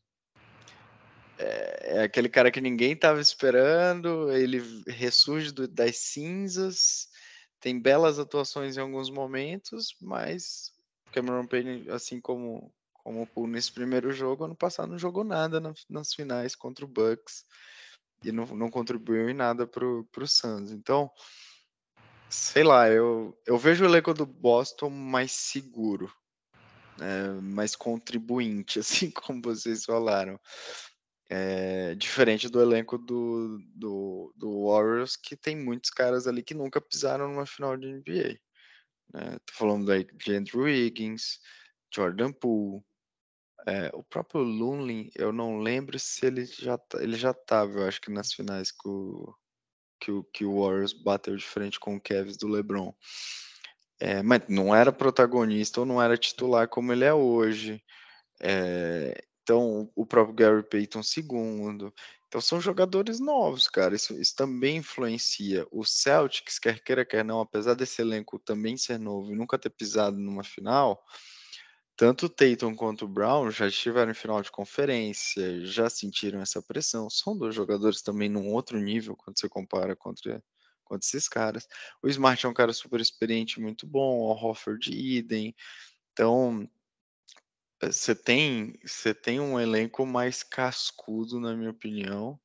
É, 1.38 1.98
é 1.98 2.04
aquele 2.04 2.30
cara 2.30 2.50
que 2.50 2.62
ninguém 2.62 2.94
estava 2.94 3.20
esperando, 3.20 4.32
ele 4.32 4.62
ressurge 4.88 5.52
do, 5.52 5.68
das 5.68 5.98
cinzas, 5.98 7.10
tem 7.60 7.78
belas 7.78 8.18
atuações 8.18 8.78
em 8.78 8.80
alguns 8.80 9.10
momentos, 9.10 9.94
mas 10.00 10.72
Cameron 11.12 11.46
Payne, 11.46 11.90
assim 11.90 12.22
como 12.22 12.74
como 13.04 13.28
nesse 13.48 13.72
primeiro 13.72 14.12
jogo, 14.12 14.46
ano 14.46 14.56
passado 14.56 14.92
não 14.92 15.00
jogou 15.00 15.24
nada 15.24 15.60
nas 15.90 16.14
finais 16.14 16.56
contra 16.56 16.86
o 16.86 16.88
Bucks 16.88 17.44
e 18.24 18.32
não, 18.32 18.46
não 18.48 18.70
contribuiu 18.70 19.30
em 19.30 19.34
nada 19.34 19.66
pro, 19.66 20.08
pro 20.12 20.28
Suns. 20.28 20.72
Então, 20.72 21.10
sei 22.30 22.64
lá, 22.64 22.90
eu, 22.90 23.38
eu 23.46 23.58
vejo 23.58 23.84
o 23.84 23.88
elenco 23.88 24.14
do 24.14 24.26
Boston 24.26 24.90
mais 24.90 25.32
seguro, 25.32 26.12
né, 26.98 27.30
mais 27.42 27.76
contribuinte, 27.76 28.80
assim 28.80 29.12
como 29.12 29.42
vocês 29.42 29.86
falaram. 29.86 30.40
É, 31.34 31.96
diferente 31.96 32.50
do 32.50 32.62
elenco 32.62 32.98
do, 32.98 33.58
do, 33.74 34.34
do, 34.36 34.66
Warriors, 34.66 35.16
que 35.16 35.38
tem 35.38 35.56
muitos 35.56 35.90
caras 35.90 36.28
ali 36.28 36.44
que 36.44 36.54
nunca 36.54 36.82
pisaram 36.82 37.30
numa 37.30 37.46
final 37.46 37.78
de 37.78 37.88
NBA. 37.88 38.38
Né? 39.14 39.38
Tô 39.46 39.54
falando 39.54 39.86
de 40.18 40.36
Andrew 40.36 40.64
Wiggins, 40.64 41.40
Jordan 41.94 42.34
Poole, 42.34 42.84
é, 43.66 43.92
o 43.94 44.04
próprio 44.04 44.42
Lunlin, 44.42 45.10
eu 45.16 45.32
não 45.32 45.60
lembro 45.60 45.98
se 46.00 46.26
ele 46.26 46.46
já 46.46 46.78
tá, 46.78 47.02
ele 47.02 47.16
já 47.16 47.32
estava, 47.32 47.80
eu 47.80 47.88
acho 47.88 48.02
que 48.02 48.12
nas 48.12 48.34
finais 48.34 48.72
que 48.72 48.88
o, 48.88 49.36
que 50.00 50.12
o, 50.12 50.24
que 50.24 50.46
o 50.46 50.62
Warriors 50.62 50.94
bateu 50.94 51.36
de 51.36 51.46
frente 51.46 51.80
com 51.80 51.96
o 51.96 52.02
Cavs 52.02 52.38
do 52.38 52.48
LeBron. 52.48 52.94
É, 54.00 54.24
mas 54.24 54.42
não 54.50 54.76
era 54.76 54.92
protagonista 54.92 55.82
ou 55.82 55.86
não 55.86 56.02
era 56.02 56.18
titular 56.18 56.68
como 56.68 56.92
ele 56.92 57.06
é 57.06 57.14
hoje. 57.14 57.84
É, 58.42 59.24
então, 59.44 59.92
o 59.96 60.06
próprio 60.06 60.36
Gary 60.36 60.64
Payton 60.64 61.04
segundo. 61.04 61.94
Então, 62.28 62.42
são 62.42 62.60
jogadores 62.60 63.20
novos, 63.20 63.68
cara. 63.68 63.96
Isso, 63.96 64.20
isso 64.20 64.36
também 64.36 64.78
influencia. 64.78 65.68
O 65.70 65.84
Celtics, 65.84 66.58
quer 66.58 66.82
queira, 66.82 67.06
quer 67.06 67.24
não, 67.24 67.42
apesar 67.42 67.76
desse 67.76 68.02
elenco 68.02 68.40
também 68.40 68.78
ser 68.78 68.98
novo 68.98 69.32
e 69.32 69.36
nunca 69.36 69.60
ter 69.60 69.70
pisado 69.70 70.18
numa 70.18 70.44
final, 70.44 71.04
tanto 71.96 72.26
o 72.26 72.30
Tatum 72.30 72.76
quanto 72.76 73.06
o 73.06 73.08
Brown 73.08 73.52
já 73.52 73.68
estiveram 73.68 74.12
em 74.12 74.16
final 74.16 74.42
de 74.42 74.52
conferência, 74.52 75.66
já 75.66 75.90
sentiram 75.90 76.42
essa 76.42 76.62
pressão. 76.62 77.10
São 77.10 77.38
dois 77.38 77.56
jogadores 77.56 78.02
também 78.02 78.30
num 78.30 78.52
outro 78.54 78.80
nível 78.80 79.16
quando 79.16 79.40
você 79.40 79.48
compara 79.50 79.96
contra, 79.96 80.44
contra 80.84 81.06
esses 81.08 81.28
caras. 81.30 81.68
O 82.02 82.08
Smart 82.10 82.46
é 82.46 82.50
um 82.50 82.54
cara 82.54 82.74
super 82.74 83.00
experiente, 83.00 83.62
muito 83.62 83.86
bom. 83.88 84.20
O 84.20 84.32
Hofford 84.32 84.92
idem. 84.92 85.56
Então, 86.14 86.68
eh, 87.82 87.92
você 87.92 88.16
tem, 88.16 88.80
você 88.86 89.14
tem 89.14 89.40
um 89.40 89.60
elenco 89.60 90.06
mais 90.06 90.44
cascudo, 90.44 91.40
na 91.40 91.56
minha 91.56 91.72
opinião, 91.72 92.40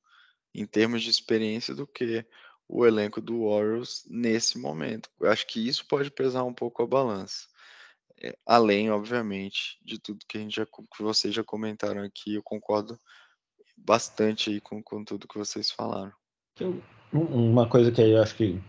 em 0.54 0.66
termos 0.66 1.02
de 1.02 1.10
experiência, 1.10 1.74
do 1.74 1.86
que 1.86 2.26
o 2.68 2.86
elenco 2.86 3.20
do 3.20 3.48
Warriors 3.48 4.04
nesse 4.08 4.58
momento. 4.58 5.10
Eu 5.20 5.30
acho 5.30 5.46
que 5.46 5.66
isso 5.66 5.86
pode 5.88 6.10
pesar 6.10 6.44
um 6.44 6.54
pouco 6.54 6.82
a 6.82 6.86
balança. 6.86 7.48
É, 8.26 8.36
além, 8.44 8.90
obviamente, 8.90 9.78
de 9.84 10.00
tudo 10.00 10.26
que 10.28 10.36
a 10.36 10.40
gente 10.40 10.56
já, 10.56 10.66
que 10.66 11.02
vocês 11.02 11.32
já 11.32 11.44
comentaram 11.44 12.02
aqui, 12.02 12.34
eu 12.34 12.42
concordo 12.42 12.98
bastante 13.76 14.50
aí 14.50 14.60
com, 14.60 14.82
com 14.82 15.04
tudo 15.04 15.28
que 15.28 15.38
vocês 15.38 15.70
falaram. 15.70 16.12
uma 17.12 17.68
coisa 17.68 17.92
que 17.92 18.00
eu 18.00 18.20
acho 18.20 18.34
que 18.34 18.60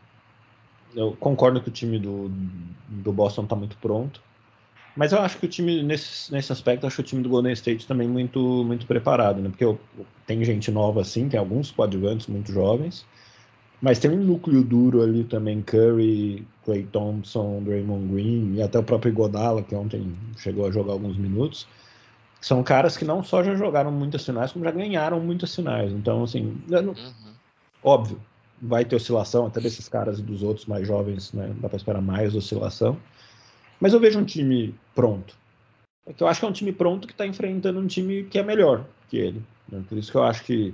eu 0.95 1.15
concordo 1.17 1.61
que 1.61 1.69
o 1.69 1.71
time 1.71 1.97
do, 1.97 2.29
do 2.87 3.11
Boston 3.11 3.43
está 3.43 3.55
muito 3.55 3.77
pronto, 3.77 4.21
mas 4.95 5.11
eu 5.11 5.19
acho 5.21 5.37
que 5.39 5.45
o 5.45 5.49
time 5.49 5.81
nesse, 5.81 6.31
nesse 6.31 6.51
aspecto, 6.51 6.85
acho 6.85 6.97
que 6.97 7.01
o 7.01 7.05
time 7.05 7.23
do 7.23 7.29
Golden 7.29 7.53
State 7.53 7.87
também 7.87 8.07
muito 8.07 8.63
muito 8.63 8.85
preparado, 8.85 9.41
né? 9.41 9.49
Porque 9.49 9.65
eu, 9.65 9.79
tem 10.25 10.43
gente 10.43 10.69
nova 10.71 11.01
assim, 11.01 11.29
tem 11.29 11.39
alguns 11.39 11.71
coadjuvantes 11.71 12.27
muito 12.27 12.51
jovens, 12.51 13.05
mas 13.81 13.99
tem 13.99 14.11
um 14.11 14.23
núcleo 14.23 14.63
duro 14.63 15.01
ali 15.01 15.23
também, 15.23 15.61
Curry, 15.61 16.45
Clay 16.65 16.83
Thompson, 16.91 17.61
Draymond 17.63 18.07
Green 18.07 18.55
e 18.55 18.61
até 18.61 18.79
o 18.79 18.83
próprio 18.83 19.13
Godala, 19.13 19.61
que 19.61 19.75
ontem 19.75 20.15
chegou 20.37 20.65
a 20.65 20.71
jogar 20.71 20.93
alguns 20.93 21.17
minutos. 21.17 21.67
São 22.41 22.63
caras 22.63 22.97
que 22.97 23.05
não 23.05 23.23
só 23.23 23.43
já 23.43 23.55
jogaram 23.55 23.91
muitas 23.91 24.25
finais, 24.25 24.51
como 24.51 24.65
já 24.65 24.71
ganharam 24.71 25.19
muitas 25.19 25.55
finais. 25.55 25.91
Então, 25.91 26.23
assim, 26.23 26.59
não... 26.67 26.93
uhum. 26.93 26.95
óbvio, 27.83 28.19
vai 28.61 28.83
ter 28.83 28.95
oscilação 28.95 29.45
até 29.45 29.59
desses 29.59 29.87
caras 29.87 30.19
e 30.19 30.23
dos 30.23 30.43
outros 30.43 30.65
mais 30.65 30.87
jovens, 30.87 31.31
né? 31.33 31.53
Dá 31.59 31.69
para 31.69 31.77
esperar 31.77 32.01
mais 32.01 32.35
oscilação. 32.35 32.97
Mas 33.79 33.93
eu 33.93 33.99
vejo 33.99 34.19
um 34.19 34.25
time 34.25 34.73
pronto. 34.95 35.35
É 36.05 36.13
que 36.13 36.23
eu 36.23 36.27
acho 36.27 36.39
que 36.39 36.45
é 36.45 36.49
um 36.49 36.53
time 36.53 36.71
pronto 36.71 37.05
que 37.05 37.13
está 37.13 37.27
enfrentando 37.27 37.79
um 37.79 37.87
time 37.87 38.23
que 38.23 38.39
é 38.39 38.43
melhor 38.43 38.85
que 39.09 39.17
ele. 39.17 39.43
Né? 39.69 39.83
Por 39.87 39.97
isso 39.97 40.11
que 40.11 40.17
eu 40.17 40.23
acho 40.23 40.43
que 40.43 40.73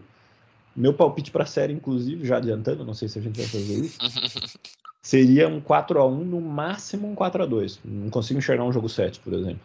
meu 0.75 0.93
palpite 0.93 1.31
para 1.31 1.43
a 1.43 1.47
série, 1.47 1.73
inclusive, 1.73 2.25
já 2.25 2.37
adiantando, 2.37 2.85
não 2.85 2.93
sei 2.93 3.07
se 3.07 3.19
a 3.19 3.21
gente 3.21 3.37
vai 3.37 3.47
fazer 3.47 3.85
isso, 3.85 3.99
seria 5.01 5.47
um 5.47 5.61
4 5.61 5.99
a 5.99 6.07
1 6.07 6.23
no 6.23 6.41
máximo 6.41 7.07
um 7.07 7.15
4 7.15 7.43
a 7.43 7.45
2 7.45 7.81
Não 7.83 8.09
consigo 8.09 8.39
enxergar 8.39 8.63
um 8.63 8.73
jogo 8.73 8.89
7, 8.89 9.19
por 9.19 9.33
exemplo. 9.33 9.61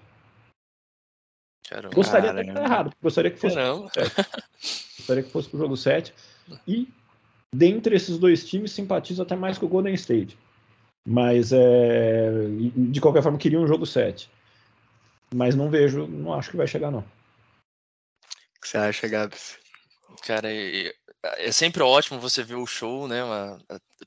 Caramba, 1.68 1.94
gostaria 1.94 2.32
de 2.32 2.40
estar 2.48 2.62
errado, 2.62 2.92
gostaria 3.02 3.30
que 3.30 3.38
fosse 3.38 3.56
gostaria 4.98 5.22
que 5.22 5.30
fosse 5.30 5.48
pro 5.48 5.58
jogo 5.58 5.76
7. 5.76 6.14
E 6.66 6.88
dentre 7.54 7.94
esses 7.94 8.18
dois 8.18 8.46
times, 8.46 8.72
simpatizo 8.72 9.22
até 9.22 9.36
mais 9.36 9.58
com 9.58 9.66
o 9.66 9.68
Golden 9.68 9.94
State. 9.94 10.38
Mas 11.06 11.52
é, 11.52 12.30
de 12.74 13.00
qualquer 13.00 13.22
forma, 13.22 13.38
queria 13.38 13.60
um 13.60 13.66
jogo 13.66 13.86
7. 13.86 14.30
Mas 15.34 15.54
não 15.54 15.70
vejo, 15.70 16.06
não 16.06 16.32
acho 16.32 16.50
que 16.50 16.56
vai 16.56 16.66
chegar, 16.66 16.90
não. 16.90 17.00
O 17.00 18.60
que 18.60 18.68
você 18.68 18.78
acha, 18.78 19.06
Gabs? 19.08 19.58
Cara, 20.22 20.52
é, 20.52 20.94
é 21.38 21.52
sempre 21.52 21.82
ótimo 21.82 22.20
você 22.20 22.42
ver 22.42 22.56
o 22.56 22.66
show, 22.66 23.08
né? 23.08 23.22
Uma, 23.22 23.58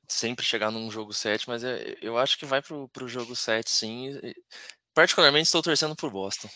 sempre 0.07 0.45
chegar 0.45 0.72
num 0.72 0.91
jogo 0.91 1.14
7, 1.14 1.47
mas 1.47 1.64
é, 1.64 1.97
eu 2.01 2.18
acho 2.18 2.38
que 2.38 2.45
vai 2.45 2.62
pro, 2.62 2.88
pro 2.89 3.07
jogo 3.07 3.36
7, 3.36 3.70
sim. 3.70 4.20
Particularmente 4.93 5.45
estou 5.45 5.62
torcendo 5.62 5.95
por 5.95 6.12
Boston. 6.12 6.49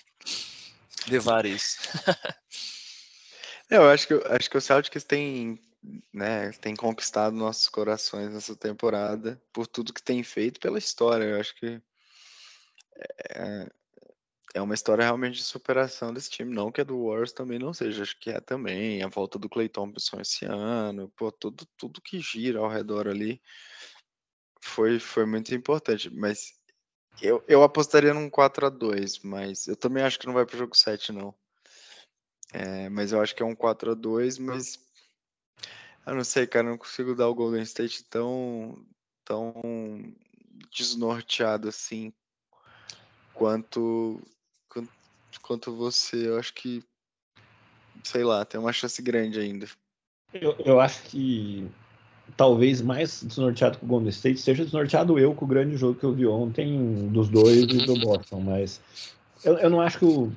Levar 1.08 1.46
isso. 1.46 1.78
eu 3.70 3.90
acho 3.90 4.08
que, 4.08 4.14
acho 4.14 4.50
que 4.50 4.58
o 4.58 4.62
Celtics 4.62 5.04
tem, 5.04 5.60
né, 6.14 6.52
tem 6.54 6.76
conquistado 6.76 7.36
nossos 7.36 7.70
corações 7.70 8.32
nessa 8.32 8.56
temporada 8.56 9.42
por 9.54 9.68
tudo 9.68 9.94
que 9.94 10.04
tem 10.04 10.24
feito 10.24 10.60
pela 10.60 10.78
história. 10.78 11.26
Eu 11.26 11.40
acho 11.40 11.56
que 11.56 11.82
é, 13.30 13.70
é 14.56 14.62
uma 14.62 14.74
história 14.74 15.04
realmente 15.04 15.36
de 15.36 15.44
superação 15.44 16.14
desse 16.14 16.30
time. 16.30 16.56
Não 16.56 16.72
que 16.72 16.80
a 16.80 16.84
do 16.86 17.08
Warriors 17.08 17.34
também 17.34 17.60
não 17.60 17.74
seja, 17.74 18.04
acho 18.04 18.18
que 18.18 18.30
é 18.30 18.40
também. 18.40 19.04
A 19.04 19.10
volta 19.10 19.38
do 19.38 19.50
Clay 19.50 19.68
Thompson 19.68 20.22
esse 20.22 20.46
ano, 20.46 21.12
pô, 21.18 21.30
tudo, 21.30 21.68
tudo 21.78 22.02
que 22.02 22.22
gira 22.22 22.60
ao 22.60 22.70
redor 22.70 23.06
ali 23.06 23.42
foi, 24.62 24.98
foi 24.98 25.26
muito 25.26 25.54
importante. 25.54 26.10
Mas 26.10 26.54
eu, 27.22 27.44
eu 27.50 27.64
apostaria 27.64 28.14
num 28.14 28.30
4 28.30 28.68
a 28.68 28.70
2 28.70 29.20
mas 29.20 29.68
eu 29.68 29.76
também 29.76 30.04
acho 30.04 30.18
que 30.18 30.26
não 30.26 30.34
vai 30.34 30.46
pro 30.46 30.58
jogo 30.58 30.76
7, 30.76 31.12
não. 31.12 31.36
É, 32.54 32.88
mas 32.88 33.12
eu 33.12 33.22
acho 33.22 33.36
que 33.36 33.44
é 33.44 33.46
um 33.46 33.56
4 33.56 33.92
a 33.92 33.94
2 33.94 34.38
mas 34.38 34.80
eu 36.08 36.16
não 36.16 36.24
sei, 36.24 36.48
cara, 36.48 36.70
não 36.70 36.78
consigo 36.78 37.14
dar 37.14 37.28
o 37.28 37.36
Golden 37.36 37.64
State 37.64 38.06
tão, 38.06 38.86
tão 39.26 39.54
desnorteado 40.72 41.68
assim 41.68 42.14
quanto, 43.36 44.22
quanto, 45.40 45.76
você. 45.76 46.28
Eu 46.28 46.38
acho 46.38 46.54
que, 46.54 46.84
sei 48.04 48.24
lá, 48.24 48.46
tem 48.46 48.60
uma 48.60 48.74
chance 48.74 49.02
grande 49.02 49.40
ainda. 49.40 49.68
Eu, 50.34 50.56
eu 50.66 50.80
acho 50.80 51.04
que 51.04 51.68
talvez 52.36 52.82
mais 52.82 53.24
desnorteado 53.24 53.78
que 53.78 53.86
o 53.86 53.88
Golden 53.88 54.10
State 54.10 54.40
seja 54.40 54.64
desnorteado 54.64 55.18
eu 55.20 55.34
com 55.34 55.46
o 55.46 55.48
grande 55.48 55.78
jogo 55.78 56.00
que 56.00 56.04
eu 56.04 56.14
vi 56.14 56.26
ontem 56.26 57.08
dos 57.10 57.30
dois 57.30 57.64
e 57.64 57.86
do 57.86 58.00
Boston, 58.00 58.42
mas 58.42 58.82
eu, 59.44 59.58
eu 59.58 59.70
não 59.70 59.82
acho 59.82 60.00
que 60.00 60.06
o. 60.06 60.32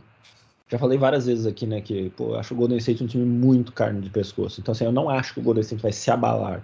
Já 0.70 0.78
falei 0.78 0.98
várias 0.98 1.24
vezes 1.24 1.46
aqui, 1.46 1.66
né, 1.66 1.80
que 1.80 2.10
pô, 2.10 2.32
eu 2.32 2.38
acho 2.38 2.52
o 2.52 2.56
Golden 2.56 2.76
State 2.76 3.02
um 3.02 3.06
time 3.06 3.24
muito 3.24 3.72
carne 3.72 4.02
de 4.02 4.10
pescoço. 4.10 4.60
Então, 4.60 4.72
assim, 4.72 4.84
eu 4.84 4.92
não 4.92 5.08
acho 5.08 5.32
que 5.32 5.40
o 5.40 5.42
Golden 5.42 5.62
State 5.62 5.82
vai 5.82 5.92
se 5.92 6.10
abalar. 6.10 6.62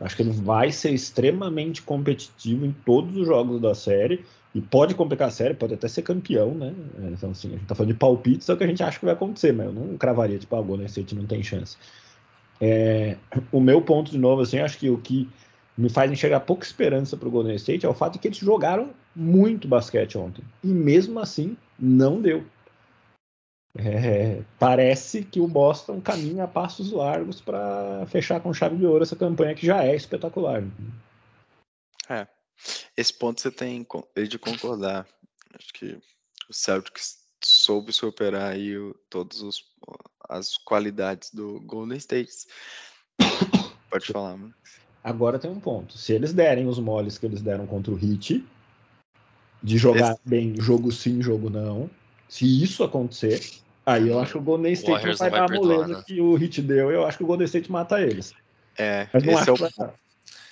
Acho 0.00 0.16
que 0.16 0.22
ele 0.22 0.32
vai 0.32 0.72
ser 0.72 0.90
extremamente 0.90 1.82
competitivo 1.82 2.66
em 2.66 2.72
todos 2.84 3.16
os 3.16 3.26
jogos 3.26 3.60
da 3.60 3.74
série 3.74 4.24
e 4.54 4.60
pode 4.60 4.94
complicar 4.94 5.28
a 5.28 5.30
série, 5.30 5.54
pode 5.54 5.74
até 5.74 5.88
ser 5.88 6.02
campeão, 6.02 6.52
né? 6.52 6.72
Então, 7.12 7.30
assim, 7.30 7.48
a 7.48 7.52
gente 7.52 7.66
tá 7.66 7.74
falando 7.74 7.92
de 7.92 7.98
palpites, 7.98 8.48
é 8.48 8.52
o 8.52 8.56
que 8.56 8.64
a 8.64 8.66
gente 8.66 8.82
acha 8.82 8.98
que 8.98 9.04
vai 9.04 9.14
acontecer, 9.14 9.52
mas 9.52 9.66
eu 9.66 9.72
não 9.72 9.96
cravaria, 9.96 10.38
tipo, 10.38 10.54
ah, 10.54 10.62
Golden 10.62 10.86
State 10.86 11.14
não 11.14 11.26
tem 11.26 11.42
chance. 11.42 11.76
É, 12.60 13.16
o 13.50 13.60
meu 13.60 13.82
ponto, 13.82 14.10
de 14.10 14.18
novo, 14.18 14.42
assim, 14.42 14.58
acho 14.58 14.78
que 14.78 14.88
o 14.88 14.98
que 14.98 15.28
me 15.76 15.88
faz 15.88 16.10
enxergar 16.10 16.40
pouca 16.40 16.64
esperança 16.64 17.16
para 17.16 17.28
o 17.28 17.30
Golden 17.30 17.56
State 17.56 17.84
é 17.84 17.88
o 17.88 17.94
fato 17.94 18.14
de 18.14 18.18
que 18.20 18.28
eles 18.28 18.38
jogaram 18.38 18.90
muito 19.14 19.66
basquete 19.66 20.16
ontem. 20.16 20.44
E 20.62 20.68
mesmo 20.68 21.18
assim, 21.18 21.56
não 21.78 22.20
deu. 22.20 22.44
É, 23.76 24.42
parece 24.58 25.24
que 25.24 25.40
o 25.40 25.48
Boston 25.48 26.00
caminha 26.00 26.44
a 26.44 26.48
passos 26.48 26.92
largos 26.92 27.40
para 27.40 28.06
fechar 28.06 28.40
com 28.40 28.54
chave 28.54 28.76
de 28.76 28.86
ouro 28.86 29.02
essa 29.02 29.16
campanha 29.16 29.54
que 29.54 29.66
já 29.66 29.84
é 29.84 29.96
espetacular. 29.96 30.62
É, 32.08 32.26
esse 32.96 33.12
ponto 33.12 33.40
você 33.40 33.50
tem 33.50 33.84
de 34.28 34.38
concordar. 34.38 35.06
Acho 35.58 35.72
que 35.72 35.98
o 36.48 36.52
Celtics 36.52 37.24
soube 37.42 37.92
superar 37.92 38.52
aí 38.52 38.76
o, 38.78 38.94
todos 39.10 39.42
os 39.42 39.64
as 40.28 40.56
qualidades 40.56 41.30
do 41.30 41.60
Golden 41.60 41.98
State. 41.98 42.32
Pode 43.90 44.06
falar, 44.06 44.36
mano. 44.36 44.54
Agora 45.02 45.38
tem 45.38 45.50
um 45.50 45.60
ponto. 45.60 45.98
Se 45.98 46.12
eles 46.12 46.32
derem 46.32 46.66
os 46.66 46.78
moles 46.78 47.18
que 47.18 47.26
eles 47.26 47.42
deram 47.42 47.66
contra 47.66 47.92
o 47.92 47.98
Heat, 47.98 48.44
de 49.62 49.78
jogar 49.78 50.12
Esse... 50.12 50.20
bem 50.24 50.54
jogo 50.58 50.90
sim, 50.90 51.20
jogo 51.20 51.50
não, 51.50 51.90
se 52.28 52.62
isso 52.62 52.82
acontecer, 52.82 53.40
aí 53.84 54.08
eu 54.08 54.18
acho 54.18 54.32
que 54.32 54.38
o 54.38 54.42
Golden 54.42 54.72
State 54.72 55.06
não 55.06 55.16
vai, 55.16 55.30
vai 55.30 55.40
dar 55.40 55.50
a 55.50 55.54
moleza 55.54 55.98
né? 55.98 56.04
que 56.06 56.20
o 56.20 56.36
Heat 56.36 56.62
deu, 56.62 56.90
eu 56.90 57.06
acho 57.06 57.18
que 57.18 57.24
o 57.24 57.26
Golden 57.26 57.46
State 57.46 57.70
mata 57.70 58.00
eles. 58.00 58.32
É, 58.76 59.08
Mas 59.12 59.22
não 59.22 59.32
esse, 59.32 59.50
acho 59.50 59.64
é 59.64 59.68
o... 59.86 59.92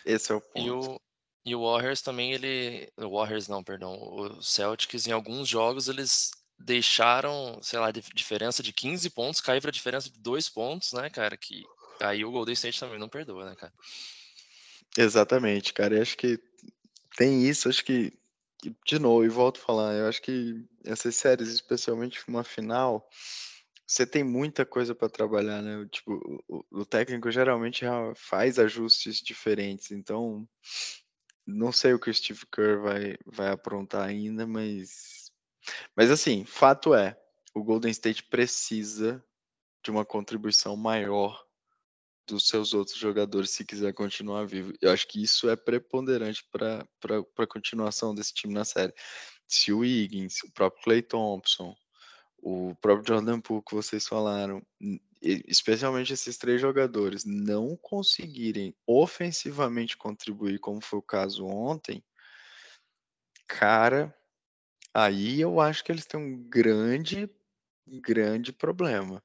esse 0.07 0.33
é 0.33 0.35
o 0.35 0.41
ponto. 0.41 0.67
E 0.67 0.71
o, 0.71 1.01
e 1.45 1.55
o 1.55 1.63
Warriors 1.63 2.03
também, 2.03 2.33
ele. 2.33 2.89
O 2.97 3.17
Warriors 3.17 3.49
não, 3.49 3.65
perdão. 3.65 3.95
O 3.95 4.43
Celtics, 4.43 5.07
em 5.07 5.13
alguns 5.13 5.49
jogos, 5.49 5.89
eles 5.89 6.31
deixaram, 6.59 7.59
sei 7.61 7.79
lá, 7.79 7.91
diferença 7.91 8.63
de 8.63 8.73
15 8.73 9.11
pontos 9.11 9.41
cair 9.41 9.61
para 9.61 9.73
diferença 9.73 10.09
de 10.09 10.19
2 10.21 10.49
pontos, 10.49 10.93
né, 10.93 11.11
cara? 11.11 11.37
Que 11.37 11.65
aí 12.01 12.25
o 12.25 12.31
Golden 12.31 12.53
State 12.53 12.79
também 12.79 12.99
não 12.99 13.09
perdoa, 13.09 13.45
né, 13.47 13.57
cara? 13.57 13.73
Exatamente, 14.97 15.73
cara. 15.73 15.97
Eu 15.97 16.03
acho 16.03 16.17
que 16.17 16.39
tem 17.17 17.45
isso, 17.45 17.69
acho 17.69 17.85
que, 17.85 18.13
de 18.85 18.99
novo, 18.99 19.25
e 19.25 19.29
volto 19.29 19.59
a 19.59 19.65
falar, 19.65 19.95
eu 19.95 20.09
acho 20.09 20.23
que 20.23 20.65
essas 20.85 21.17
séries, 21.17 21.49
especialmente 21.49 22.23
uma 22.29 22.45
final, 22.45 23.09
você 23.87 24.07
tem 24.07 24.25
muita 24.25 24.65
coisa 24.65 24.95
para 24.95 25.09
trabalhar, 25.09 25.61
né? 25.61 25.87
Tipo, 25.91 26.43
o, 26.49 26.65
o 26.81 26.87
técnico 26.87 27.31
geralmente 27.31 27.85
faz 28.15 28.59
ajustes 28.59 29.21
diferentes, 29.21 29.91
então 29.91 30.49
não 31.47 31.73
sei 31.73 31.93
o 31.93 31.99
que 31.99 32.11
o 32.11 32.15
Steve 32.15 32.47
Kerr 32.47 32.81
vai, 32.81 33.17
vai 33.27 33.49
aprontar 33.51 34.09
ainda, 34.09 34.47
mas. 34.47 35.31
Mas 35.97 36.11
assim, 36.11 36.45
fato 36.45 36.95
é, 36.95 37.21
o 37.55 37.63
Golden 37.63 37.91
State 37.91 38.25
precisa 38.25 39.25
de 39.85 39.91
uma 39.91 40.05
contribuição 40.05 40.77
maior 40.77 41.45
dos 42.27 42.47
seus 42.47 42.73
outros 42.75 42.97
jogadores 42.97 43.51
se 43.51 43.65
quiser 43.65 43.93
continuar 43.93 44.47
vivo. 44.47 44.73
Eu 44.81 44.91
acho 44.91 45.07
que 45.09 45.23
isso 45.23 45.49
é 45.51 45.57
preponderante 45.57 46.45
para 46.51 46.87
a 47.39 47.47
continuação 47.47 48.15
desse 48.15 48.33
time 48.33 48.55
na 48.55 48.65
série. 48.65 48.95
Se 49.49 49.73
o 49.73 49.85
Higgins, 49.85 50.43
o 50.45 50.53
próprio 50.53 50.83
Clay 50.83 51.03
Thompson, 51.03 51.75
o 52.39 52.75
próprio 52.81 53.15
Jordan 53.15 53.41
Poole 53.41 53.63
que 53.67 53.75
vocês 53.75 54.07
falaram, 54.07 54.61
especialmente 55.21 56.13
esses 56.13 56.37
três 56.37 56.61
jogadores, 56.61 57.25
não 57.25 57.77
conseguirem 57.77 58.75
ofensivamente 58.87 59.97
contribuir, 59.97 60.59
como 60.59 60.81
foi 60.81 60.99
o 60.99 61.03
caso 61.03 61.47
ontem, 61.47 62.03
cara, 63.47 64.13
aí 64.93 65.41
eu 65.41 65.61
acho 65.61 65.85
que 65.85 65.93
eles 65.93 66.07
têm 66.07 66.19
um 66.19 66.43
grande, 66.49 67.31
grande 67.87 68.53
problema. 68.53 69.23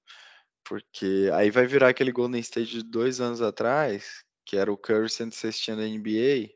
Porque 0.68 1.30
aí 1.34 1.50
vai 1.50 1.66
virar 1.66 1.90
aquele 1.90 2.12
Golden 2.12 2.42
State 2.42 2.72
de 2.72 2.84
dois 2.84 3.22
anos 3.22 3.42
atrás, 3.42 4.24
que 4.46 4.58
era 4.58 4.72
o 4.72 4.78
Curry 4.78 5.10
sendo 5.10 5.34
cestinha 5.34 5.78
da 5.78 5.84
NBA, 5.84 6.50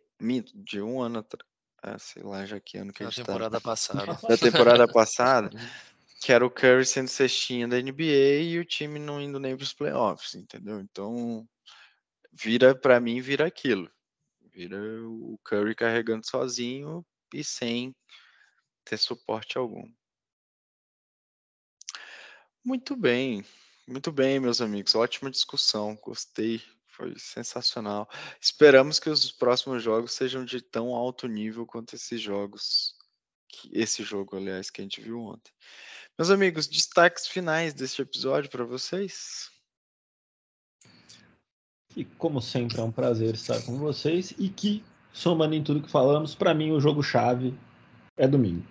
de 0.53 0.82
um 0.82 1.01
ano 1.01 1.20
atrás. 1.20 1.49
Ah, 1.82 1.97
sei 1.97 2.22
lá, 2.22 2.45
já 2.45 2.59
que 2.59 2.78
ano 2.78 2.93
que 2.93 3.03
a 3.03 3.07
gente 3.07 3.16
tá. 3.16 3.24
temporada 3.26 3.59
tá. 3.59 3.62
passada. 3.62 4.20
Da 4.28 4.38
temporada 4.38 4.88
passada. 4.88 5.49
que 6.22 6.32
era 6.32 6.45
o 6.45 6.51
Curry 6.51 6.86
sendo 6.86 7.07
cestinha 7.07 7.68
da 7.68 7.82
NBA 7.82 8.43
e 8.43 8.59
o 8.59 8.66
time 8.66 8.99
não 8.99 9.20
indo 9.20 9.39
nem 9.39 9.57
para 9.57 9.64
os 9.64 9.74
playoffs, 9.74 10.36
entendeu? 10.36 10.80
Então, 10.80 11.47
vira 12.32 12.76
para 12.76 12.99
mim 12.99 13.20
vira 13.20 13.47
aquilo. 13.47 13.89
Vira 14.53 14.78
o 15.07 15.39
Curry 15.43 15.74
carregando 15.74 16.28
sozinho 16.28 17.03
e 17.34 17.43
sem 17.43 17.95
ter 18.86 18.97
suporte 18.97 19.57
algum. 19.57 19.89
Muito 22.64 22.95
bem. 22.95 23.43
Muito 23.91 24.09
bem, 24.09 24.39
meus 24.39 24.61
amigos. 24.61 24.95
Ótima 24.95 25.29
discussão. 25.29 25.99
Gostei. 26.01 26.61
Foi 26.87 27.13
sensacional. 27.17 28.09
Esperamos 28.39 28.99
que 28.99 29.09
os 29.09 29.33
próximos 29.33 29.83
jogos 29.83 30.13
sejam 30.13 30.45
de 30.45 30.61
tão 30.61 30.95
alto 30.95 31.27
nível 31.27 31.65
quanto 31.65 31.93
esses 31.93 32.21
jogos. 32.21 32.95
Esse 33.69 34.01
jogo, 34.01 34.37
aliás, 34.37 34.69
que 34.69 34.79
a 34.79 34.85
gente 34.85 35.01
viu 35.01 35.19
ontem. 35.19 35.51
Meus 36.17 36.29
amigos, 36.29 36.67
destaques 36.67 37.27
finais 37.27 37.73
deste 37.73 38.01
episódio 38.01 38.49
para 38.49 38.63
vocês. 38.63 39.51
E 41.93 42.05
como 42.05 42.41
sempre 42.41 42.79
é 42.79 42.83
um 42.83 42.93
prazer 42.93 43.33
estar 43.33 43.61
com 43.63 43.77
vocês 43.77 44.33
e 44.37 44.47
que 44.47 44.85
somando 45.11 45.53
em 45.53 45.61
tudo 45.61 45.81
que 45.81 45.91
falamos, 45.91 46.33
para 46.33 46.53
mim 46.53 46.71
o 46.71 46.79
jogo 46.79 47.03
chave 47.03 47.53
é 48.15 48.25
domingo. 48.25 48.65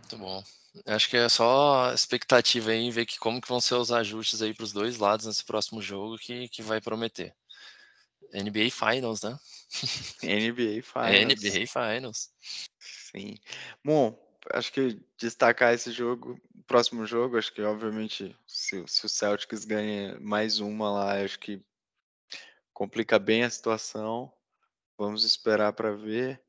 Muito 0.00 0.18
bom. 0.18 0.42
Acho 0.86 1.08
que 1.08 1.16
é 1.16 1.28
só 1.28 1.92
expectativa 1.92 2.70
aí 2.70 2.90
ver 2.90 3.06
que 3.06 3.18
como 3.18 3.40
que 3.40 3.48
vão 3.48 3.60
ser 3.60 3.74
os 3.74 3.92
ajustes 3.92 4.42
aí 4.42 4.52
para 4.52 4.64
os 4.64 4.72
dois 4.72 4.98
lados 4.98 5.26
nesse 5.26 5.44
próximo 5.44 5.80
jogo 5.80 6.18
que, 6.18 6.48
que 6.48 6.62
vai 6.62 6.80
prometer. 6.80 7.34
NBA 8.32 8.70
Finals, 8.70 9.22
né? 9.22 9.38
NBA 10.22 10.82
Finals. 10.82 11.42
NBA 11.42 11.66
Finals. 11.66 12.30
Sim. 12.80 13.36
Bom, 13.84 14.18
acho 14.52 14.72
que 14.72 15.00
destacar 15.16 15.72
esse 15.72 15.92
jogo, 15.92 16.40
próximo 16.66 17.06
jogo, 17.06 17.38
acho 17.38 17.52
que 17.52 17.62
obviamente 17.62 18.36
se, 18.46 18.82
se 18.86 19.06
o 19.06 19.08
Celtics 19.08 19.64
ganha 19.64 20.18
mais 20.20 20.58
uma 20.58 20.90
lá, 20.90 21.22
acho 21.22 21.38
que 21.38 21.62
complica 22.72 23.18
bem 23.18 23.44
a 23.44 23.50
situação. 23.50 24.32
Vamos 24.98 25.24
esperar 25.24 25.72
para 25.72 25.92
ver. 25.92 26.42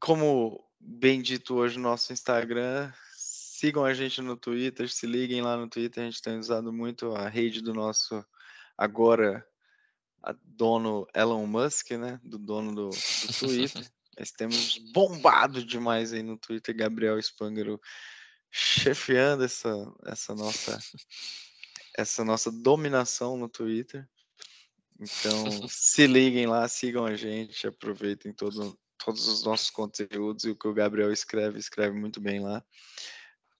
Como 0.00 0.64
bem 0.86 1.20
dito 1.20 1.54
hoje 1.54 1.76
no 1.76 1.82
nosso 1.82 2.12
Instagram, 2.12 2.92
sigam 3.16 3.84
a 3.84 3.92
gente 3.92 4.22
no 4.22 4.36
Twitter, 4.36 4.88
se 4.88 5.06
liguem 5.06 5.42
lá 5.42 5.56
no 5.56 5.68
Twitter, 5.68 6.02
a 6.02 6.06
gente 6.06 6.22
tem 6.22 6.38
usado 6.38 6.72
muito 6.72 7.14
a 7.14 7.28
rede 7.28 7.60
do 7.60 7.74
nosso 7.74 8.24
agora 8.78 9.44
dono 10.44 11.06
Elon 11.14 11.46
Musk, 11.46 11.90
né? 11.92 12.20
Do 12.22 12.38
dono 12.38 12.74
do, 12.74 12.90
do 12.90 13.38
Twitter. 13.38 13.86
Nós 14.18 14.30
temos 14.30 14.78
bombado 14.92 15.62
demais 15.62 16.12
aí 16.12 16.22
no 16.22 16.38
Twitter, 16.38 16.74
Gabriel 16.74 17.20
Spangaro 17.20 17.78
chefiando 18.50 19.44
essa, 19.44 19.74
essa 20.06 20.34
nossa 20.34 20.78
essa 21.96 22.24
nossa 22.24 22.50
dominação 22.50 23.36
no 23.36 23.48
Twitter. 23.48 24.08
Então, 24.98 25.44
se 25.68 26.06
liguem 26.06 26.46
lá, 26.46 26.66
sigam 26.68 27.04
a 27.04 27.14
gente, 27.14 27.66
aproveitem 27.66 28.32
todo, 28.32 28.78
todos 28.98 29.26
os 29.28 29.44
nossos 29.44 29.70
conteúdos 29.70 30.44
e 30.44 30.50
o 30.50 30.56
que 30.56 30.68
o 30.68 30.74
Gabriel 30.74 31.12
escreve, 31.12 31.58
escreve 31.58 31.98
muito 31.98 32.20
bem 32.20 32.40
lá. 32.40 32.62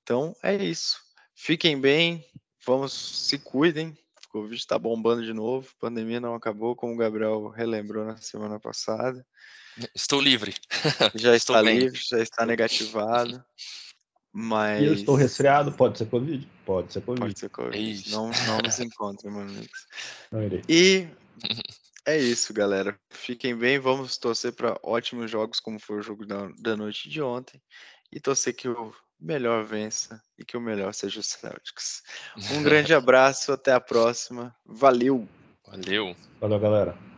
Então, 0.03 0.34
é 0.43 0.55
isso. 0.55 0.99
Fiquem 1.34 1.80
bem, 1.80 2.24
vamos, 2.64 2.93
se 2.93 3.39
cuidem. 3.39 3.97
O 4.26 4.28
Covid 4.30 4.55
está 4.55 4.78
bombando 4.78 5.24
de 5.24 5.32
novo, 5.32 5.68
a 5.76 5.80
pandemia 5.80 6.20
não 6.20 6.34
acabou, 6.34 6.76
como 6.76 6.93
o 6.93 6.97
Gabriel 6.97 7.49
relembrou 7.49 8.05
na 8.05 8.16
semana 8.16 8.61
passada. 8.61 9.24
Estou 9.95 10.20
livre. 10.20 10.55
Já 11.14 11.37
está 11.37 11.61
livre, 11.61 12.01
já 12.03 12.18
está 12.18 12.47
negativado. 12.47 13.45
Mas. 14.32 14.82
E 14.82 14.87
eu 14.87 14.95
estou 14.95 15.14
resfriado, 15.14 15.72
pode 15.72 15.99
ser 15.99 16.07
Covid? 16.07 16.47
Pode 16.64 16.93
ser 16.93 17.01
Covid. 17.01 17.20
Pode 17.20 17.39
ser 17.39 17.49
Covid. 17.49 18.11
Não, 18.11 18.30
não 18.47 18.59
nos 18.64 18.78
encontre, 18.80 19.30
meu 19.30 19.41
amigo. 19.41 19.72
Não 20.30 20.43
irei. 20.43 20.62
E 20.68 21.09
é 22.07 22.17
isso, 22.17 22.55
galera. 22.55 22.99
Fiquem 23.11 23.57
bem, 23.57 23.79
vamos 23.79 24.17
torcer 24.17 24.53
para 24.53 24.79
ótimos 24.83 25.31
jogos, 25.31 25.59
como 25.59 25.81
foi 25.81 25.97
o 25.97 26.03
jogo 26.03 26.25
da, 26.25 26.49
da 26.59 26.77
noite 26.77 27.09
de 27.09 27.21
ontem. 27.21 27.61
E 28.13 28.21
torcer 28.21 28.55
que 28.55 28.69
o 28.69 28.95
melhor 29.21 29.65
vença 29.65 30.23
e 30.39 30.45
que 30.45 30.57
o 30.57 30.61
melhor 30.61 30.95
seja 30.95 31.21
o 31.21 31.23
Celtics. 31.23 32.03
Um 32.53 32.63
grande 32.63 32.95
abraço, 32.95 33.53
até 33.53 33.73
a 33.73 33.81
próxima. 33.81 34.55
Valeu! 34.65 35.29
Valeu! 35.67 36.15
Valeu, 36.41 36.61
galera. 36.61 37.16